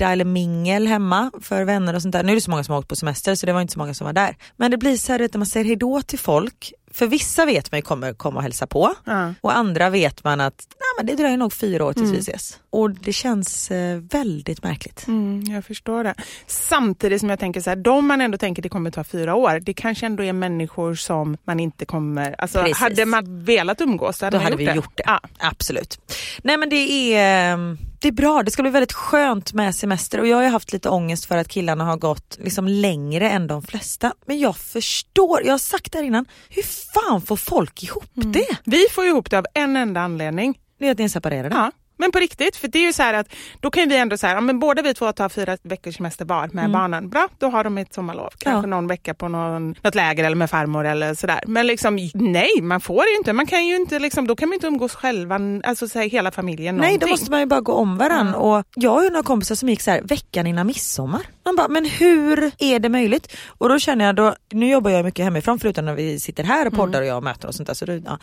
eller 0.00 0.24
mingel 0.24 0.86
hemma 0.86 1.30
för 1.42 1.64
vänner 1.64 1.94
och 1.94 2.02
sånt 2.02 2.12
där. 2.12 2.22
Nu 2.22 2.32
är 2.32 2.34
det 2.34 2.40
så 2.40 2.50
många 2.50 2.64
som 2.64 2.72
har 2.72 2.78
åkt 2.78 2.88
på 2.88 2.96
semester 2.96 3.34
så 3.34 3.46
det 3.46 3.52
var 3.52 3.60
inte 3.60 3.72
så 3.72 3.78
många 3.78 3.94
som 3.94 4.04
var 4.04 4.12
där. 4.12 4.36
Men 4.56 4.70
det 4.70 4.76
blir 4.78 4.96
så 4.96 5.12
här 5.12 5.18
när 5.18 5.38
man 5.38 5.46
säger 5.46 5.66
hejdå 5.66 6.02
till 6.02 6.18
folk. 6.18 6.72
För 6.98 7.06
vissa 7.06 7.46
vet 7.46 7.72
man 7.72 7.78
ju 7.78 7.82
kommer 7.82 8.12
komma 8.14 8.36
och 8.36 8.42
hälsa 8.42 8.66
på 8.66 8.94
Ja. 9.04 9.34
och 9.40 9.56
andra 9.56 9.90
vet 9.90 10.24
man 10.24 10.40
att 10.40 10.66
nej, 10.70 10.86
men 10.96 11.06
det 11.06 11.22
dröjer 11.22 11.36
nog 11.36 11.52
fyra 11.52 11.84
år 11.84 11.92
tills 11.92 12.12
vi 12.12 12.18
ses. 12.18 12.58
Och 12.70 12.90
det 12.90 13.12
känns 13.12 13.70
eh, 13.70 13.98
väldigt 13.98 14.62
märkligt. 14.62 15.06
Mm, 15.06 15.42
jag 15.54 15.64
förstår 15.64 16.04
det. 16.04 16.14
Samtidigt 16.46 17.20
som 17.20 17.30
jag 17.30 17.38
tänker 17.38 17.60
så 17.60 17.70
här, 17.70 17.76
de 17.76 18.06
man 18.06 18.20
ändå 18.20 18.38
tänker 18.38 18.62
det 18.62 18.68
kommer 18.68 18.90
ta 18.90 19.04
fyra 19.04 19.34
år, 19.34 19.60
det 19.62 19.74
kanske 19.74 20.06
ändå 20.06 20.22
är 20.24 20.32
människor 20.32 20.94
som 20.94 21.36
man 21.44 21.60
inte 21.60 21.84
kommer... 21.84 22.34
Alltså, 22.38 22.58
Precis. 22.58 22.76
hade 22.78 23.04
man 23.06 23.44
velat 23.44 23.80
umgås 23.80 24.18
så 24.18 24.26
hade 24.26 24.36
Då 24.36 24.42
man 24.42 24.52
hade 24.52 24.52
gjort 24.52 24.60
vi 24.60 24.66
det. 24.66 24.74
gjort 24.76 24.96
det. 24.96 25.02
Ja. 25.06 25.20
Absolut. 25.38 26.00
Nej 26.42 26.56
men 26.56 26.68
det 26.68 26.76
är, 27.14 27.52
eh, 27.52 27.58
det 28.00 28.08
är 28.08 28.12
bra, 28.12 28.42
det 28.42 28.50
ska 28.50 28.62
bli 28.62 28.70
väldigt 28.70 28.92
skönt 28.92 29.52
med 29.52 29.74
semester 29.74 30.20
och 30.20 30.26
jag 30.26 30.36
har 30.36 30.42
ju 30.42 30.48
haft 30.48 30.72
lite 30.72 30.88
ångest 30.88 31.24
för 31.24 31.36
att 31.36 31.48
killarna 31.48 31.84
har 31.84 31.96
gått 31.96 32.38
liksom 32.40 32.68
längre 32.68 33.30
än 33.30 33.46
de 33.46 33.62
flesta. 33.62 34.12
Men 34.26 34.38
jag 34.38 34.56
förstår, 34.56 35.42
jag 35.44 35.52
har 35.52 35.58
sagt 35.58 35.92
det 35.92 35.98
här 35.98 36.04
innan, 36.04 36.26
hur 36.48 36.62
fan 36.62 37.22
får 37.22 37.36
folk 37.36 37.82
ihop 37.82 38.10
det? 38.14 38.58
Vi 38.64 38.86
får 38.90 39.06
ihop 39.06 39.30
det 39.30 39.38
av 39.38 39.46
en 39.54 39.76
enda 39.76 40.00
anledning. 40.00 40.58
Det 40.78 40.86
är 40.86 40.90
att 40.92 40.98
ni 40.98 41.04
är 41.04 41.08
separerade. 41.08 41.54
Ja. 41.54 41.70
Men 41.98 42.12
på 42.12 42.18
riktigt, 42.18 42.56
för 42.56 42.68
det 42.68 42.78
är 42.78 42.86
ju 42.86 42.92
så 42.92 43.02
här 43.02 43.14
att 43.14 43.26
då 43.60 43.70
kan 43.70 43.82
ju 43.82 43.88
vi 43.88 43.96
ändå 43.96 44.16
säga, 44.16 44.32
ja, 44.32 44.40
men 44.40 44.58
båda 44.58 44.82
vi 44.82 44.94
två 44.94 45.12
tar 45.12 45.28
fyra 45.28 45.56
veckors 45.62 45.96
semester 45.96 46.24
var 46.24 46.48
med 46.52 46.70
barnen. 46.70 47.08
Bra, 47.08 47.28
då 47.38 47.48
har 47.48 47.64
de 47.64 47.78
ett 47.78 47.94
sommarlov. 47.94 48.30
Kanske 48.38 48.58
Mm. 48.58 48.70
Ja. 48.70 48.76
någon 48.76 48.86
vecka 48.86 49.14
på 49.14 49.28
någon, 49.28 49.74
något 49.82 49.94
läger 49.94 50.24
eller 50.24 50.36
med 50.36 50.50
farmor 50.50 50.84
eller 50.86 51.14
sådär. 51.14 51.40
Men 51.46 51.66
liksom 51.66 51.98
nej, 52.14 52.50
man 52.62 52.80
får 52.80 53.04
ju 53.06 53.16
inte. 53.16 53.32
Man 53.32 53.46
kan 53.46 53.66
ju 53.66 53.76
inte 53.76 53.98
liksom, 53.98 54.26
då 54.26 54.36
kan 54.36 54.48
man 54.48 54.54
inte 54.54 54.66
umgås 54.66 54.94
själva, 54.94 55.40
alltså 55.64 55.88
så 55.88 55.98
här, 55.98 56.08
hela 56.08 56.30
familjen. 56.30 56.76
Nej 56.76 56.86
någonting. 56.88 57.06
då 57.06 57.10
måste 57.12 57.30
man 57.30 57.40
ju 57.40 57.46
bara 57.46 57.60
gå 57.60 57.72
om 57.72 57.98
varann 57.98 58.34
och 58.34 58.64
jag 58.74 58.90
har 58.90 59.02
ju 59.04 59.10
några 59.10 59.22
kompisar 59.22 59.54
som 59.54 59.68
gick 59.68 59.80
så 59.80 59.90
här 59.90 60.02
veckan 60.02 60.46
innan 60.46 60.66
midsommar. 60.66 61.22
Man 61.44 61.56
bara, 61.56 61.68
men 61.68 61.84
hur 61.84 62.50
är 62.58 62.78
det 62.78 62.88
möjligt? 62.88 63.36
Och 63.48 63.68
då 63.68 63.78
känner 63.78 64.04
jag 64.04 64.14
då, 64.16 64.34
nu 64.52 64.70
jobbar 64.70 64.90
jag 64.90 65.04
mycket 65.04 65.24
hemifrån 65.24 65.58
förutom 65.58 65.84
när 65.84 65.94
vi 65.94 66.20
sitter 66.20 66.44
här 66.44 66.66
och 66.66 66.72
poddar 66.74 67.00
och 67.00 67.06
jag 67.06 67.14
har 67.14 67.20
möten 67.20 67.48
och 67.48 67.54
sånt 67.54 67.66
där. 67.66 67.74
Så 67.74 67.84
det, 67.84 68.02
ja. 68.06 68.18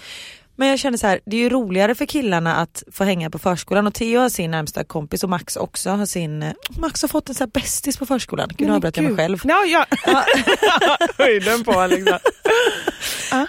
Men 0.56 0.68
jag 0.68 0.80
känner 0.80 0.98
så 0.98 1.08
här, 1.08 1.20
det 1.26 1.38
är 1.38 1.42
ju 1.42 1.50
roligare 1.50 1.96
för 1.96 2.06
killarna 2.06 2.56
att 2.56 2.84
få 2.92 3.04
hänga 3.04 3.30
på 3.30 3.40
förskolan 3.40 3.88
och 3.88 3.94
Theo 3.94 4.20
har 4.20 4.30
sin 4.30 4.52
närmsta 4.52 4.84
kompis 4.84 5.24
och 5.24 5.30
Max 5.30 5.56
också 5.56 5.90
har 5.90 6.06
sin, 6.06 6.54
Max 6.80 7.02
har 7.02 7.10
fått 7.10 7.30
en 7.30 7.36
så 7.36 7.44
här 7.44 7.52
bästis 7.52 7.98
på 7.98 8.06
förskolan. 8.06 8.50
Gud 8.58 8.68
nu 8.68 8.74
avbröt 8.74 8.98
jag 8.98 9.04
mig 9.04 9.16
själv. 9.16 9.40
Ja, 9.44 9.66
ja. 9.66 9.86
Höjden 11.18 11.64
på 11.64 11.88
liksom. 11.90 12.20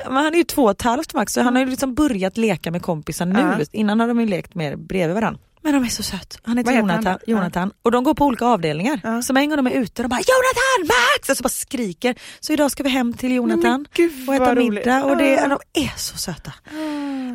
Men 0.06 0.16
han 0.16 0.34
är 0.34 0.38
ju 0.38 0.44
två 0.44 0.64
och 0.64 0.70
ett 0.70 0.82
halvt 0.82 1.14
Max 1.14 1.32
så 1.32 1.40
han 1.42 1.56
har 1.56 1.64
ju 1.64 1.70
liksom 1.70 1.94
börjat 1.94 2.36
leka 2.36 2.70
med 2.70 2.82
kompisar 2.82 3.26
nu. 3.26 3.38
Ja. 3.58 3.64
Innan 3.72 4.00
har 4.00 4.08
de 4.08 4.20
ju 4.20 4.26
lekt 4.26 4.54
mer 4.54 4.76
bredvid 4.76 5.14
varandra. 5.14 5.40
Men 5.62 5.74
de 5.74 5.84
är 5.84 5.88
så 5.88 6.02
söt. 6.02 6.38
Han 6.42 6.58
heter 6.58 6.70
heter 6.72 6.80
Jonathan, 6.82 7.04
han? 7.06 7.18
Jonathan 7.26 7.72
och 7.82 7.90
de 7.90 8.04
går 8.04 8.14
på 8.14 8.24
olika 8.24 8.44
avdelningar. 8.46 9.00
Ja. 9.04 9.22
Så 9.22 9.36
en 9.36 9.48
gång 9.48 9.56
de 9.56 9.66
är 9.66 9.70
ute 9.70 10.02
de 10.02 10.08
bara 10.08 10.20
Jonathan, 10.20 10.96
Max! 10.96 11.28
Och 11.30 11.36
så 11.36 11.42
bara 11.42 11.48
skriker. 11.48 12.14
Så 12.40 12.52
idag 12.52 12.70
ska 12.70 12.82
vi 12.82 12.88
hem 12.88 13.12
till 13.12 13.32
Jonathan 13.34 13.86
gud, 13.94 14.28
och 14.28 14.34
äta 14.34 14.44
vad 14.44 14.56
middag 14.56 15.00
roligt. 15.00 15.04
och 15.04 15.16
det, 15.16 15.30
Ja. 15.30 15.58
de 15.74 15.80
är 15.82 15.92
så 15.96 16.18
söta. 16.18 16.52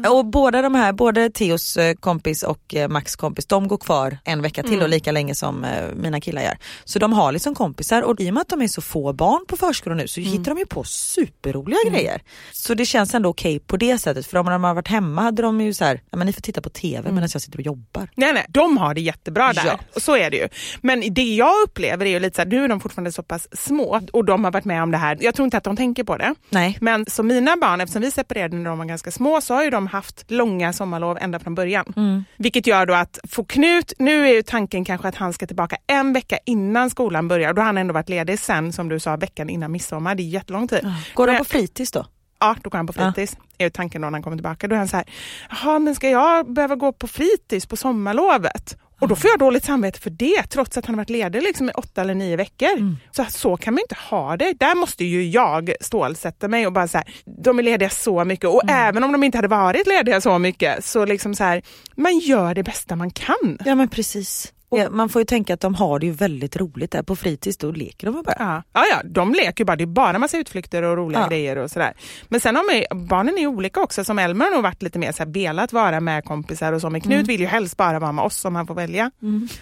Och 0.09 0.25
båda 0.25 0.61
de 0.61 0.75
här, 0.75 0.93
både 0.93 1.29
Theos 1.29 1.77
eh, 1.77 1.95
kompis 1.95 2.43
och 2.43 2.75
eh, 2.75 2.89
Max 2.89 3.15
kompis, 3.15 3.45
de 3.45 3.67
går 3.67 3.77
kvar 3.77 4.17
en 4.23 4.41
vecka 4.41 4.63
till 4.63 4.81
och 4.81 4.89
lika 4.89 5.11
länge 5.11 5.35
som 5.35 5.63
eh, 5.63 5.69
mina 5.95 6.21
killar 6.21 6.41
gör. 6.41 6.57
Så 6.85 6.99
de 6.99 7.13
har 7.13 7.31
liksom 7.31 7.55
kompisar 7.55 8.01
och 8.01 8.21
i 8.21 8.29
och 8.29 8.33
med 8.33 8.41
att 8.41 8.49
de 8.49 8.61
är 8.61 8.67
så 8.67 8.81
få 8.81 9.13
barn 9.13 9.45
på 9.47 9.57
förskolan 9.57 9.97
nu 9.97 10.07
så 10.07 10.19
hittar 10.19 10.51
de 10.51 10.57
ju 10.57 10.65
på 10.65 10.83
superroliga 10.83 11.79
grejer. 11.89 12.21
Så 12.51 12.73
det 12.73 12.85
känns 12.85 13.13
ändå 13.13 13.29
okej 13.29 13.59
på 13.59 13.77
det 13.77 13.97
sättet 13.97 14.27
för 14.27 14.37
om 14.37 14.45
de 14.45 14.63
har 14.63 14.73
varit 14.73 14.87
hemma 14.87 15.21
hade 15.21 15.41
de 15.41 15.61
ju 15.61 15.73
så 15.73 15.85
här, 15.85 16.01
ja 16.09 16.17
men 16.17 16.27
ni 16.27 16.33
får 16.33 16.41
titta 16.41 16.61
på 16.61 16.69
TV 16.69 17.11
medan 17.11 17.29
jag 17.33 17.41
sitter 17.41 17.59
och 17.59 17.65
jobbar. 17.65 18.09
Nej, 18.15 18.33
nej, 18.33 18.45
de 18.49 18.77
har 18.77 18.93
det 18.93 19.01
jättebra 19.01 19.53
där. 19.53 19.65
Ja. 19.65 19.79
Och 19.95 20.01
så 20.01 20.17
är 20.17 20.29
det 20.29 20.37
ju. 20.37 20.47
Men 20.81 21.13
det 21.13 21.35
jag 21.35 21.53
upplever 21.67 22.05
är 22.05 22.09
ju 22.09 22.19
lite 22.19 22.35
så 22.35 22.41
här, 22.41 22.49
nu 22.49 22.63
är 22.63 22.67
de 22.67 22.79
fortfarande 22.79 23.11
så 23.11 23.23
pass 23.23 23.47
små 23.51 24.01
och 24.13 24.25
de 24.25 24.43
har 24.43 24.51
varit 24.51 24.65
med 24.65 24.83
om 24.83 24.91
det 24.91 24.97
här. 24.97 25.17
Jag 25.21 25.35
tror 25.35 25.43
inte 25.43 25.57
att 25.57 25.63
de 25.63 25.77
tänker 25.77 26.03
på 26.03 26.17
det. 26.17 26.35
Nej. 26.49 26.77
Men 26.81 27.05
som 27.05 27.27
mina 27.27 27.57
barn, 27.57 27.81
eftersom 27.81 28.01
vi 28.01 28.11
separerade 28.11 28.57
när 28.57 28.69
de 28.69 28.77
var 28.77 28.85
ganska 28.85 29.11
små, 29.11 29.41
så 29.41 29.53
har 29.53 29.63
ju 29.63 29.69
de 29.69 29.87
haft 29.91 30.31
långa 30.31 30.73
sommarlov 30.73 31.17
ända 31.21 31.39
från 31.39 31.55
början. 31.55 31.93
Mm. 31.97 32.23
Vilket 32.37 32.67
gör 32.67 32.85
då 32.85 32.93
att 32.93 33.19
få 33.29 33.43
Knut, 33.43 33.93
nu 33.99 34.27
är 34.27 34.33
ju 34.33 34.41
tanken 34.43 34.85
kanske 34.85 35.07
att 35.07 35.15
han 35.15 35.33
ska 35.33 35.47
tillbaka 35.47 35.77
en 35.87 36.13
vecka 36.13 36.37
innan 36.45 36.89
skolan 36.89 37.27
börjar. 37.27 37.53
Då 37.53 37.61
har 37.61 37.65
han 37.65 37.77
ändå 37.77 37.93
varit 37.93 38.09
ledig 38.09 38.39
sen, 38.39 38.73
som 38.73 38.89
du 38.89 38.99
sa, 38.99 39.15
veckan 39.17 39.49
innan 39.49 39.71
midsommar. 39.71 40.15
Det 40.15 40.23
är 40.23 40.25
jättelång 40.25 40.67
tid. 40.67 40.93
Går 41.13 41.27
de 41.27 41.33
Men- 41.33 41.39
på 41.39 41.45
fritids 41.45 41.91
då? 41.91 42.05
Ja, 42.39 42.55
då 42.63 42.69
går 42.69 42.77
han 42.77 42.87
på 42.87 42.93
fritids. 42.93 43.37
är 43.57 43.63
ju 43.63 43.69
tanken 43.69 44.01
då 44.01 44.05
när 44.05 44.11
han 44.11 44.23
kommer 44.23 44.37
tillbaka. 44.37 44.67
Då 44.67 44.75
är 44.75 44.77
han 44.79 44.87
så 44.87 44.97
här, 44.97 45.05
jaha 45.49 45.79
men 45.79 45.95
ska 45.95 46.09
jag 46.09 46.53
behöva 46.53 46.75
gå 46.75 46.91
på 46.91 47.07
fritids 47.07 47.65
på 47.65 47.77
sommarlovet? 47.77 48.77
Och 49.01 49.07
då 49.07 49.15
får 49.15 49.29
jag 49.29 49.39
dåligt 49.39 49.65
samvete 49.65 49.99
för 49.99 50.09
det, 50.09 50.43
trots 50.49 50.77
att 50.77 50.85
han 50.85 50.95
har 50.95 50.97
varit 51.01 51.09
ledig 51.09 51.41
liksom 51.43 51.69
i 51.69 51.71
åtta 51.71 52.01
eller 52.01 52.13
nio 52.15 52.35
veckor. 52.35 52.95
Så, 53.11 53.25
så 53.29 53.57
kan 53.57 53.73
man 53.73 53.81
inte 53.81 53.95
ha 54.09 54.37
det. 54.37 54.53
Där 54.59 54.75
måste 54.75 55.05
ju 55.05 55.29
jag 55.29 55.71
stålsätta 55.81 56.47
mig 56.47 56.67
och 56.67 56.73
bara 56.73 56.87
så 56.87 56.97
här, 56.97 57.07
de 57.43 57.59
är 57.59 57.63
lediga 57.63 57.89
så 57.89 58.25
mycket. 58.25 58.49
Och 58.49 58.61
även 58.69 59.03
om 59.03 59.11
de 59.11 59.23
inte 59.23 59.37
hade 59.37 59.47
varit 59.47 59.87
lediga 59.87 60.21
så 60.21 60.39
mycket, 60.39 60.85
så 60.85 61.05
liksom 61.05 61.35
så 61.35 61.43
här, 61.43 61.61
man 61.95 62.19
gör 62.19 62.53
det 62.55 62.63
bästa 62.63 62.95
man 62.95 63.11
kan. 63.11 63.57
Ja 63.65 63.75
men 63.75 63.87
precis. 63.89 64.53
Ja, 64.75 64.89
man 64.89 65.09
får 65.09 65.21
ju 65.21 65.25
tänka 65.25 65.53
att 65.53 65.59
de 65.59 65.75
har 65.75 65.99
det 65.99 66.05
ju 66.05 66.11
väldigt 66.11 66.57
roligt 66.57 66.91
där 66.91 67.03
på 67.03 67.15
fritids, 67.15 67.57
då 67.57 67.71
leker 67.71 68.07
de 68.07 68.23
bara. 68.23 68.35
Ja. 68.39 68.63
ja, 68.73 68.83
ja, 68.91 69.01
de 69.05 69.33
leker 69.33 69.61
ju 69.61 69.65
bara. 69.65 69.75
Det 69.75 69.83
är 69.83 69.85
bara 69.85 70.19
massa 70.19 70.37
utflykter 70.37 70.83
och 70.83 70.97
roliga 70.97 71.19
Ja. 71.19 71.27
grejer 71.27 71.57
och 71.57 71.71
sådär. 71.71 71.93
Men 72.27 72.39
sen 72.39 72.55
har 72.55 72.63
man 72.63 72.75
ju, 72.75 73.05
barnen 73.07 73.37
är 73.37 73.47
olika 73.47 73.81
också. 73.81 74.03
Som 74.03 74.19
Elmer 74.19 74.45
har 74.45 74.51
nog 74.51 74.63
varit 74.63 74.81
lite 74.81 74.99
mer 74.99 75.11
så 75.11 75.23
här, 75.23 75.31
velat 75.31 75.73
vara 75.73 75.99
med 75.99 76.25
kompisar 76.25 76.73
och 76.73 76.81
så. 76.81 76.89
Men 76.89 77.01
Knut 77.01 77.13
Mm. 77.13 77.25
vill 77.25 77.39
ju 77.41 77.45
helst 77.47 77.77
bara 77.77 77.99
vara 77.99 78.11
med 78.11 78.25
oss 78.25 78.45
om 78.45 78.55
han 78.55 78.67
får 78.67 78.75
välja. 78.75 79.11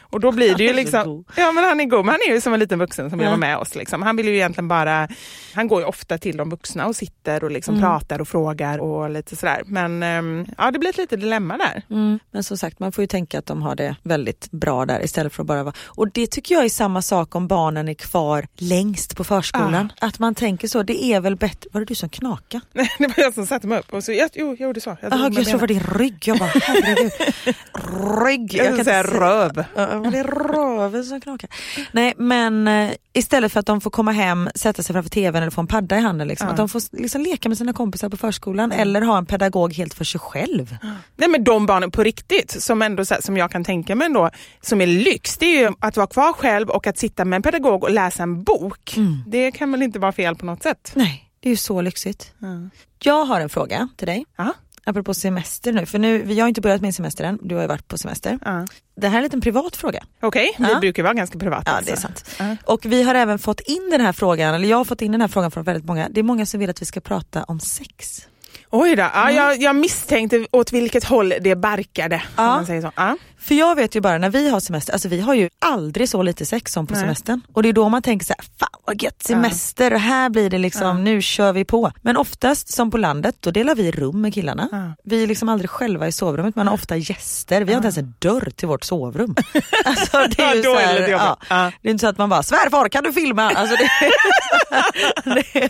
Och 0.02 0.20
då 0.20 0.32
blir 0.32 0.56
det 0.56 0.64
ju 0.64 0.74
liksom... 0.74 1.26
Ja 1.36 1.52
men 1.52 1.64
han 1.64 1.80
är 1.80 1.86
god. 1.86 2.06
Men 2.06 2.10
han 2.10 2.20
är 2.30 2.34
ju 2.34 2.42
som 2.42 2.54
en 2.54 2.60
liten 2.60 2.80
vuxen 2.80 3.10
som 3.10 3.20
vill 3.20 3.26
Ja. 3.26 3.32
vara 3.32 3.40
med 3.40 3.58
oss. 3.58 3.76
Liksom. 3.76 4.02
Han 4.02 4.16
vill 4.16 4.28
ju 4.28 4.36
egentligen 4.36 4.68
bara... 4.68 5.08
Han 5.56 5.68
går 5.68 5.82
ju 5.82 5.88
ofta 5.88 6.18
till 6.18 6.38
de 6.38 6.50
vuxna 6.50 6.86
och 6.88 6.96
sitter 6.96 7.44
och 7.44 7.52
liksom 7.52 7.76
Mm. 7.76 7.84
pratar 7.90 8.22
och 8.22 8.28
frågar 8.28 8.80
och 8.80 9.10
lite 9.10 9.36
sådär. 9.36 9.62
Men 9.66 10.04
ehm, 10.04 10.46
ja, 10.58 10.72
det 10.72 10.80
blir 10.80 10.90
ett 10.90 10.98
litet 10.98 11.20
dilemma 11.22 11.58
där. 11.58 11.84
Mm. 11.90 12.20
Men 12.32 12.44
som 12.44 12.58
sagt, 12.58 12.80
man 12.80 12.92
får 12.92 13.02
ju 13.02 13.08
tänka 13.08 13.40
att 13.40 13.46
de 13.46 13.62
har 13.62 13.76
det 13.76 13.96
väldigt 14.04 14.52
bra 14.52 14.86
där 14.86 14.99
istället 15.04 15.34
för 15.34 15.44
att 15.44 15.48
bara 15.48 15.64
vara... 15.64 15.76
Och 15.86 16.12
det 16.12 16.28
tycker 16.28 16.56
jag 16.56 16.66
är 16.66 16.70
samma 16.70 17.02
sak 17.02 17.36
om 17.36 17.48
barnen 17.48 17.90
är 17.90 17.94
kvar 17.94 18.48
längst 18.56 19.18
på 19.18 19.24
förskolan. 19.24 19.92
Att 20.00 20.20
man 20.20 20.36
tänker 20.36 20.68
så, 20.68 20.84
det 20.84 21.04
är 21.04 21.20
väl 21.20 21.36
bättre... 21.36 21.70
Var 21.74 21.82
det 21.82 21.86
du 21.86 21.96
som 21.96 22.10
knakade? 22.10 22.64
Nej, 22.74 22.92
det 23.00 23.08
var 23.08 23.24
jag 23.24 23.34
som 23.34 23.48
satte 23.48 23.68
mig 23.68 23.80
upp. 23.80 23.94
Och 23.94 24.04
så, 24.04 24.12
jag, 24.12 24.30
jo, 24.34 24.48
jag 24.60 24.68
gjorde 24.68 24.82
så. 24.82 24.98
Jag 25.02 25.20
med 25.20 25.34
jag 25.34 25.46
tror 25.46 25.54
det 25.54 25.58
var 25.58 25.68
din 25.68 25.80
rygg. 25.80 26.24
Jag 26.26 26.38
bara, 26.38 26.50
herregud. 26.50 27.12
Rygg. 28.26 28.54
Jag 28.54 28.68
kan 28.68 28.76
kan 28.76 28.86
säga 28.86 29.04
röv. 29.04 29.66
Men 29.76 30.12
det 30.12 30.20
är 30.20 30.24
röven 30.24 31.04
som 31.04 31.22
knakar. 31.22 31.50
Nej 31.92 32.14
men 32.18 32.68
eh, 32.68 32.92
istället 33.14 33.52
för 33.52 33.60
att 33.60 33.66
de 33.66 33.82
får 33.82 33.92
komma 33.92 34.12
hem, 34.12 34.50
sätta 34.56 34.84
sig 34.84 34.94
framför 34.94 35.10
tvn 35.10 35.42
eller 35.44 35.52
få 35.52 35.62
en 35.62 35.68
padda 35.68 35.98
i 35.98 36.02
handen. 36.02 36.28
Liksom, 36.28 36.48
Ja. 36.48 36.52
Att 36.52 36.58
de 36.58 36.70
får 36.70 36.82
liksom 37.02 37.22
leka 37.22 37.50
med 37.50 37.58
sina 37.58 37.74
kompisar 37.74 38.10
på 38.10 38.18
förskolan 38.18 38.72
eller 38.72 39.02
ha 39.02 39.18
en 39.18 39.26
pedagog 39.26 39.74
helt 39.74 39.94
för 39.94 40.06
sig 40.06 40.20
själv. 40.20 40.78
Nej 41.16 41.30
men 41.30 41.44
de 41.44 41.66
barnen 41.66 41.92
på 41.92 42.04
riktigt 42.04 42.64
som 42.64 42.82
ändå 42.82 43.04
här, 43.10 43.22
som 43.22 43.38
jag 43.38 43.52
kan 43.52 43.64
tänka 43.64 43.96
mig 43.96 44.06
ändå 44.06 44.30
som 44.62 44.82
är 44.82 44.88
lyx 44.90 45.38
det 45.38 45.46
är 45.46 45.60
ju 45.62 45.74
att 45.80 45.98
vara 45.98 46.08
kvar 46.08 46.34
själv 46.34 46.70
och 46.70 46.88
att 46.88 46.98
sitta 46.98 47.26
med 47.26 47.38
en 47.38 47.42
pedagog 47.44 47.84
och 47.84 47.92
läsa 47.92 48.24
en 48.24 48.44
bok. 48.44 48.96
Det 49.28 49.52
kan 49.52 49.72
väl 49.72 49.82
inte 49.82 50.00
vara 50.00 50.12
fel 50.12 50.36
på 50.36 50.46
något 50.46 50.64
sätt? 50.64 50.92
Nej, 50.96 51.30
det 51.40 51.50
är 51.50 51.52
ju 51.52 51.58
så 51.58 51.82
lyxigt. 51.82 52.34
Ja. 52.40 52.48
Jag 53.04 53.26
har 53.26 53.42
en 53.42 53.50
fråga 53.50 53.88
till 53.98 54.08
dig. 54.08 54.26
Ja. 54.38 54.54
Apropå 54.84 55.14
semester 55.14 55.72
nu, 55.74 55.86
för 55.86 56.00
nu, 56.00 56.18
vi 56.22 56.40
har 56.40 56.48
inte 56.48 56.62
börjat 56.62 56.82
min 56.82 56.94
semester 56.94 57.24
än, 57.24 57.40
du 57.42 57.56
har 57.56 57.62
ju 57.62 57.68
varit 57.68 57.88
på 57.88 57.98
semester. 57.98 58.40
Ja. 58.46 58.66
Det 59.02 59.08
här 59.08 59.14
är 59.16 59.18
en 59.18 59.24
liten 59.24 59.42
privat 59.42 59.76
fråga. 59.76 60.04
Okej, 60.22 60.56
vi 60.58 60.66
Ja. 60.72 60.80
brukar 60.80 61.04
vara 61.04 61.14
ganska 61.14 61.40
privata. 61.40 61.72
Ja, 61.72 61.80
det 61.86 61.92
är 61.92 61.96
sant. 61.96 62.26
Ja. 62.40 62.56
Och 62.66 62.86
vi 62.86 63.04
har 63.04 63.16
även 63.16 63.40
fått 63.40 63.60
in 63.60 63.90
den 63.92 64.02
här 64.02 64.14
frågan, 64.14 64.56
eller 64.56 64.68
jag 64.68 64.78
har 64.78 64.86
fått 64.86 65.02
in 65.02 65.12
den 65.12 65.22
här 65.22 65.28
frågan 65.28 65.52
från 65.52 65.64
väldigt 65.64 65.86
många. 65.86 66.10
Det 66.10 66.20
är 66.20 66.24
många 66.24 66.46
som 66.46 66.60
vill 66.60 66.70
att 66.70 66.82
vi 66.82 66.86
ska 66.86 67.00
prata 67.00 67.44
om 67.44 67.60
sex. 67.60 68.28
Oj 68.72 68.96
då, 68.96 69.04
ja, 69.14 69.32
jag, 69.32 69.62
jag 69.62 69.76
misstänkte 69.76 70.48
åt 70.52 70.74
vilket 70.74 71.04
håll 71.04 71.34
det 71.42 71.56
barkade. 71.56 72.24
Ja. 72.36 72.46
man 72.48 72.66
säger 72.66 72.82
så. 72.82 72.92
Ja. 72.96 73.18
För 73.42 73.56
jag 73.56 73.76
vet 73.76 73.96
ju 73.96 74.02
bara 74.02 74.18
när 74.18 74.30
vi 74.30 74.50
har 74.50 74.60
semester, 74.60 74.94
alltså 74.94 75.08
vi 75.10 75.20
har 75.22 75.34
ju 75.34 75.50
aldrig 75.60 76.10
så 76.10 76.22
lite 76.24 76.46
sex 76.46 76.72
som 76.74 76.88
på 76.88 76.94
Nej. 76.94 77.02
semestern. 77.04 77.42
Och 77.54 77.64
det 77.64 77.70
är 77.70 77.74
då 77.74 77.90
man 77.90 78.02
tänker 78.02 78.26
så 78.26 78.34
här, 78.38 78.46
fan 78.60 78.70
vad 78.86 79.02
gött 79.02 79.24
semester, 79.24 79.92
här 79.92 80.30
blir 80.30 80.50
det 80.50 80.58
liksom, 80.58 81.04
nu 81.04 81.22
kör 81.22 81.54
vi 81.54 81.66
på. 81.66 81.92
Men 82.02 82.18
oftast 82.18 82.74
som 82.74 82.92
på 82.92 82.98
landet, 82.98 83.36
då 83.40 83.52
delar 83.52 83.76
vi 83.76 83.92
rum 83.92 84.22
med 84.22 84.34
killarna. 84.34 84.68
Ja. 84.72 84.94
Vi 85.04 85.24
är 85.24 85.28
liksom 85.28 85.50
aldrig 85.50 85.70
själva 85.70 86.08
i 86.08 86.12
sovrummet, 86.12 86.56
man 86.56 86.68
har 86.68 86.74
ofta 86.74 86.96
gäster. 86.98 87.62
Vi 87.62 87.74
har 87.74 87.78
inte 87.78 87.86
ens 87.86 87.98
en 87.98 88.14
dörr 88.20 88.50
till 88.56 88.68
vårt 88.68 88.84
sovrum. 88.84 89.36
alltså, 89.86 90.18
det, 90.38 90.44
är 90.44 90.56
ju 90.56 90.62
Ja, 90.62 90.64
så 90.64 90.76
är 90.80 90.94
det 91.00 91.02
här, 91.02 91.10
ja, 91.10 91.38
Ja. 91.50 91.72
det 91.82 91.90
är 91.90 91.92
inte 91.92 92.02
så 92.02 92.08
att 92.08 92.18
man 92.18 92.30
bara, 92.30 92.44
svärfar 92.44 92.90
kan 92.90 93.04
du 93.04 93.14
filma? 93.14 93.52
Alltså, 93.52 93.76
det, 93.76 93.90
det, 95.54 95.70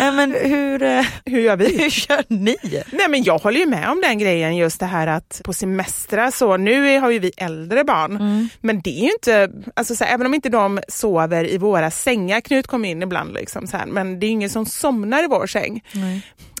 ja, 0.00 0.12
men 0.12 0.32
hur, 0.34 0.82
eh, 0.82 1.04
Hur 1.24 1.40
gör 1.40 1.56
vi? 1.56 1.78
hur 1.82 1.90
kör 1.90 2.24
ni? 2.28 2.56
Nej 2.92 3.08
men 3.08 3.22
jag 3.22 3.38
håller 3.38 3.60
ju 3.60 3.66
med 3.66 3.88
om 3.90 4.00
den 4.00 4.18
grejen 4.18 4.56
just 4.56 4.80
det 4.80 4.86
här 4.86 5.06
att 5.06 5.40
på 5.44 5.52
semestrar 5.52 6.30
så, 6.30 6.56
nu 6.56 6.90
är- 6.90 6.99
har 7.00 7.10
ju 7.10 7.18
vi 7.18 7.32
äldre 7.36 7.84
barn, 7.84 8.16
Mm. 8.16 8.48
men 8.60 8.80
det 8.80 8.90
är 8.90 9.02
ju 9.04 9.10
inte, 9.12 9.50
alltså 9.74 9.94
så 9.96 10.04
här, 10.04 10.14
även 10.14 10.26
om 10.26 10.34
inte 10.34 10.48
de 10.48 10.80
sover 10.88 11.50
i 11.50 11.58
våra 11.58 11.90
sängar, 11.90 12.40
Knut 12.40 12.66
kommer 12.66 12.88
in 12.88 13.02
ibland 13.02 13.34
liksom 13.34 13.66
så 13.66 13.76
här, 13.76 13.86
men 13.86 14.20
det 14.20 14.26
är 14.26 14.30
ingen 14.30 14.50
som 14.50 14.66
somnar 14.66 15.24
i 15.24 15.26
vår 15.26 15.46
säng. 15.46 15.84
Ja, 15.92 16.00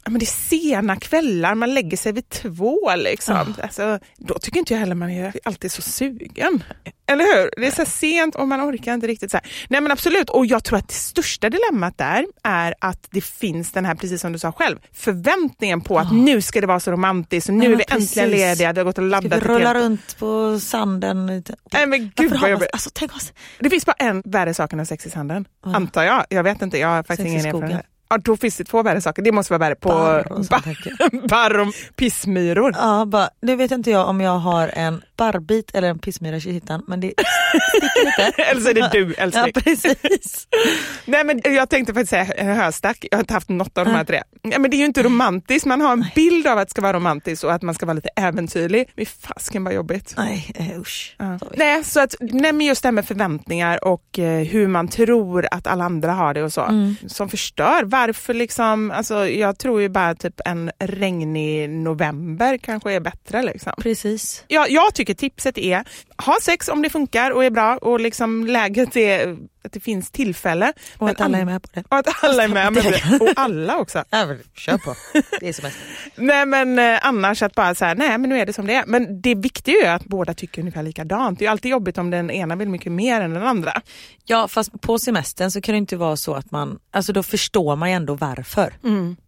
men 0.04 0.18
det 0.18 0.24
är 0.24 0.48
sena 0.48 0.96
kvällar, 0.96 1.54
man 1.54 1.74
lägger 1.74 1.96
sig 1.96 2.12
vid 2.12 2.28
två 2.28 2.90
liksom. 2.96 3.54
Alltså, 3.62 3.98
då 4.16 4.38
tycker 4.38 4.58
inte 4.58 4.72
jag 4.74 4.80
heller 4.80 4.94
man 4.94 5.10
är 5.10 5.32
alltid 5.44 5.72
så 5.72 5.82
sugen. 5.82 6.64
Eller 7.06 7.24
hur? 7.24 7.50
Det 7.56 7.66
är 7.66 7.70
så 7.70 7.84
sent 7.84 8.34
och 8.34 8.48
man 8.48 8.60
orkar 8.60 8.94
inte 8.94 9.06
riktigt. 9.06 9.30
så 9.30 9.36
här. 9.36 9.46
Nej 9.68 9.80
men 9.80 9.92
absolut, 9.92 10.30
och 10.30 10.46
jag 10.46 10.64
tror 10.64 10.78
att 10.78 10.88
det 10.88 10.94
största 10.94 11.50
dilemmat 11.50 11.98
där 11.98 12.26
är 12.42 12.74
att 12.78 13.06
det 13.10 13.20
finns 13.20 13.72
den 13.72 13.84
här, 13.84 13.94
precis 13.94 14.20
som 14.20 14.32
du 14.32 14.38
sa 14.38 14.52
själv, 14.52 14.78
förväntningen 14.92 15.80
på 15.80 15.98
att 15.98 16.12
nu 16.12 16.40
ska 16.42 16.60
det 16.60 16.66
vara 16.66 16.80
så 16.80 16.90
romantiskt 16.92 17.48
och 17.48 17.54
nu 17.54 17.64
Nej, 17.64 17.72
är 17.72 17.76
vi 17.76 17.84
äntligen 17.88 18.30
precis. 18.30 18.40
lediga, 18.58 18.72
vi 18.72 18.78
har 18.78 18.84
gått 18.84 18.98
och 18.98 19.10
Ska 19.10 19.20
vi 19.20 19.28
laddat 19.28 19.42
rulla 19.42 19.74
runt 19.74 20.18
på 20.18 20.60
sanden? 20.60 21.26
Nej 21.72 21.86
men 21.86 22.12
gud 22.16 22.32
vad 22.40 22.50
jobbigt. 22.50 22.68
alltså, 22.72 22.90
tänk 22.94 23.16
oss, 23.16 23.32
Det 23.58 23.70
finns 23.70 23.86
bara 23.86 23.96
en 23.98 24.22
värre 24.24 24.54
sak 24.54 24.72
än 24.72 24.86
sex 24.86 25.06
i 25.06 25.10
sanden, 25.10 25.44
Ja. 25.64 25.76
antar 25.76 26.02
jag. 26.02 26.24
Jag 26.28 26.42
vet 26.42 26.62
inte, 26.62 26.78
jag 26.78 26.88
har 26.88 27.02
faktiskt 27.02 27.16
Sex 27.30 27.30
ingen 27.44 27.46
erfarenhet. 27.46 27.86
Ja, 28.10 28.18
då 28.18 28.36
finns 28.36 28.56
det 28.56 28.64
två 28.64 28.82
värre 28.82 29.00
saker. 29.00 29.22
Det 29.22 29.32
måste 29.32 29.52
vara 29.52 29.58
värre 29.58 29.74
på 29.74 29.88
Barr 31.28 31.58
och 31.58 31.74
pissmyror. 31.96 32.74
Ja, 32.78 33.04
bara, 33.04 33.28
nu 33.42 33.56
vet 33.56 33.70
inte 33.70 33.90
jag 33.90 34.08
om 34.08 34.20
jag 34.20 34.38
har 34.38 34.68
en 34.68 35.02
barbit 35.16 35.74
eller 35.74 35.88
en 35.88 35.98
pissmyra 35.98 36.36
i 36.36 36.40
kittan 36.40 36.82
men 36.86 37.00
det 37.00 37.12
sticker 37.68 38.04
lite. 38.04 38.42
Eller 38.50 38.60
så 38.60 38.70
är 38.70 38.74
det 38.74 38.90
du 38.92 39.14
Ja 39.18 39.22
älskling. 39.22 39.52
precis. 39.64 40.48
Nej 41.04 41.24
men 41.24 41.40
jag 41.44 41.70
tänkte 41.70 41.94
faktiskt 41.94 42.10
säga 42.10 42.54
höstack, 42.54 43.06
jag 43.10 43.18
har 43.18 43.22
inte 43.22 43.34
haft 43.34 43.48
något 43.48 43.78
av 43.78 43.84
de 43.84 43.90
här 43.90 44.04
tre. 44.04 44.22
Ja, 44.42 44.58
men 44.58 44.70
det 44.70 44.76
är 44.76 44.78
ju 44.78 44.84
inte 44.84 45.02
romantiskt, 45.02 45.66
man 45.66 45.80
har 45.80 45.92
en 45.92 46.06
bild 46.14 46.46
av 46.46 46.58
att 46.58 46.68
det 46.68 46.70
ska 46.70 46.82
vara 46.82 46.92
romantiskt 46.92 47.44
och 47.44 47.52
att 47.52 47.62
man 47.62 47.74
ska 47.74 47.86
vara 47.86 47.94
lite 47.94 48.08
äventyrlig. 48.16 48.90
Men 48.94 49.06
fasken 49.06 49.64
vad 49.64 49.74
jobbigt. 49.74 50.14
Nej 50.16 50.52
eh, 50.54 50.80
usch. 50.80 51.16
Ja. 51.18 51.38
Nej, 51.56 51.84
så 51.84 52.00
att, 52.00 52.14
nej 52.20 52.52
men 52.52 52.66
just 52.66 52.82
det 52.82 52.86
här 52.86 52.92
med 52.92 53.06
förväntningar 53.06 53.84
och 53.84 54.18
eh, 54.18 54.44
hur 54.46 54.66
man 54.66 54.88
tror 54.88 55.46
att 55.50 55.66
alla 55.66 55.84
andra 55.84 56.12
har 56.12 56.34
det 56.34 56.42
och 56.42 56.52
så. 56.52 56.62
Mm. 56.62 56.96
Som 57.06 57.28
förstör. 57.28 57.84
Varför 58.00 58.34
liksom, 58.34 58.90
alltså, 58.90 59.28
jag 59.28 59.58
tror 59.58 59.80
ju 59.80 59.88
bara 59.88 60.14
typ 60.14 60.40
en 60.44 60.70
regnig 60.78 61.70
november 61.70 62.58
kanske 62.58 62.92
är 62.92 63.00
bättre. 63.00 63.42
Liksom. 63.42 63.72
Precis. 63.78 64.44
Jag, 64.48 64.70
jag 64.70 64.94
tycker 64.94 65.14
tipset 65.14 65.58
är, 65.58 65.84
ha 66.20 66.38
sex 66.42 66.68
om 66.68 66.82
det 66.82 66.90
funkar 66.90 67.30
och 67.30 67.44
är 67.44 67.50
bra 67.50 67.76
och 67.76 68.00
liksom 68.00 68.46
läget 68.46 68.96
är 68.96 69.36
att 69.64 69.72
det 69.72 69.80
finns 69.80 70.10
tillfälle. 70.10 70.72
Och 70.98 71.06
Men 71.06 71.14
att 71.14 71.20
alla 71.20 71.38
är 71.38 71.44
med 71.44 71.62
på 71.62 71.68
det. 71.72 71.84
Och 71.88 71.96
att 71.96 72.24
alla 72.24 72.44
är 72.44 72.48
med, 72.48 72.72
med 72.72 72.84
det. 72.84 73.20
och 73.24 73.28
alla 73.36 73.78
också. 73.78 74.04
Ja, 74.10 74.26
men 74.26 74.38
kör 74.54 74.78
på. 74.78 74.94
Det 75.40 75.48
är 75.48 75.52
semester. 75.52 75.82
Nej 76.16 76.46
men 76.46 76.78
eh, 76.78 76.98
annars 77.02 77.42
att 77.42 77.54
bara 77.54 77.74
säga 77.74 77.94
nej 77.94 78.18
men 78.18 78.30
nu 78.30 78.38
är 78.38 78.46
det 78.46 78.52
som 78.52 78.66
det 78.66 78.74
är. 78.74 78.84
Men 78.86 79.20
det 79.20 79.34
viktiga 79.34 79.74
är 79.74 79.82
ju 79.82 79.86
att 79.86 80.04
båda 80.04 80.34
tycker 80.34 80.60
ungefär 80.62 80.82
likadant. 80.82 81.38
Det 81.38 81.42
är 81.42 81.46
ju 81.46 81.50
alltid 81.50 81.70
jobbigt 81.70 81.98
om 81.98 82.10
den 82.10 82.30
ena 82.30 82.56
vill 82.56 82.68
mycket 82.68 82.92
mer 82.92 83.20
än 83.20 83.34
den 83.34 83.42
andra. 83.42 83.72
Ja 84.24 84.48
fast 84.48 84.80
på 84.80 84.98
semestern 84.98 85.50
så 85.50 85.60
kan 85.60 85.72
det 85.72 85.78
inte 85.78 85.96
vara 85.96 86.16
så 86.16 86.34
att 86.34 86.50
man, 86.50 86.78
alltså 86.90 87.12
då 87.12 87.22
förstår 87.22 87.76
man 87.76 87.88
ju 87.90 87.94
ändå 87.94 88.14
varför. 88.14 88.74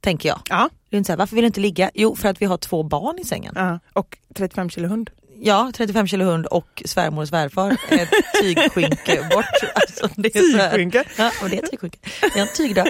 Tänker 0.01 0.29
jag. 0.29 0.41
Ja, 0.49 0.69
Det 0.91 0.97
är 0.97 0.99
inte 0.99 1.07
så 1.07 1.13
här, 1.13 1.19
varför 1.19 1.37
vill 1.37 1.43
du 1.43 1.47
inte 1.47 1.61
ligga? 1.61 1.91
Jo 1.95 2.17
för 2.17 2.29
att 2.29 2.43
vi 2.43 2.47
har 2.47 2.57
två 2.57 2.83
barn 2.83 3.19
i 3.19 3.25
sängen. 3.25 3.53
ja. 3.57 3.79
och 3.93 4.19
35 4.35 4.71
kilo 4.71 4.89
hund. 4.89 5.11
Ja, 5.45 5.71
35 5.75 6.07
kilo 6.07 6.25
hund 6.25 6.47
och 6.47 6.83
svärmor 6.87 7.23
och 7.23 7.29
svärfar. 7.29 7.77
Ett 7.89 8.09
tygskynke 8.43 9.29
bort. 9.35 9.45
Alltså, 9.75 10.09
det 10.17 10.37
är 10.37 10.41
Tygskynke? 10.71 11.05
Ja, 11.19 11.31
och 11.43 11.51
det 11.51 11.59
är 11.59 11.67
tygskynke. 11.67 11.99
Det 12.21 12.39
är 12.39 12.43
en 12.43 12.49
tygdag. 12.57 12.89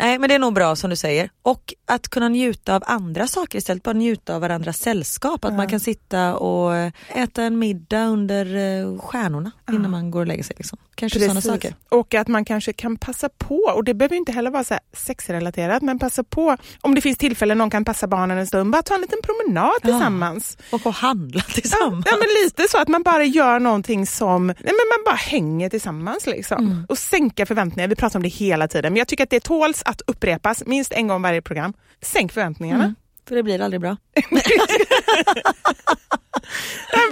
Nej 0.00 0.18
men 0.18 0.28
det 0.28 0.34
är 0.34 0.38
nog 0.38 0.54
bra 0.54 0.76
som 0.76 0.90
du 0.90 0.96
säger. 0.96 1.30
Och 1.42 1.74
att 1.86 2.08
kunna 2.08 2.28
njuta 2.28 2.74
av 2.76 2.82
andra 2.86 3.26
saker 3.26 3.58
istället, 3.58 3.82
bara 3.82 3.92
njuta 3.92 4.34
av 4.34 4.40
varandras 4.40 4.78
sällskap. 4.78 5.44
Att 5.44 5.54
man 5.54 5.68
kan 5.68 5.80
sitta 5.80 6.36
och 6.36 6.74
äta 7.08 7.42
en 7.42 7.58
middag 7.58 8.04
under 8.04 8.46
eh, 8.56 8.98
stjärnorna 8.98 9.50
innan 9.72 9.90
man 9.90 10.10
går 10.10 10.20
och 10.20 10.26
lägger 10.26 10.44
sig. 10.44 10.56
Liksom. 10.58 10.78
Kanske 10.94 11.20
sådana 11.20 11.40
saker. 11.40 11.74
Och 11.88 12.14
att 12.14 12.28
man 12.28 12.44
kanske 12.44 12.72
kan 12.72 12.96
passa 12.96 13.28
på, 13.28 13.56
och 13.74 13.84
det 13.84 13.94
behöver 13.94 14.16
inte 14.16 14.32
heller 14.32 14.50
vara 14.50 14.64
så 14.64 14.78
sexrelaterat, 14.92 15.82
men 15.82 15.98
passa 15.98 16.24
på 16.24 16.56
om 16.80 16.94
det 16.94 17.00
finns 17.00 17.18
tillfällen 17.18 17.58
någon 17.58 17.70
kan 17.70 17.84
passa 17.84 18.06
barnen 18.06 18.38
en 18.38 18.46
stund, 18.46 18.70
bara 18.72 18.82
ta 18.82 18.94
en 18.94 19.00
liten 19.00 19.18
promenad 19.22 19.72
Ja. 19.82 19.88
tillsammans. 19.88 20.58
Och 20.72 20.86
att 20.86 20.94
handla 20.96 21.42
Ja, 21.48 21.62
tillsammans. 21.84 22.06
ja 22.10 22.16
men 22.16 22.28
lite 22.44 22.68
så 22.68 22.78
att 22.78 22.88
man 22.88 23.02
bara 23.02 23.24
gör 23.24 23.60
någonting 23.60 24.06
som, 24.06 24.46
nej 24.46 24.56
men 24.58 24.74
man 24.74 25.04
bara 25.04 25.14
hänger 25.14 25.70
tillsammans 25.70 26.26
liksom. 26.26 26.58
Mm. 26.58 26.86
Och 26.88 26.98
sänka 26.98 27.46
förväntningar, 27.46 27.88
vi 27.88 27.96
pratar 27.96 28.18
om 28.18 28.22
det 28.22 28.28
hela 28.28 28.68
tiden, 28.68 28.92
men 28.92 28.98
jag 28.98 29.08
tycker 29.08 29.24
att 29.24 29.30
det 29.30 29.40
tåls 29.40 29.82
att 29.84 30.02
upprepas 30.06 30.62
minst 30.66 30.92
en 30.92 31.08
gång 31.08 31.22
varje 31.22 31.42
program. 31.42 31.72
Sänk 32.02 32.32
förväntningarna. 32.32 32.84
Mm. 32.84 32.94
För 33.28 33.34
det 33.34 33.42
blir 33.42 33.60
aldrig 33.60 33.80
bra. 33.80 33.96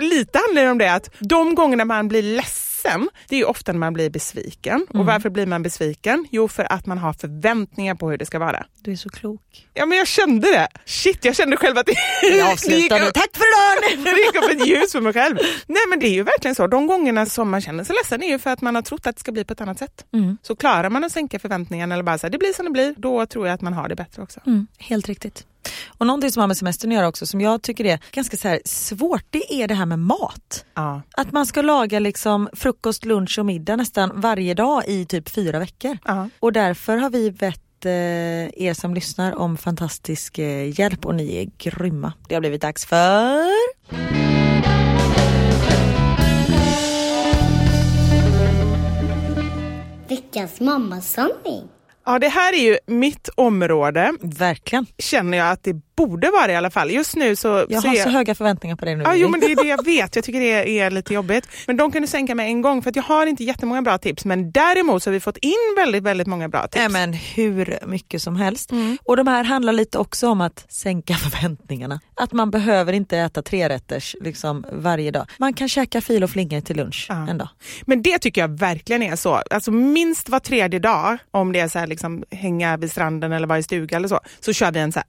Lite 0.00 0.38
handlar 0.38 0.64
det 0.64 0.70
om 0.70 0.78
det 0.78 0.92
att 0.92 1.10
de 1.18 1.54
gångerna 1.54 1.84
man 1.84 2.08
blir 2.08 2.22
ledsen, 2.22 2.71
det 3.28 3.34
är 3.36 3.38
ju 3.38 3.44
ofta 3.44 3.72
när 3.72 3.78
man 3.78 3.92
blir 3.92 4.10
besviken. 4.10 4.86
Och 4.90 5.06
varför 5.06 5.30
blir 5.30 5.46
man 5.46 5.62
besviken? 5.62 6.26
Jo, 6.30 6.48
för 6.48 6.72
att 6.72 6.86
man 6.86 6.98
har 6.98 7.12
förväntningar 7.12 7.94
på 7.94 8.10
hur 8.10 8.18
det 8.18 8.26
ska 8.26 8.38
vara. 8.38 8.66
Du 8.80 8.92
är 8.92 8.96
så 8.96 9.08
klok. 9.08 9.68
Ja, 9.74 9.86
men 9.86 9.98
jag 9.98 10.06
kände 10.06 10.48
det. 10.52 10.68
Shit, 10.84 11.24
jag 11.24 11.36
kände 11.36 11.56
själv 11.56 11.78
att 11.78 11.86
det, 11.86 11.94
gick 12.76 12.90
upp- 13.08 13.14
Tack 13.14 13.30
för 13.36 13.44
idag! 13.44 14.04
det 14.04 14.20
gick 14.20 14.34
upp 14.44 14.50
ett 14.60 14.66
ljus 14.68 14.92
för 14.92 15.00
mig 15.00 15.12
själv. 15.12 15.36
Nej, 15.66 15.82
men 15.90 16.00
det 16.00 16.06
är 16.06 16.12
ju 16.12 16.22
verkligen 16.22 16.54
så. 16.54 16.66
De 16.66 16.86
gångerna 16.86 17.26
som 17.26 17.50
man 17.50 17.60
känner 17.60 17.84
sig 17.84 17.96
ledsen 17.96 18.22
är 18.22 18.28
ju 18.28 18.38
för 18.38 18.50
att 18.50 18.60
man 18.60 18.74
har 18.74 18.82
trott 18.82 19.06
att 19.06 19.16
det 19.16 19.20
ska 19.20 19.32
bli 19.32 19.44
på 19.44 19.52
ett 19.52 19.60
annat 19.60 19.78
sätt. 19.78 20.04
Mm. 20.12 20.36
Så 20.42 20.56
klarar 20.56 20.90
man 20.90 21.04
att 21.04 21.12
sänka 21.12 21.38
förväntningarna 21.38 21.94
eller 21.94 22.04
bara 22.04 22.18
säga 22.18 22.30
det 22.30 22.38
blir 22.38 22.52
som 22.52 22.64
det 22.64 22.70
blir, 22.70 22.94
då 22.98 23.26
tror 23.26 23.46
jag 23.46 23.54
att 23.54 23.60
man 23.60 23.72
har 23.72 23.88
det 23.88 23.94
bättre 23.96 24.22
också. 24.22 24.40
Mm, 24.46 24.66
helt 24.78 25.08
riktigt. 25.08 25.46
Och 25.98 26.06
någonting 26.06 26.30
som 26.32 26.40
har 26.40 26.46
med 26.46 26.56
semestern 26.56 26.90
att 26.90 26.94
göra 26.94 27.08
också 27.08 27.26
som 27.26 27.40
jag 27.40 27.62
tycker 27.62 27.84
är 27.84 28.00
ganska 28.12 28.36
så 28.36 28.48
här 28.48 28.60
svårt 28.64 29.24
det 29.30 29.54
är 29.54 29.68
det 29.68 29.74
här 29.74 29.86
med 29.86 29.98
mat. 29.98 30.64
Ja. 30.74 31.02
Att 31.16 31.32
man 31.32 31.46
ska 31.46 31.62
laga 31.62 31.98
liksom 31.98 32.48
frukost, 32.52 33.04
lunch 33.04 33.38
och 33.38 33.46
middag 33.46 33.76
nästan 33.76 34.20
varje 34.20 34.54
dag 34.54 34.82
i 34.86 35.06
typ 35.06 35.28
fyra 35.28 35.58
veckor. 35.58 35.98
Ja. 36.04 36.28
Och 36.40 36.52
därför 36.52 36.96
har 36.96 37.10
vi 37.10 37.30
bett 37.30 37.84
eh, 37.84 38.64
er 38.64 38.74
som 38.74 38.94
lyssnar 38.94 39.34
om 39.34 39.56
fantastisk 39.56 40.38
eh, 40.38 40.80
hjälp 40.80 41.06
och 41.06 41.14
ni 41.14 41.36
är 41.36 41.50
grymma. 41.58 42.12
Det 42.28 42.34
har 42.34 42.40
blivit 42.40 42.62
dags 42.62 42.86
för... 42.86 43.48
Veckans 50.08 50.60
mammasanning. 50.60 51.68
Ja, 52.06 52.18
det 52.18 52.28
här 52.28 52.52
är 52.54 52.58
ju 52.70 52.78
mitt 52.86 53.28
område, 53.34 54.12
Verkligen. 54.20 54.86
känner 54.98 55.38
jag 55.38 55.50
att 55.50 55.62
det 55.62 55.80
borde 55.96 56.30
vara 56.30 56.52
i 56.52 56.56
alla 56.56 56.70
fall. 56.70 56.90
Just 56.90 57.16
nu 57.16 57.36
så... 57.36 57.66
Jag 57.68 57.82
så 57.82 57.88
har 57.88 57.96
är- 57.96 58.02
så 58.02 58.08
höga 58.08 58.34
förväntningar 58.34 58.76
på 58.76 58.84
dig 58.84 58.96
nu. 58.96 59.04
Vivi. 59.04 59.18
jo, 59.20 59.28
men 59.28 59.40
det 59.40 59.46
är 59.46 59.56
det 59.56 59.68
jag 59.68 59.84
vet. 59.84 60.16
Jag 60.16 60.24
tycker 60.24 60.40
det 60.40 60.78
är 60.80 60.90
lite 60.90 61.14
jobbigt. 61.14 61.48
Men 61.66 61.76
de 61.76 61.92
kan 61.92 62.02
du 62.02 62.08
sänka 62.08 62.34
med 62.34 62.46
en 62.46 62.62
gång 62.62 62.82
för 62.82 62.90
att 62.90 62.96
jag 62.96 63.02
har 63.02 63.26
inte 63.26 63.44
jättemånga 63.44 63.82
bra 63.82 63.98
tips. 63.98 64.24
Men 64.24 64.50
däremot 64.52 65.02
så 65.02 65.10
har 65.10 65.12
vi 65.12 65.20
fått 65.20 65.36
in 65.36 65.52
väldigt, 65.76 66.02
väldigt 66.02 66.26
många 66.26 66.48
bra 66.48 66.62
tips. 66.62 66.76
Nej 66.76 66.88
men 66.88 67.12
hur 67.12 67.78
mycket 67.86 68.22
som 68.22 68.36
helst. 68.36 68.70
Mm. 68.72 68.98
Och 69.04 69.16
de 69.16 69.26
här 69.26 69.44
handlar 69.44 69.72
lite 69.72 69.98
också 69.98 70.28
om 70.28 70.40
att 70.40 70.66
sänka 70.68 71.14
förväntningarna. 71.42 72.00
Att 72.16 72.32
man 72.32 72.50
behöver 72.50 72.92
inte 72.92 73.18
äta 73.18 73.42
trerätters 73.42 74.16
liksom 74.20 74.64
varje 74.72 75.10
dag. 75.10 75.26
Man 75.38 75.54
kan 75.54 75.68
käka 75.68 76.00
fil 76.00 76.24
och 76.24 76.30
flingor 76.30 76.60
till 76.60 76.76
lunch 76.76 77.06
Ja. 77.08 77.26
en 77.30 77.38
dag. 77.38 77.48
Men 77.82 78.02
det 78.02 78.18
tycker 78.18 78.40
jag 78.40 78.58
verkligen 78.58 79.02
är 79.02 79.16
så. 79.16 79.42
Alltså 79.50 79.70
minst 79.70 80.28
var 80.28 80.40
tredje 80.40 80.78
dag, 80.80 81.18
om 81.30 81.52
det 81.52 81.60
är 81.60 81.68
så 81.68 81.78
här 81.78 81.86
liksom 81.86 82.24
hänga 82.30 82.76
vid 82.76 82.90
stranden 82.90 83.32
eller 83.32 83.46
vara 83.46 83.58
i 83.58 83.62
stuga 83.62 83.96
eller 83.96 84.08
så, 84.08 84.20
så 84.40 84.52
kör 84.52 84.72
vi 84.72 84.80
en 84.80 84.92
så 84.92 84.98
här 84.98 85.06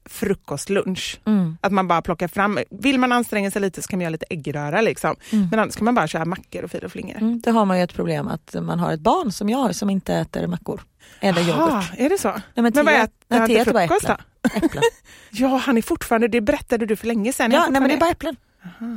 frukostlunch. 0.82 1.20
Att 1.62 1.72
man 1.72 1.88
bara 1.88 2.02
plockar 2.02 2.28
fram, 2.28 2.60
vill 2.70 3.00
man 3.00 3.12
anstränga 3.12 3.52
sig 3.52 3.62
lite 3.62 3.82
så 3.82 3.88
kan 3.88 3.98
man 4.00 4.02
göra 4.02 4.12
lite 4.12 4.26
äggröra 4.30 4.82
liksom. 4.82 5.16
Men 5.32 5.60
annars 5.60 5.76
kan 5.76 5.86
man 5.86 5.96
bara 5.96 6.08
köra 6.08 6.26
mackor 6.26 6.64
och 6.64 6.72
fil 6.72 6.84
och 6.86 6.92
flingor. 6.92 7.18
Mm, 7.18 7.42
då 7.42 7.52
har 7.52 7.66
man 7.66 7.78
ju 7.78 7.84
ett 7.84 7.94
problem 7.94 8.28
att 8.28 8.56
man 8.62 8.80
har 8.80 8.94
ett 8.94 9.00
barn 9.00 9.32
som 9.32 9.50
jag 9.50 9.58
har 9.58 9.72
som 9.72 9.90
inte 9.90 10.14
äter 10.14 10.48
mackor. 10.48 10.82
Eller 11.20 11.42
yoghurt. 11.42 11.70
Aha, 11.72 11.84
är 11.98 12.10
det 12.10 12.18
så? 12.18 12.30
Nej, 12.30 12.42
men 12.56 12.72
vad 12.74 12.86
Theo- 12.88 13.04
äter 13.04 13.38
han 13.40 13.48
till 13.48 13.64
frukost 13.66 14.08
då? 14.08 14.18
Äpplen. 14.56 14.84
Ja, 15.36 15.48
han 15.58 15.78
är 15.78 15.82
fortfarande, 15.82 16.28
det 16.28 16.42
berättade 16.42 16.86
du 16.86 16.96
för 16.96 17.08
länge 17.08 17.34
sedan. 17.34 17.52
Ja, 17.52 17.68
nej, 17.70 17.82
men 17.82 17.90
det 17.90 17.96
är 17.96 18.00
bara 18.00 18.10
äpplen. 18.12 18.36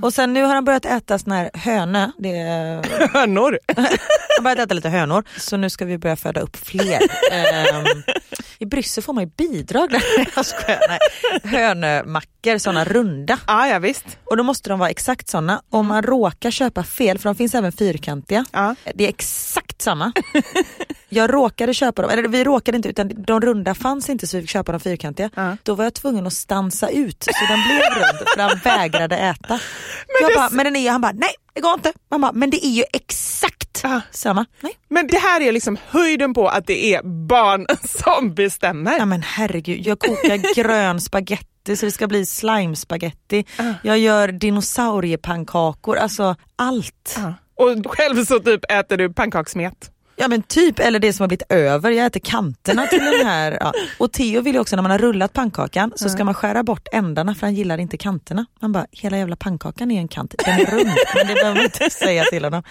Och 0.03 0.15
sen 0.15 0.33
nu 0.33 0.43
har 0.43 0.55
han 0.55 0.65
börjat 0.65 0.85
äta 0.85 1.19
sån 1.19 1.33
här 1.33 1.51
hönö. 1.55 2.11
Det 2.19 2.39
är, 2.39 3.09
hönor. 3.13 3.59
han 3.77 3.85
har 4.37 4.43
börjat 4.43 4.59
äta 4.59 4.75
lite 4.75 4.89
hönor. 4.89 5.25
Så 5.39 5.57
nu 5.57 5.71
ska 5.71 5.85
vi 5.85 5.99
börja 5.99 6.17
föda 6.17 6.41
upp 6.41 6.57
fler. 6.57 7.01
Ehm, 7.33 7.87
I 8.59 8.67
Bryssel 8.67 9.05
får 9.05 9.13
man 9.13 9.25
ju 9.25 9.31
bidrag 9.37 9.91
där. 9.91 10.03
Jag 10.37 10.47
skojar. 10.47 10.99
Såna 12.59 12.85
runda. 12.85 13.39
Ja, 13.47 13.69
ja 13.69 13.79
visst. 13.79 14.05
Och 14.25 14.37
då 14.37 14.43
måste 14.43 14.71
de 14.71 14.79
vara 14.79 14.91
exakt 14.91 15.29
såna. 15.29 15.63
Om 15.71 15.87
man 15.87 16.03
råkar 16.03 16.51
köpa 16.51 16.83
fel, 16.83 17.19
för 17.19 17.29
de 17.29 17.35
finns 17.35 17.55
även 17.55 17.73
fyrkantiga. 17.73 18.45
Ja. 18.53 18.75
Det 18.95 19.05
är 19.05 19.09
exakt 19.09 19.83
samma. 19.83 20.13
Jag 21.09 21.35
råkade 21.35 21.75
köpa 21.75 22.03
dem, 22.03 22.11
eller 22.11 22.29
vi 22.29 22.45
råkade 22.45 22.77
inte 22.77 22.89
utan 22.89 23.11
de 23.27 23.41
runda 23.41 23.75
fanns 23.75 24.09
inte 24.09 24.27
så 24.27 24.37
vi 24.37 24.41
fick 24.43 24.51
köpa 24.51 24.73
de 24.73 24.81
fyrkantiga. 24.81 25.31
Ja. 25.35 25.57
Då 25.63 25.75
var 25.75 25.85
jag 25.85 25.95
tvungen 25.95 26.27
att 26.27 26.33
stansa 26.33 26.89
ut 26.89 27.23
så 27.23 27.45
den 27.49 27.59
blev 27.69 27.81
rund 27.81 28.29
för 28.35 28.41
han 28.41 28.59
vägrade 28.65 29.17
äta. 29.17 29.56
Men, 30.07 30.17
jag 30.23 30.31
det- 30.31 30.35
bara, 30.35 30.49
men 30.51 30.65
den 30.65 30.77
är, 30.77 30.91
han 30.91 31.01
bara 31.01 31.13
nej 31.13 31.35
det 31.55 31.61
går 31.61 31.75
inte. 31.75 31.93
Man 32.11 32.21
bara, 32.21 32.33
men 32.33 32.51
det 32.51 32.67
är 32.67 32.71
ju 32.71 32.85
exakt 32.93 33.81
Ja. 33.83 34.01
samma. 34.11 34.45
Nej. 34.61 34.73
Men 34.89 35.07
det 35.07 35.19
här 35.19 35.41
är 35.41 35.53
liksom 35.53 35.77
höjden 35.89 36.35
på 36.35 36.49
att 36.49 36.67
det 36.67 36.95
är 36.95 37.03
barn 37.29 37.67
som 37.85 38.35
bestämmer. 38.35 38.99
Ja 38.99 39.05
men 39.05 39.23
herregud, 39.23 39.87
jag 39.87 39.99
kokar 39.99 40.55
grön 40.63 41.01
spaghetti 41.01 41.77
så 41.77 41.87
det 41.87 41.93
ska 41.93 42.07
bli 42.07 42.27
slimespaghetti. 42.27 43.45
Jag 43.83 43.99
gör 43.99 44.29
dinosauriepannkakor, 44.29 45.97
alltså 45.97 46.37
allt. 46.57 47.15
Ja. 47.19 47.35
Och 47.65 47.91
själv 47.97 48.25
så 48.25 48.41
typ 48.41 48.73
äter 48.73 48.97
du 48.97 49.13
pannkakssmet. 49.13 49.91
Ja 50.17 50.29
men 50.29 50.43
typ, 50.43 50.79
eller 50.79 50.99
det 50.99 51.13
som 51.13 51.23
har 51.23 51.29
blivit 51.29 51.53
över, 51.53 51.91
jag 51.91 52.07
äter 52.07 52.21
kanterna 52.21 52.87
till 52.87 52.99
den 52.99 53.27
här. 53.27 53.59
Ja. 53.61 53.73
Och 53.99 54.13
Theo 54.13 54.41
vill 54.41 54.55
ju 54.55 54.61
också 54.61 54.77
när 54.77 54.83
man 54.83 54.91
har 54.91 54.99
rullat 54.99 55.33
pannkakan 55.33 55.93
så 55.97 56.09
ska 56.09 56.25
man 56.25 56.35
skära 56.35 56.63
bort 56.63 56.89
ändarna 56.93 57.35
för 57.35 57.47
han 57.47 57.55
gillar 57.55 57.79
inte 57.79 57.97
kanterna. 57.97 58.47
Man 58.61 58.73
bara, 58.73 58.87
hela 58.93 59.19
jävla 59.19 59.37
pannkakan 59.37 59.91
är 59.91 59.99
en 59.99 60.09
kant, 60.09 60.35
den 60.45 60.61
är 60.61 60.67
rund. 60.67 60.91
men 61.15 61.27
det 61.27 61.35
behöver 61.35 61.55
man 61.55 61.65
inte 61.65 61.91
säga 61.91 62.25
till 62.25 62.45
honom. 62.45 62.63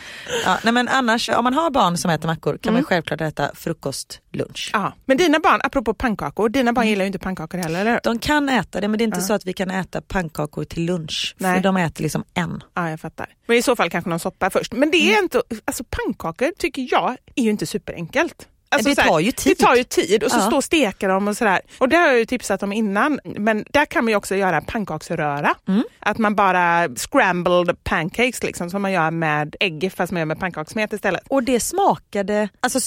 Ja, 0.46 0.58
nej 0.64 0.74
men 0.74 0.88
annars, 0.88 1.30
om 1.30 1.44
man 1.44 1.54
har 1.54 1.70
barn 1.70 1.98
som 1.98 2.12
äter 2.12 2.28
mackor 2.28 2.58
kan 2.58 2.74
man 2.74 2.84
självklart 2.84 3.22
äta 3.22 3.52
frukost, 3.56 4.20
lunch. 4.36 4.70
Ja. 4.74 4.94
Men 5.06 5.18
dina 5.18 5.40
barn, 5.40 5.62
apropå 5.64 5.94
pannkakor, 5.94 6.50
dina 6.50 6.74
barn 6.74 6.88
gillar 6.88 7.04
ju 7.04 7.08
inte 7.08 7.20
pannkakor 7.20 7.58
heller 7.58 7.82
eller? 7.82 8.00
De 8.04 8.20
kan 8.20 8.50
äta 8.50 8.82
det 8.82 8.88
men 8.88 8.98
det 8.98 9.04
är 9.04 9.06
inte 9.06 9.22
så 9.22 9.34
att 9.34 9.46
vi 9.46 9.54
kan 9.54 9.72
äta 9.72 10.02
pannkakor 10.02 10.64
till 10.64 10.86
lunch. 10.86 11.36
Nej. 11.38 11.56
För 11.56 11.64
de 11.64 11.78
äter 11.78 12.04
liksom 12.04 12.24
en. 12.34 12.64
Ja, 12.74 12.90
jag 12.90 13.00
fattar. 13.00 13.30
Men 13.46 13.58
i 13.58 13.62
så 13.62 13.76
fall 13.76 13.90
kanske 13.90 14.10
någon 14.10 14.20
soppa 14.20 14.50
först. 14.50 14.74
Men 14.74 14.92
det 14.92 14.98
är 14.98 15.24
inte, 15.24 15.42
alltså 15.66 15.84
pannkakor 15.90 16.52
tycker 16.58 16.88
jag 16.92 17.18
är 17.36 17.44
ju 17.44 17.50
inte 17.50 17.66
superenkelt. 17.66 18.48
Alltså 18.70 18.90
Det 18.90 18.96
tar 18.96 19.20
ju 19.20 19.32
tid. 19.32 19.56
Det 19.58 19.64
tar 19.66 19.76
ju 19.76 19.84
tid 19.84 20.24
och 20.24 20.32
så 20.32 20.38
Ja. 20.38 20.42
stå 20.42 20.56
och 20.56 20.64
steka 20.64 21.08
dem 21.08 21.28
och 21.28 21.38
sådär. 21.38 21.62
Och 21.78 21.90
det 21.90 21.96
har 21.96 22.08
jag 22.08 22.18
ju 22.20 22.26
tipsat 22.26 22.64
om 22.64 22.74
innan. 22.74 23.20
Men 23.24 23.66
där 23.72 23.86
kan 23.86 24.04
man 24.06 24.12
ju 24.12 24.16
också 24.18 24.36
göra 24.36 24.62
pannkaksröra. 24.62 25.54
Mm. 25.68 25.84
Att 26.00 26.18
man 26.18 26.36
bara 26.36 26.90
scrambled 26.96 27.84
pancakes 27.84 28.44
liksom 28.44 28.70
som 28.70 28.82
man 28.82 28.92
gör 28.92 29.12
med 29.12 29.56
ägg 29.60 29.92
fast 29.96 30.12
man 30.12 30.20
gör 30.20 30.26
med 30.26 30.40
pannkakssmet 30.40 30.94
istället. 30.94 31.22
Och 31.28 31.44
det 31.44 31.60
smakade 31.60 32.50
alltså, 32.60 32.80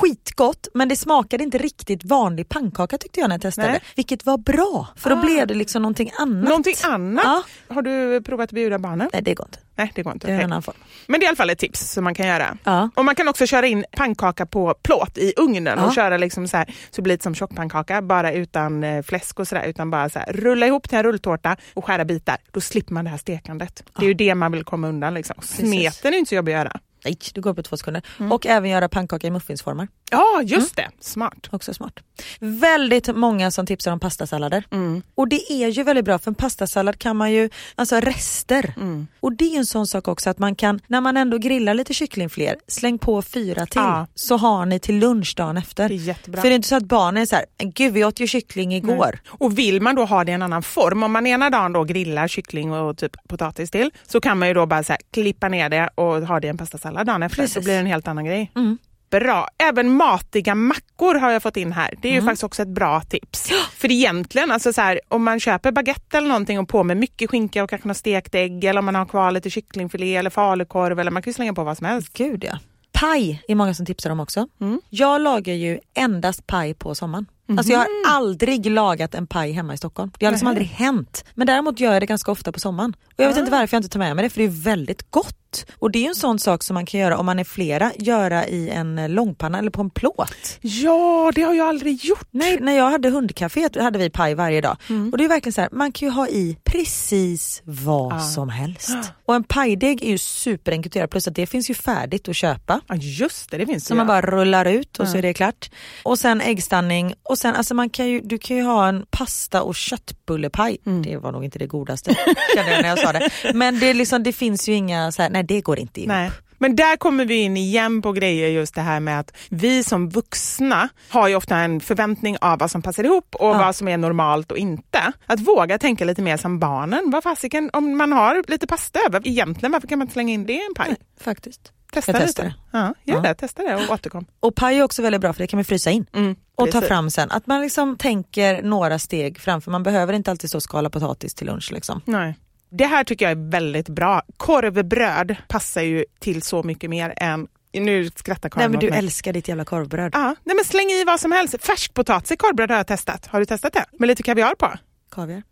skitgott 0.00 0.68
men 0.74 0.88
det 0.88 0.96
smakade 0.96 1.44
inte 1.44 1.58
riktigt 1.58 2.04
vanlig 2.04 2.48
pannkaka 2.48 2.98
tyckte 2.98 3.20
jag 3.20 3.28
när 3.28 3.34
jag 3.34 3.42
testade. 3.42 3.68
Nej. 3.70 3.80
Vilket 3.96 4.26
var 4.26 4.38
bra 4.38 4.86
för 4.96 5.10
då 5.10 5.16
Ah. 5.16 5.20
blev 5.22 5.46
det 5.46 5.54
liksom 5.54 5.82
någonting 5.82 6.10
annat. 6.18 6.48
Någonting 6.48 6.74
annat? 6.84 7.24
Ja. 7.24 7.42
Har 7.74 7.82
du 7.82 8.22
provat 8.22 8.44
att 8.44 8.52
bjuda 8.52 8.78
barnen? 8.78 9.10
Nej 9.12 9.22
det 9.22 9.34
går 9.34 9.46
inte. 9.46 9.58
Nej, 9.78 9.92
det 9.94 10.02
går 10.02 10.12
inte. 10.12 10.26
Det 10.26 10.32
är 10.32 10.38
en 10.38 10.44
annan 10.44 10.62
form. 10.62 10.76
Men 11.06 11.20
det 11.20 11.24
är 11.24 11.26
i 11.26 11.28
alla 11.28 11.36
fall 11.36 11.50
ett 11.50 11.58
tips 11.58 11.80
som 11.92 12.04
man 12.04 12.14
kan 12.14 12.26
göra. 12.26 12.56
Ja. 12.64 12.90
Och 12.94 13.04
man 13.04 13.14
kan 13.14 13.28
också 13.28 13.46
köra 13.46 13.66
in 13.66 13.84
pannkaka 13.96 14.46
på 14.46 14.74
plåt 14.82 15.18
i 15.18 15.32
ugnen 15.36 15.78
Ja. 15.78 15.86
och 15.86 15.94
köra 15.94 16.16
liksom 16.16 16.48
så, 16.48 16.56
här, 16.56 16.64
så 16.66 16.96
det 16.96 17.02
blir 17.02 17.14
lite 17.14 17.22
som 17.22 17.34
tjockpannkaka, 17.34 18.02
bara 18.02 18.32
utan 18.32 18.84
eh, 18.84 19.02
fläsk 19.02 19.38
och 19.40 19.48
sådär, 19.48 19.64
utan 19.66 19.90
bara 19.90 20.08
så 20.08 20.18
här, 20.18 20.32
rulla 20.32 20.66
ihop 20.66 20.88
till 20.88 20.98
en 20.98 21.04
rulltårta 21.04 21.56
och 21.74 21.84
skära 21.84 22.04
bitar. 22.04 22.36
Då 22.52 22.60
slipper 22.60 22.92
man 22.94 23.04
det 23.04 23.10
här 23.10 23.18
stekandet. 23.18 23.84
Det 23.98 24.04
är 24.04 24.08
ju 24.08 24.14
det 24.14 24.34
man 24.34 24.52
vill 24.52 24.64
komma 24.64 24.88
undan. 24.88 25.14
Liksom. 25.14 25.36
Smeten 25.42 26.14
är 26.14 26.18
inte 26.18 26.28
så 26.28 26.34
jobbig 26.34 26.52
att 26.52 26.58
göra. 26.58 26.80
Nej, 27.04 27.18
det 27.34 27.40
går 27.40 27.54
på 27.54 27.62
två 27.62 27.76
sekunder. 27.76 28.02
Mm. 28.18 28.32
Och 28.32 28.46
även 28.46 28.70
göra 28.70 28.88
pannkaka 28.88 29.26
i 29.26 29.30
muffinsformar. 29.30 29.88
Ja, 30.10 30.42
just 30.44 30.76
det. 30.76 30.90
Smart. 31.00 31.48
Också 31.50 31.74
smart. 31.74 31.92
Väldigt 32.40 33.16
många 33.16 33.50
som 33.50 33.66
tipsar 33.66 33.92
om 33.92 34.00
pastasallader. 34.00 34.64
Mm. 34.70 35.02
Och 35.14 35.28
det 35.28 35.52
är 35.52 35.68
ju 35.68 35.82
väldigt 35.82 36.04
bra 36.04 36.18
för 36.18 36.30
en 36.30 36.34
pastasallad 36.34 36.98
kan 36.98 37.16
man 37.16 37.32
ju, 37.32 37.50
alltså 37.74 38.00
rester. 38.00 38.74
Mm. 38.76 39.06
Och 39.20 39.32
det 39.32 39.54
är 39.54 39.58
en 39.58 39.66
sån 39.66 39.86
sak 39.86 40.08
också 40.08 40.30
att 40.30 40.38
man 40.38 40.54
kan, 40.54 40.80
när 40.86 41.00
man 41.00 41.16
ändå 41.16 41.38
grillar 41.38 41.74
lite 41.74 41.94
kycklingfler, 41.94 42.56
släng 42.68 42.98
på 42.98 43.22
fyra 43.22 43.66
till. 43.66 43.80
Ja. 43.80 44.06
Så 44.14 44.36
har 44.36 44.66
ni 44.66 44.78
till 44.78 44.98
lunch 44.98 45.34
dagen 45.36 45.56
efter. 45.56 45.88
Det 45.88 45.94
är 45.94 45.96
jättebra. 45.96 46.42
För 46.42 46.48
det 46.48 46.54
är 46.54 46.56
inte 46.56 46.68
så 46.68 46.76
att 46.76 46.82
barnen 46.82 47.22
är 47.22 47.26
så 47.26 47.36
här, 47.36 47.44
gud 47.58 47.92
vi 47.92 48.04
åt 48.04 48.20
ju 48.20 48.26
kyckling 48.26 48.74
igår. 48.74 49.18
Och 49.28 49.58
vill 49.58 49.82
man 49.82 49.94
då 49.94 50.04
ha 50.04 50.24
det 50.24 50.30
i 50.32 50.34
en 50.34 50.42
annan 50.42 50.62
form, 50.62 51.02
om 51.02 51.12
man 51.12 51.26
ena 51.26 51.50
dagen 51.50 51.72
då 51.72 51.84
grillar 51.84 52.28
kyckling 52.28 52.72
och 52.72 52.98
typ 52.98 53.28
potatis 53.28 53.70
till, 53.70 53.90
så 54.06 54.20
kan 54.20 54.38
man 54.38 54.48
ju 54.48 54.54
då 54.54 54.66
bara 54.66 54.82
så 54.82 54.92
här, 54.92 55.00
klippa 55.10 55.48
ner 55.48 55.68
det 55.68 55.90
och 55.94 56.26
ha 56.26 56.40
det 56.40 56.46
i 56.46 56.50
en 56.50 56.58
pastasallad 56.58 57.06
dagen 57.06 57.22
efter. 57.22 57.42
Precis. 57.42 57.54
Så 57.54 57.60
blir 57.60 57.72
det 57.72 57.80
en 57.80 57.86
helt 57.86 58.08
annan 58.08 58.24
grej. 58.24 58.52
Mm. 58.56 58.78
Bra. 59.10 59.48
Även 59.58 59.90
matiga 59.96 60.54
mackor 60.54 61.14
har 61.14 61.30
jag 61.30 61.42
fått 61.42 61.56
in 61.56 61.72
här. 61.72 61.94
Det 62.02 62.08
är 62.08 62.12
Mm. 62.12 62.22
ju 62.24 62.28
faktiskt 62.28 62.44
också 62.44 62.62
ett 62.62 62.68
bra 62.68 63.00
tips. 63.00 63.50
För 63.76 63.92
egentligen, 63.92 64.50
alltså 64.50 64.72
så 64.72 64.80
här, 64.80 65.00
om 65.08 65.24
man 65.24 65.40
köper 65.40 65.72
baguette 65.72 66.18
eller 66.18 66.28
någonting 66.28 66.58
och 66.58 66.68
på 66.68 66.84
med 66.84 66.96
mycket 66.96 67.30
skinka 67.30 67.64
och 67.64 67.70
kanske 67.70 67.88
något 67.88 67.96
stekt 67.96 68.34
ägg 68.34 68.64
eller 68.64 68.78
om 68.78 68.84
man 68.84 68.94
har 68.94 69.06
kvar 69.06 69.30
lite 69.30 69.50
kycklingfilé 69.50 70.16
eller 70.16 70.30
falukorv 70.30 71.00
eller 71.00 71.10
man 71.10 71.22
kan 71.22 71.30
ju 71.30 71.34
slänga 71.34 71.54
på 71.54 71.64
vad 71.64 71.76
som 71.78 71.86
helst. 71.86 72.12
Gud 72.12 72.44
ja. 72.44 72.58
Paj 72.92 73.42
är 73.48 73.54
många 73.54 73.74
som 73.74 73.86
tipsar 73.86 74.10
om 74.10 74.20
också. 74.20 74.48
Mm. 74.60 74.80
Jag 74.90 75.20
lagar 75.20 75.54
ju 75.54 75.78
endast 75.94 76.46
paj 76.46 76.74
på 76.74 76.94
sommaren. 76.94 77.26
Alltså 77.56 77.72
jag 77.72 77.78
har 77.78 77.88
aldrig 78.06 78.66
lagat 78.66 79.14
en 79.14 79.26
paj 79.26 79.52
hemma 79.52 79.74
i 79.74 79.76
Stockholm. 79.76 80.10
Det 80.18 80.26
har 80.26 80.32
liksom 80.32 80.46
Nej. 80.46 80.50
aldrig 80.50 80.68
hänt. 80.68 81.24
Men 81.34 81.46
däremot 81.46 81.80
gör 81.80 81.92
jag 81.92 82.02
det 82.02 82.06
ganska 82.06 82.32
ofta 82.32 82.52
på 82.52 82.60
sommaren. 82.60 82.96
Och 83.16 83.24
jag 83.24 83.28
vet 83.28 83.36
inte 83.38 83.50
varför 83.50 83.74
jag 83.76 83.78
inte 83.78 83.88
tar 83.88 83.98
med 83.98 84.16
mig 84.16 84.22
det 84.22 84.30
för 84.30 84.38
det 84.38 84.44
är 84.44 84.62
väldigt 84.62 85.10
gott. 85.10 85.34
Och 85.78 85.90
det 85.90 85.98
är 85.98 86.02
ju 86.02 86.08
en 86.08 86.14
sån 86.14 86.38
sak 86.38 86.62
som 86.62 86.74
man 86.74 86.86
kan 86.86 87.00
göra 87.00 87.18
om 87.18 87.26
man 87.26 87.38
är 87.38 87.44
flera, 87.44 87.92
göra 87.98 88.46
i 88.46 88.68
en 88.68 88.98
eh, 88.98 89.08
långpanna 89.08 89.58
eller 89.58 89.70
på 89.70 89.80
en 89.80 89.90
plåt. 89.90 90.58
Ja, 90.60 91.32
det 91.34 91.42
har 91.42 91.54
jag 91.54 91.68
aldrig 91.68 92.04
gjort. 92.04 92.28
Nej, 92.30 92.58
när 92.60 92.72
jag 92.72 92.90
hade 92.90 93.10
hundcaféet 93.10 93.76
hade 93.76 93.98
vi 93.98 94.10
paj 94.10 94.34
varje 94.34 94.60
dag. 94.60 94.76
Mm. 94.88 95.10
Och 95.12 95.18
det 95.18 95.24
är 95.24 95.28
verkligen 95.28 95.52
så 95.52 95.60
här, 95.60 95.70
man 95.72 95.92
kan 95.92 96.08
ju 96.08 96.14
ha 96.14 96.28
i 96.28 96.58
precis 96.64 97.62
vad 97.64 98.22
som 98.22 98.48
helst. 98.48 98.90
Och 99.26 99.34
en 99.34 99.44
pajdeg 99.44 100.02
är 100.02 100.08
ju 100.08 100.18
superenkelt 100.18 100.92
att 100.92 100.96
göra 100.96 101.08
plus 101.08 101.28
att 101.28 101.34
det 101.34 101.46
finns 101.46 101.70
ju 101.70 101.74
färdigt 101.74 102.28
att 102.28 102.36
köpa. 102.36 102.80
Ja, 102.88 102.94
just 102.94 103.50
det, 103.50 103.58
det 103.58 103.66
finns 103.66 103.86
Så 103.86 103.94
ju. 103.94 103.96
man 103.96 104.06
bara 104.06 104.20
rullar 104.20 104.64
ut 104.64 104.98
och 104.98 105.08
så 105.08 105.16
är 105.18 105.22
det 105.22 105.34
klart. 105.34 105.70
Och 106.02 106.18
sen 106.18 106.40
äggstanning 106.40 107.14
och 107.22 107.37
sen 107.38 107.54
alltså 107.54 107.74
man 107.74 107.90
kan 107.90 108.08
ju, 108.08 108.20
du 108.20 108.38
kan 108.38 108.56
ju 108.56 108.62
ha 108.62 108.88
en 108.88 109.06
pasta 109.10 109.62
och 109.62 109.74
köttbullepaj. 109.74 110.78
Mm. 110.86 111.02
Det 111.02 111.16
var 111.16 111.32
nog 111.32 111.44
inte 111.44 111.58
det 111.58 111.66
godaste 111.66 112.14
kände 112.54 112.72
jag 112.72 112.82
när 112.82 112.88
jag 112.88 112.98
sa 112.98 113.12
det. 113.12 113.30
Men 113.54 113.78
det, 113.78 113.86
är 113.86 113.94
liksom, 113.94 114.22
det 114.22 114.32
finns 114.32 114.68
ju 114.68 114.72
inga 114.72 115.12
så 115.12 115.22
här, 115.22 115.30
nej 115.30 115.42
det 115.42 115.60
går 115.60 115.78
inte 115.78 116.00
ihop. 116.00 116.08
Nej. 116.08 116.30
Men 116.58 116.76
där 116.76 116.96
kommer 116.96 117.24
vi 117.24 117.34
in 117.34 117.56
igen 117.56 118.02
på 118.02 118.12
grejer 118.12 118.48
just 118.48 118.74
det 118.74 118.80
här 118.80 119.00
med 119.00 119.20
att 119.20 119.36
vi 119.50 119.84
som 119.84 120.08
vuxna 120.08 120.88
har 121.08 121.28
ju 121.28 121.34
ofta 121.34 121.56
en 121.56 121.80
förväntning 121.80 122.36
av 122.40 122.58
vad 122.58 122.70
som 122.70 122.82
passar 122.82 123.04
ihop 123.04 123.34
och 123.34 123.48
Ja. 123.48 123.58
vad 123.58 123.76
som 123.76 123.88
är 123.88 123.96
normalt 123.96 124.52
och 124.52 124.58
inte. 124.58 125.12
Att 125.26 125.40
våga 125.40 125.78
tänka 125.78 126.04
lite 126.04 126.22
mer 126.22 126.36
som 126.36 126.58
barnen. 126.58 127.10
Vad 127.10 127.22
fasiken, 127.22 127.70
om 127.72 127.96
man 127.96 128.12
har 128.12 128.44
lite 128.48 128.66
pasta 128.66 128.98
över, 129.06 129.28
egentligen 129.28 129.72
varför 129.72 129.88
kan 129.88 129.98
man 129.98 130.04
inte 130.06 130.12
slänga 130.12 130.32
in 130.32 130.46
det 130.46 130.52
i 130.52 130.66
en 130.68 130.74
paj? 130.74 130.96
Faktiskt. 131.20 131.72
Testa 131.92 132.12
Jag 132.12 132.16
lite. 132.20 132.26
testar 132.26 132.44
det. 132.44 132.54
Ja, 132.70 132.94
gör 133.04 133.14
Ja. 133.16 133.20
det, 133.22 133.34
testa 133.34 133.62
det 133.62 133.74
och 133.76 133.90
återkom. 133.94 134.26
Och 134.40 134.54
paj 134.54 134.78
är 134.78 134.82
också 134.82 135.02
väldigt 135.02 135.20
bra 135.20 135.32
för 135.32 135.40
det 135.42 135.46
kan 135.46 135.56
man 135.58 135.64
frysa 135.64 135.90
in. 135.90 136.06
Mm, 136.14 136.36
och 136.54 136.70
ta 136.70 136.80
fram 136.80 137.10
sen. 137.10 137.30
Att 137.30 137.46
man 137.46 137.60
liksom 137.60 137.96
tänker 137.96 138.62
några 138.62 138.98
steg 138.98 139.38
framför. 139.40 139.70
Man 139.70 139.82
behöver 139.82 140.12
inte 140.12 140.30
alltid 140.30 140.50
stå 140.50 140.58
och 140.58 140.62
skala 140.62 140.90
potatis 140.90 141.34
till 141.34 141.46
lunch. 141.46 141.72
Liksom. 141.72 142.00
Nej. 142.04 142.36
Det 142.70 142.86
här 142.86 143.04
tycker 143.04 143.24
jag 143.24 143.32
är 143.32 143.50
väldigt 143.50 143.88
bra. 143.88 144.22
Korvbröd 144.36 145.36
passar 145.48 145.82
ju 145.82 146.04
till 146.18 146.42
så 146.42 146.62
mycket 146.62 146.90
mer 146.90 147.14
än... 147.16 147.48
Nu 147.72 148.10
skrattar 148.16 148.48
Karin 148.48 148.62
Nej 148.62 148.68
men 148.68 148.80
du 148.80 148.90
mig. 148.90 148.98
älskar 148.98 149.32
ditt 149.32 149.48
jävla 149.48 149.64
korvbröd. 149.64 150.10
Ja, 150.14 150.34
nej 150.44 150.56
men 150.56 150.64
släng 150.64 150.86
i 150.90 151.04
vad 151.04 151.20
som 151.20 151.32
helst. 151.32 151.64
Färskpotatis 151.64 152.32
i 152.32 152.36
korvbröd 152.36 152.70
har 152.70 152.76
jag 152.76 152.86
testat. 152.86 153.26
Har 153.26 153.40
du 153.40 153.46
testat 153.46 153.72
det? 153.72 153.84
Med 153.98 154.06
lite 154.06 154.22
kaviar 154.22 154.54
på? 154.54 154.72
Kaviar. 155.12 155.42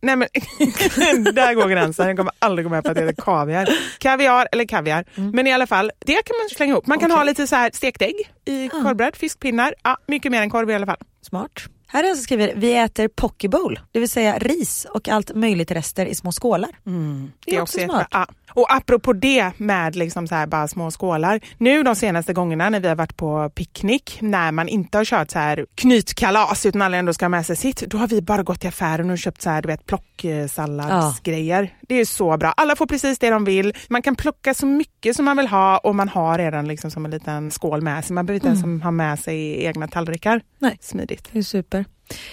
Nej 0.00 0.16
men 0.16 0.28
där 1.34 1.54
går 1.54 1.68
gränsen. 1.68 2.06
Jag 2.08 2.16
kommer 2.16 2.32
aldrig 2.38 2.66
gå 2.66 2.70
med 2.70 2.84
på 2.84 2.90
att 2.90 2.96
det 2.96 3.02
är 3.02 3.12
kaviar. 3.12 3.68
Kaviar 3.98 4.48
eller 4.52 4.64
kaviar. 4.64 5.04
Men 5.14 5.46
i 5.46 5.52
alla 5.52 5.66
fall, 5.66 5.90
det 5.98 6.12
kan 6.12 6.36
man 6.42 6.48
slänga 6.56 6.72
ihop. 6.72 6.86
Man 6.86 6.98
kan 6.98 7.10
ha 7.10 7.22
lite 7.24 7.46
så 7.46 7.56
här 7.56 7.70
stekt 7.74 8.02
ägg 8.02 8.30
i 8.44 8.68
korvbröd, 8.68 9.16
fiskpinnar. 9.16 9.74
Ja, 9.82 9.96
mycket 10.06 10.32
mer 10.32 10.42
än 10.42 10.50
korv 10.50 10.70
i 10.70 10.74
alla 10.74 10.86
fall. 10.86 10.98
Smart. 11.22 11.52
Här 11.90 12.04
är 12.04 12.08
en 12.08 12.16
som 12.16 12.22
skriver, 12.22 12.52
vi 12.56 12.74
äter 12.74 13.08
poke 13.08 13.48
bowl, 13.48 13.80
det 13.92 13.98
vill 13.98 14.08
säga 14.08 14.38
ris 14.38 14.86
och 14.90 15.08
allt 15.08 15.34
möjligt 15.34 15.70
rester 15.70 16.06
i 16.06 16.14
små 16.14 16.32
skålar. 16.32 16.70
Det 17.46 17.56
är 17.56 17.60
också 17.60 17.78
jättebra. 17.78 18.06
smart. 18.10 18.28
Ja. 18.28 18.47
Och 18.58 18.74
apropå 18.74 19.12
det 19.12 19.52
med 19.56 19.96
liksom 19.96 20.26
så 20.26 20.34
här 20.34 20.46
bara 20.46 20.68
små 20.68 20.90
skålar. 20.90 21.40
Nu 21.58 21.82
de 21.82 21.96
senaste 21.96 22.32
gångerna 22.32 22.70
när 22.70 22.80
vi 22.80 22.88
har 22.88 22.96
varit 22.96 23.16
på 23.16 23.50
picknick, 23.54 24.18
när 24.20 24.52
man 24.52 24.68
inte 24.68 24.98
har 24.98 25.04
kört 25.04 25.30
så 25.30 25.38
här 25.38 25.66
knytkalas 25.74 26.66
utan 26.66 26.82
alla 26.82 26.96
ändå 26.96 27.14
ska 27.14 27.24
ha 27.24 27.28
med 27.28 27.46
sig 27.46 27.56
sitt, 27.56 27.80
då 27.80 27.98
har 27.98 28.08
vi 28.08 28.22
bara 28.22 28.42
gått 28.42 28.60
till 28.60 28.68
affären 28.68 29.10
och 29.10 29.18
köpt 29.18 29.42
så 29.42 29.50
här, 29.50 29.62
du 29.62 29.66
vet, 29.66 29.86
plocksalladsgrejer. 29.86 31.74
Det 31.80 31.94
är 31.94 32.04
så 32.04 32.36
bra. 32.36 32.54
Alla 32.56 32.76
får 32.76 32.86
precis 32.86 33.18
det 33.18 33.30
de 33.30 33.44
vill. 33.44 33.74
Man 33.88 34.02
kan 34.02 34.16
plocka 34.16 34.54
så 34.54 34.66
mycket 34.66 35.16
som 35.16 35.24
man 35.24 35.36
vill 35.36 35.48
ha 35.48 35.78
och 35.78 35.94
man 35.94 36.08
har 36.08 36.38
redan 36.38 36.68
liksom 36.68 36.90
som 36.90 37.04
en 37.04 37.10
liten 37.10 37.50
skål 37.50 37.82
med 37.82 38.04
sig. 38.04 38.14
Man 38.14 38.26
behöver 38.26 38.48
inte 38.48 38.60
ens 38.60 38.84
ha 38.84 38.90
med 38.90 39.18
sig 39.18 39.64
egna 39.64 39.88
tallrikar. 39.88 40.40
Nej. 40.58 40.78
Smidigt. 40.80 41.28
Det 41.32 41.38
är 41.38 41.42
super. 41.42 41.84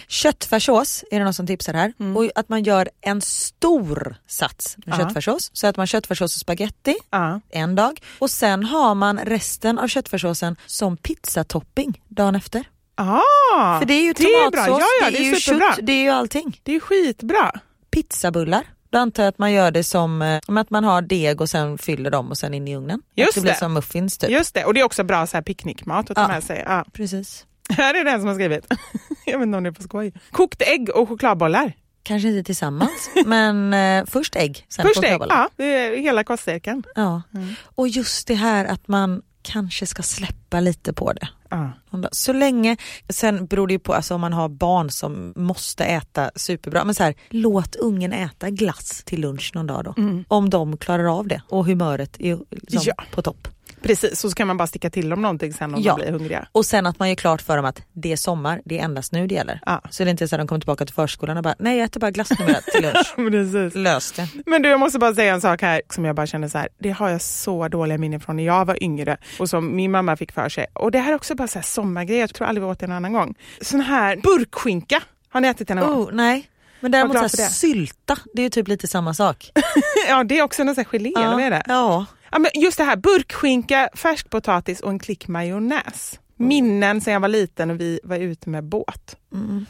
Köttfärssås 0.07 1.03
är 1.11 1.19
det 1.19 1.23
någon 1.25 1.33
som 1.33 1.47
tipsar 1.47 1.73
här. 1.73 1.93
Och 2.17 2.29
att 2.35 2.49
man 2.49 2.63
gör 2.63 2.89
en 3.01 3.21
stor 3.21 4.15
sats 4.27 4.77
med 4.77 4.87
Mm. 4.87 4.99
Ja. 4.99 5.05
köttfärssås. 5.05 5.49
Så 5.53 5.67
att 5.67 5.77
man 5.77 5.87
köttfärssås 5.87 6.35
och 6.35 6.39
spaghetti 6.39 6.95
Ja. 7.09 7.41
en 7.49 7.75
dag 7.75 8.01
och 8.19 8.29
sen 8.31 8.63
har 8.63 8.95
man 8.95 9.19
resten 9.19 9.79
av 9.79 9.87
köttfärssåsen 9.87 10.55
som 10.65 10.97
pizzatopping 10.97 12.01
dagen 12.07 12.35
efter. 12.35 12.63
Ah, 12.95 13.79
För 13.79 13.85
det 13.85 13.93
är 13.93 14.01
ju 14.01 14.13
det 14.13 14.23
är 14.23 14.49
tomatsås, 14.51 14.65
bra. 14.67 14.79
Ja, 14.79 14.87
ja, 15.01 15.11
det, 15.11 15.17
det 15.17 15.23
är 15.23 15.29
ju 15.29 15.35
kött, 15.35 15.79
det 15.81 15.91
är 15.93 16.03
ju 16.03 16.09
allting. 16.09 16.59
Det 16.63 16.75
är 16.75 16.79
skitbra. 16.79 17.51
Pizzabullar. 17.91 18.63
Då 18.89 18.97
antar 18.99 19.23
jag 19.23 19.29
att 19.29 19.37
man 19.37 19.51
gör 19.53 19.71
det 19.71 19.83
som 19.83 20.21
eh, 20.21 20.39
att 20.47 20.69
man 20.69 20.83
har 20.83 21.01
deg 21.01 21.41
och 21.41 21.49
sen 21.49 21.77
fyller 21.77 22.11
dem 22.11 22.29
och 22.29 22.37
sen 22.37 22.53
in 22.53 22.67
i 22.67 22.75
ugnen. 22.75 23.01
Just 23.15 23.35
det 23.35 23.41
blir 23.41 23.53
som 23.53 23.73
muffins 23.73 24.17
typ. 24.17 24.29
Just 24.29 24.53
det, 24.53 24.65
och 24.65 24.73
det 24.73 24.79
är 24.79 24.83
också 24.83 25.03
bra 25.03 25.27
så 25.27 25.37
här 25.37 25.41
picknickmat 25.41 26.09
att 26.09 26.15
ta 26.15 26.21
Ja. 26.21 26.27
med 26.27 26.43
sig. 26.43 26.63
Ja. 26.67 26.85
Precis. 26.93 27.45
Här 27.69 27.93
är 27.93 28.03
den 28.03 28.19
som 28.19 28.27
har 28.27 28.35
skrivit. 28.35 28.65
Jag 29.25 29.39
vet 29.39 29.45
inte 29.45 29.57
om 29.57 29.63
det 29.63 29.69
är 29.69 29.71
på 29.71 29.83
skoj. 29.83 30.13
Kokt 30.31 30.61
ägg 30.61 30.89
och 30.95 31.09
chokladbollar. 31.09 31.73
Kanske 32.03 32.27
inte 32.29 32.43
tillsammans 32.43 33.09
men 33.25 33.73
eh, 33.73 34.05
först 34.05 34.35
ägg, 34.35 34.65
sen 34.69 34.85
Först 34.85 34.97
ägg, 34.97 35.03
chokladbollar. 35.03 35.35
ja, 35.35 35.49
det 35.55 35.63
är 35.77 35.97
hela 35.97 36.23
kostcirkeln. 36.23 36.83
Ja. 36.95 37.21
Och 37.75 37.87
just 37.87 38.27
det 38.27 38.35
här 38.35 38.65
att 38.65 38.87
man 38.87 39.21
kanske 39.41 39.85
ska 39.85 40.03
släppa 40.03 40.59
lite 40.59 40.93
på 40.93 41.13
det. 41.13 41.27
Ja. 41.49 41.71
Så 42.11 42.33
länge, 42.33 42.77
sen 43.09 43.45
beror 43.45 43.67
det 43.67 43.73
ju 43.73 43.79
på 43.79 43.93
alltså, 43.93 44.15
om 44.15 44.21
man 44.21 44.33
har 44.33 44.49
barn 44.49 44.89
som 44.89 45.33
måste 45.35 45.85
äta 45.85 46.31
superbra, 46.35 46.83
men 46.83 46.95
så 46.95 47.03
här, 47.03 47.15
låt 47.29 47.75
ungen 47.75 48.13
äta 48.13 48.49
glass 48.49 49.03
till 49.05 49.21
lunch 49.21 49.51
någon 49.55 49.67
dag 49.67 49.83
då. 49.83 49.93
Om 50.27 50.49
de 50.49 50.77
klarar 50.77 51.17
av 51.19 51.27
det 51.27 51.41
och 51.49 51.65
humöret 51.65 52.15
är 52.19 52.39
liksom 52.51 52.81
Ja. 52.97 53.03
på 53.11 53.21
topp. 53.21 53.47
Precis, 53.87 54.19
så 54.19 54.29
kan 54.31 54.47
man 54.47 54.57
bara 54.57 54.67
sticka 54.67 54.89
till 54.89 55.09
dem 55.09 55.21
någonting 55.21 55.53
sen 55.53 55.73
om 55.75 55.81
Ja. 55.81 55.95
de 55.95 56.01
blir 56.01 56.11
hungriga. 56.11 56.47
Och 56.51 56.65
sen 56.65 56.85
att 56.85 56.99
man 56.99 57.09
gör 57.09 57.15
klart 57.15 57.41
för 57.41 57.55
dem 57.57 57.65
att 57.65 57.81
det 57.93 58.11
är 58.11 58.15
sommar, 58.15 58.61
det 58.65 58.79
är 58.79 58.83
endast 58.83 59.11
nu 59.11 59.27
det 59.27 59.35
gäller. 59.35 59.59
Ja. 59.65 59.81
Så 59.89 60.03
det 60.03 60.09
är 60.09 60.11
inte 60.11 60.27
så 60.27 60.35
att 60.35 60.39
de 60.39 60.47
kommer 60.47 60.59
tillbaka 60.59 60.85
till 60.85 60.95
förskolan 60.95 61.37
och 61.37 61.43
bara, 61.43 61.55
nej 61.59 61.77
jag 61.77 61.85
äter 61.85 61.99
bara 61.99 62.11
glass 62.11 62.39
numera 62.39 62.61
till 62.61 62.81
lunch. 63.15 63.15
Precis. 63.31 63.75
Lös 63.75 64.11
det. 64.11 64.27
Men 64.45 64.61
du, 64.61 64.69
jag 64.69 64.79
måste 64.79 64.99
bara 64.99 65.13
säga 65.13 65.33
en 65.33 65.41
sak 65.41 65.61
här 65.61 65.81
som 65.89 66.05
jag 66.05 66.15
bara 66.15 66.27
känner 66.27 66.47
så 66.47 66.57
här. 66.57 66.67
Det 66.79 66.89
har 66.91 67.09
jag 67.09 67.21
så 67.21 67.67
dåliga 67.67 67.97
minnen 67.97 68.19
från 68.19 68.35
när 68.35 68.43
jag 68.45 68.65
var 68.65 68.83
yngre 68.83 69.17
och 69.39 69.49
som 69.49 69.75
min 69.75 69.91
mamma 69.91 70.15
fick 70.17 70.31
för 70.31 70.49
sig. 70.49 70.65
Och 70.73 70.91
det 70.91 70.99
här 70.99 71.11
är 71.11 71.15
också 71.15 71.35
bara 71.35 71.47
så 71.47 71.59
här 71.59 71.63
sommargrej. 71.63 72.17
Jag 72.17 72.33
tror 72.33 72.47
aldrig 72.47 72.63
vi 72.65 72.71
åt 72.71 72.79
det 72.79 72.85
en 72.85 72.91
annan 72.91 73.13
gång. 73.13 73.35
Sån 73.61 73.81
här 73.81 74.15
burkskinka. 74.23 75.01
Har 75.29 75.41
ni 75.41 75.47
ätit 75.47 75.67
det 75.67 75.75
någon 75.75 75.87
gång? 75.89 76.03
Oh, 76.03 76.09
nej. 76.13 76.49
Men 76.79 76.91
däremot 76.91 77.13
så 77.13 77.19
här, 77.19 77.29
det. 77.29 77.53
sylta, 77.53 78.17
det 78.33 78.41
är 78.41 78.43
ju 78.43 78.49
typ 78.49 78.67
lite 78.67 78.87
samma 78.87 79.13
sak. 79.13 79.51
Ja, 80.09 80.23
det 80.23 80.39
är 80.39 80.43
också 80.43 80.63
någon 80.63 80.75
sån 80.75 80.85
här 80.91 80.97
gelé, 80.99 81.13
eller 81.17 81.33
vad 81.33 81.43
är 81.43 81.49
det? 81.51 81.63
Ja. 81.67 82.05
Ja, 82.35 82.39
men 82.39 82.51
just 82.55 82.77
det 82.77 82.83
här, 82.83 82.95
burkskinka, 82.95 83.89
färskpotatis 83.95 84.79
och 84.79 84.89
en 84.89 84.99
klick 84.99 85.27
majonnäs. 85.27 86.19
Minnen 86.37 87.01
sen 87.01 87.13
jag 87.13 87.19
var 87.19 87.27
liten 87.27 87.71
och 87.71 87.79
vi 87.79 87.99
var 88.03 88.17
ute 88.17 88.49
med 88.49 88.63
båt. 88.63 89.15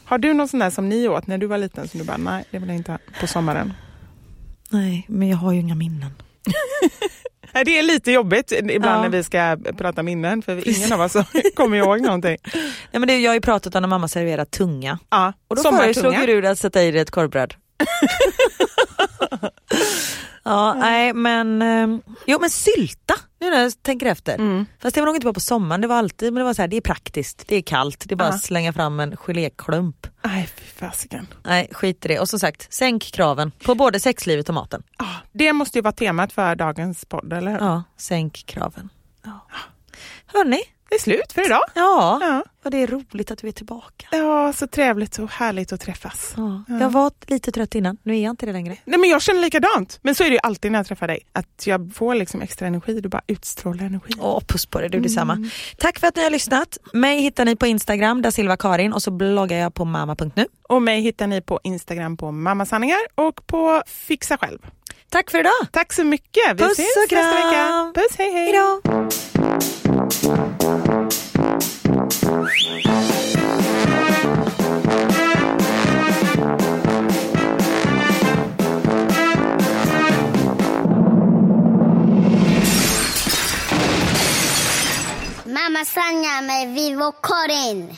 Har 0.04 0.18
du 0.18 0.34
någon 0.34 0.48
sån 0.48 0.60
där 0.60 0.70
som 0.70 0.88
ni 0.88 1.08
åt 1.08 1.26
när 1.26 1.38
du 1.38 1.46
var 1.46 1.58
liten 1.58 1.88
som 1.88 2.00
du 2.00 2.06
bara, 2.06 2.16
nej 2.16 2.44
det 2.50 2.58
vill 2.58 2.68
jag 2.68 2.76
inte 2.76 2.92
ha 2.92 2.98
på 3.20 3.26
sommaren? 3.26 3.72
Nej, 4.70 5.04
men 5.08 5.28
jag 5.28 5.36
har 5.36 5.52
ju 5.52 5.60
inga 5.60 5.74
minnen. 5.74 6.10
Det 7.64 7.78
är 7.78 7.82
lite 7.82 8.12
jobbigt 8.12 8.52
ibland 8.52 8.84
Ja. 8.98 9.02
när 9.02 9.08
vi 9.08 9.22
ska 9.24 9.56
prata 9.78 10.02
minnen 10.02 10.42
för 10.42 10.68
ingen 10.68 10.92
av 10.92 11.00
oss 11.00 11.16
kommer 11.54 11.76
ihåg 11.76 12.00
någonting. 12.00 12.36
Nej, 12.54 12.62
men 12.92 13.06
det, 13.06 13.18
jag 13.18 13.30
har 13.30 13.34
ju 13.34 13.40
pratat 13.40 13.74
om 13.74 13.82
när 13.82 13.88
mamma 13.88 14.08
serverar 14.08 14.44
tunga. 14.44 14.98
Ja, 15.10 15.32
Och 15.48 15.56
då 15.56 15.62
föreslog 15.62 16.14
du 16.26 16.48
att 16.48 16.58
sätta 16.58 16.82
i 16.82 16.90
det 16.90 17.00
ett 17.00 17.10
korvbröd. 17.10 17.54
ja, 20.46 20.74
nej 20.74 21.12
men, 21.12 21.62
ehm, 21.62 22.02
jo 22.26 22.38
men 22.40 22.50
sylta 22.50 23.14
nu 23.40 23.50
när 23.50 23.62
jag 23.62 23.82
tänker 23.82 24.06
efter. 24.06 24.34
Mm. 24.34 24.66
Fast 24.78 24.94
det 24.94 25.00
var 25.00 25.06
nog 25.06 25.16
inte 25.16 25.24
bara 25.24 25.34
på 25.34 25.40
sommaren, 25.40 25.80
det 25.80 25.86
var 25.86 25.96
alltid, 25.96 26.32
men 26.32 26.40
det 26.40 26.44
var 26.44 26.54
så 26.54 26.62
här, 26.62 26.68
det 26.68 26.76
är 26.76 26.80
praktiskt, 26.80 27.44
det 27.46 27.56
är 27.56 27.62
kallt, 27.62 28.04
det 28.08 28.14
är 28.14 28.16
bara 28.16 28.28
att 28.28 28.42
slänga 28.42 28.72
fram 28.72 29.00
en 29.00 29.16
geléklump. 29.16 30.06
Nej, 30.24 30.48
fy 30.56 30.64
fasiken. 30.64 31.26
Nej 31.44 31.68
skit 31.72 32.04
i 32.04 32.08
det. 32.08 32.20
Och 32.20 32.28
som 32.28 32.38
sagt, 32.38 32.72
sänk 32.72 33.02
kraven 33.02 33.52
på 33.64 33.74
både 33.74 34.00
sexlivet 34.00 34.48
och 34.48 34.54
maten. 34.54 34.82
Ah, 34.96 35.14
det 35.32 35.52
måste 35.52 35.78
ju 35.78 35.82
vara 35.82 35.92
temat 35.92 36.32
för 36.32 36.54
dagens 36.54 37.04
podd, 37.04 37.32
eller 37.32 37.50
hur? 37.52 37.58
Ja, 37.58 37.82
sänk 37.96 38.44
kraven. 38.46 38.88
Ja. 39.24 39.46
Hörni, 40.26 40.60
Det 40.88 40.94
är 40.94 40.98
slut 40.98 41.32
för 41.32 41.46
idag. 41.46 41.62
ja, 41.74 42.18
Ja. 42.22 42.42
vad 42.62 42.72
det 42.72 42.82
är 42.82 42.86
roligt 42.86 43.30
att 43.30 43.38
du 43.38 43.48
är 43.48 43.52
tillbaka. 43.52 44.06
ja, 44.10 44.52
så 44.52 44.66
trevligt 44.66 45.18
och 45.18 45.30
härligt 45.30 45.72
att 45.72 45.80
träffas. 45.80 46.34
Ja. 46.36 46.62
Jag 46.80 46.90
var 46.90 47.12
lite 47.26 47.52
trött 47.52 47.74
innan, 47.74 47.96
nu 48.02 48.16
är 48.18 48.22
jag 48.22 48.30
inte 48.32 48.46
det 48.46 48.52
längre. 48.52 48.76
Nej, 48.84 48.98
men 49.00 49.10
jag 49.10 49.22
känner 49.22 49.40
likadant. 49.40 49.98
Men 50.02 50.14
så 50.14 50.24
är 50.24 50.28
det 50.28 50.32
ju 50.34 50.40
alltid 50.42 50.72
när 50.72 50.78
jag 50.78 50.86
träffar 50.86 51.06
dig. 51.08 51.20
Att 51.32 51.66
jag 51.66 51.92
får 51.94 52.14
liksom 52.14 52.42
extra 52.42 52.66
energi. 52.66 53.00
Du 53.00 53.08
bara 53.08 53.22
utstrålar 53.26 53.84
energi. 53.84 54.12
Åh, 54.20 54.40
puss 54.46 54.66
på 54.66 54.80
dig, 54.80 54.88
du 54.88 55.00
detsamma. 55.00 55.50
Tack 55.78 55.98
för 55.98 56.06
att 56.06 56.16
ni 56.16 56.22
har 56.22 56.30
lyssnat. 56.30 56.78
Mig 56.92 57.20
hittar 57.20 57.44
ni 57.44 57.56
på 57.56 57.66
Instagram, 57.66 58.22
där 58.22 58.30
Silva 58.30 58.56
Karin 58.56 58.92
och 58.92 59.02
så 59.02 59.10
bloggar 59.10 59.58
jag 59.58 59.74
på 59.74 59.84
mamma.nu. 59.84 60.46
Och 60.62 60.82
mig 60.82 61.00
hittar 61.00 61.26
ni 61.26 61.40
på 61.40 61.60
Instagram 61.64 62.16
på 62.16 62.30
mammasanningar 62.32 62.98
och 63.14 63.46
på 63.46 63.82
Fixa 63.86 64.36
själv. 64.38 64.58
Tack 65.08 65.30
för 65.30 65.38
idag. 65.40 65.52
Tack 65.72 65.92
så 65.92 66.04
mycket. 66.04 66.52
Vi 66.54 66.58
Puss 66.62 66.72
ses 66.72 66.86
och 67.04 67.08
kram. 67.10 67.24
nästa 67.24 67.46
vecka. 67.48 67.92
Puss, 67.94 68.18
hej 68.18 68.32
hej. 68.32 68.52
Hejdå. 68.52 69.85
Mamma 71.86 72.10
Sanja 85.84 86.40
med 86.42 86.74
Vivo 86.74 87.12
Karin. 87.22 87.96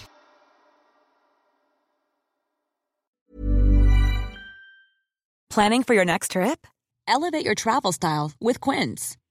Planning 5.51 5.82
for 5.82 5.95
your 5.95 6.05
next 6.05 6.32
trip? 6.32 6.66
Elevate 7.07 7.45
your 7.45 7.55
travel 7.55 7.93
style 7.93 8.32
with 8.39 8.61
Quince. 8.61 9.16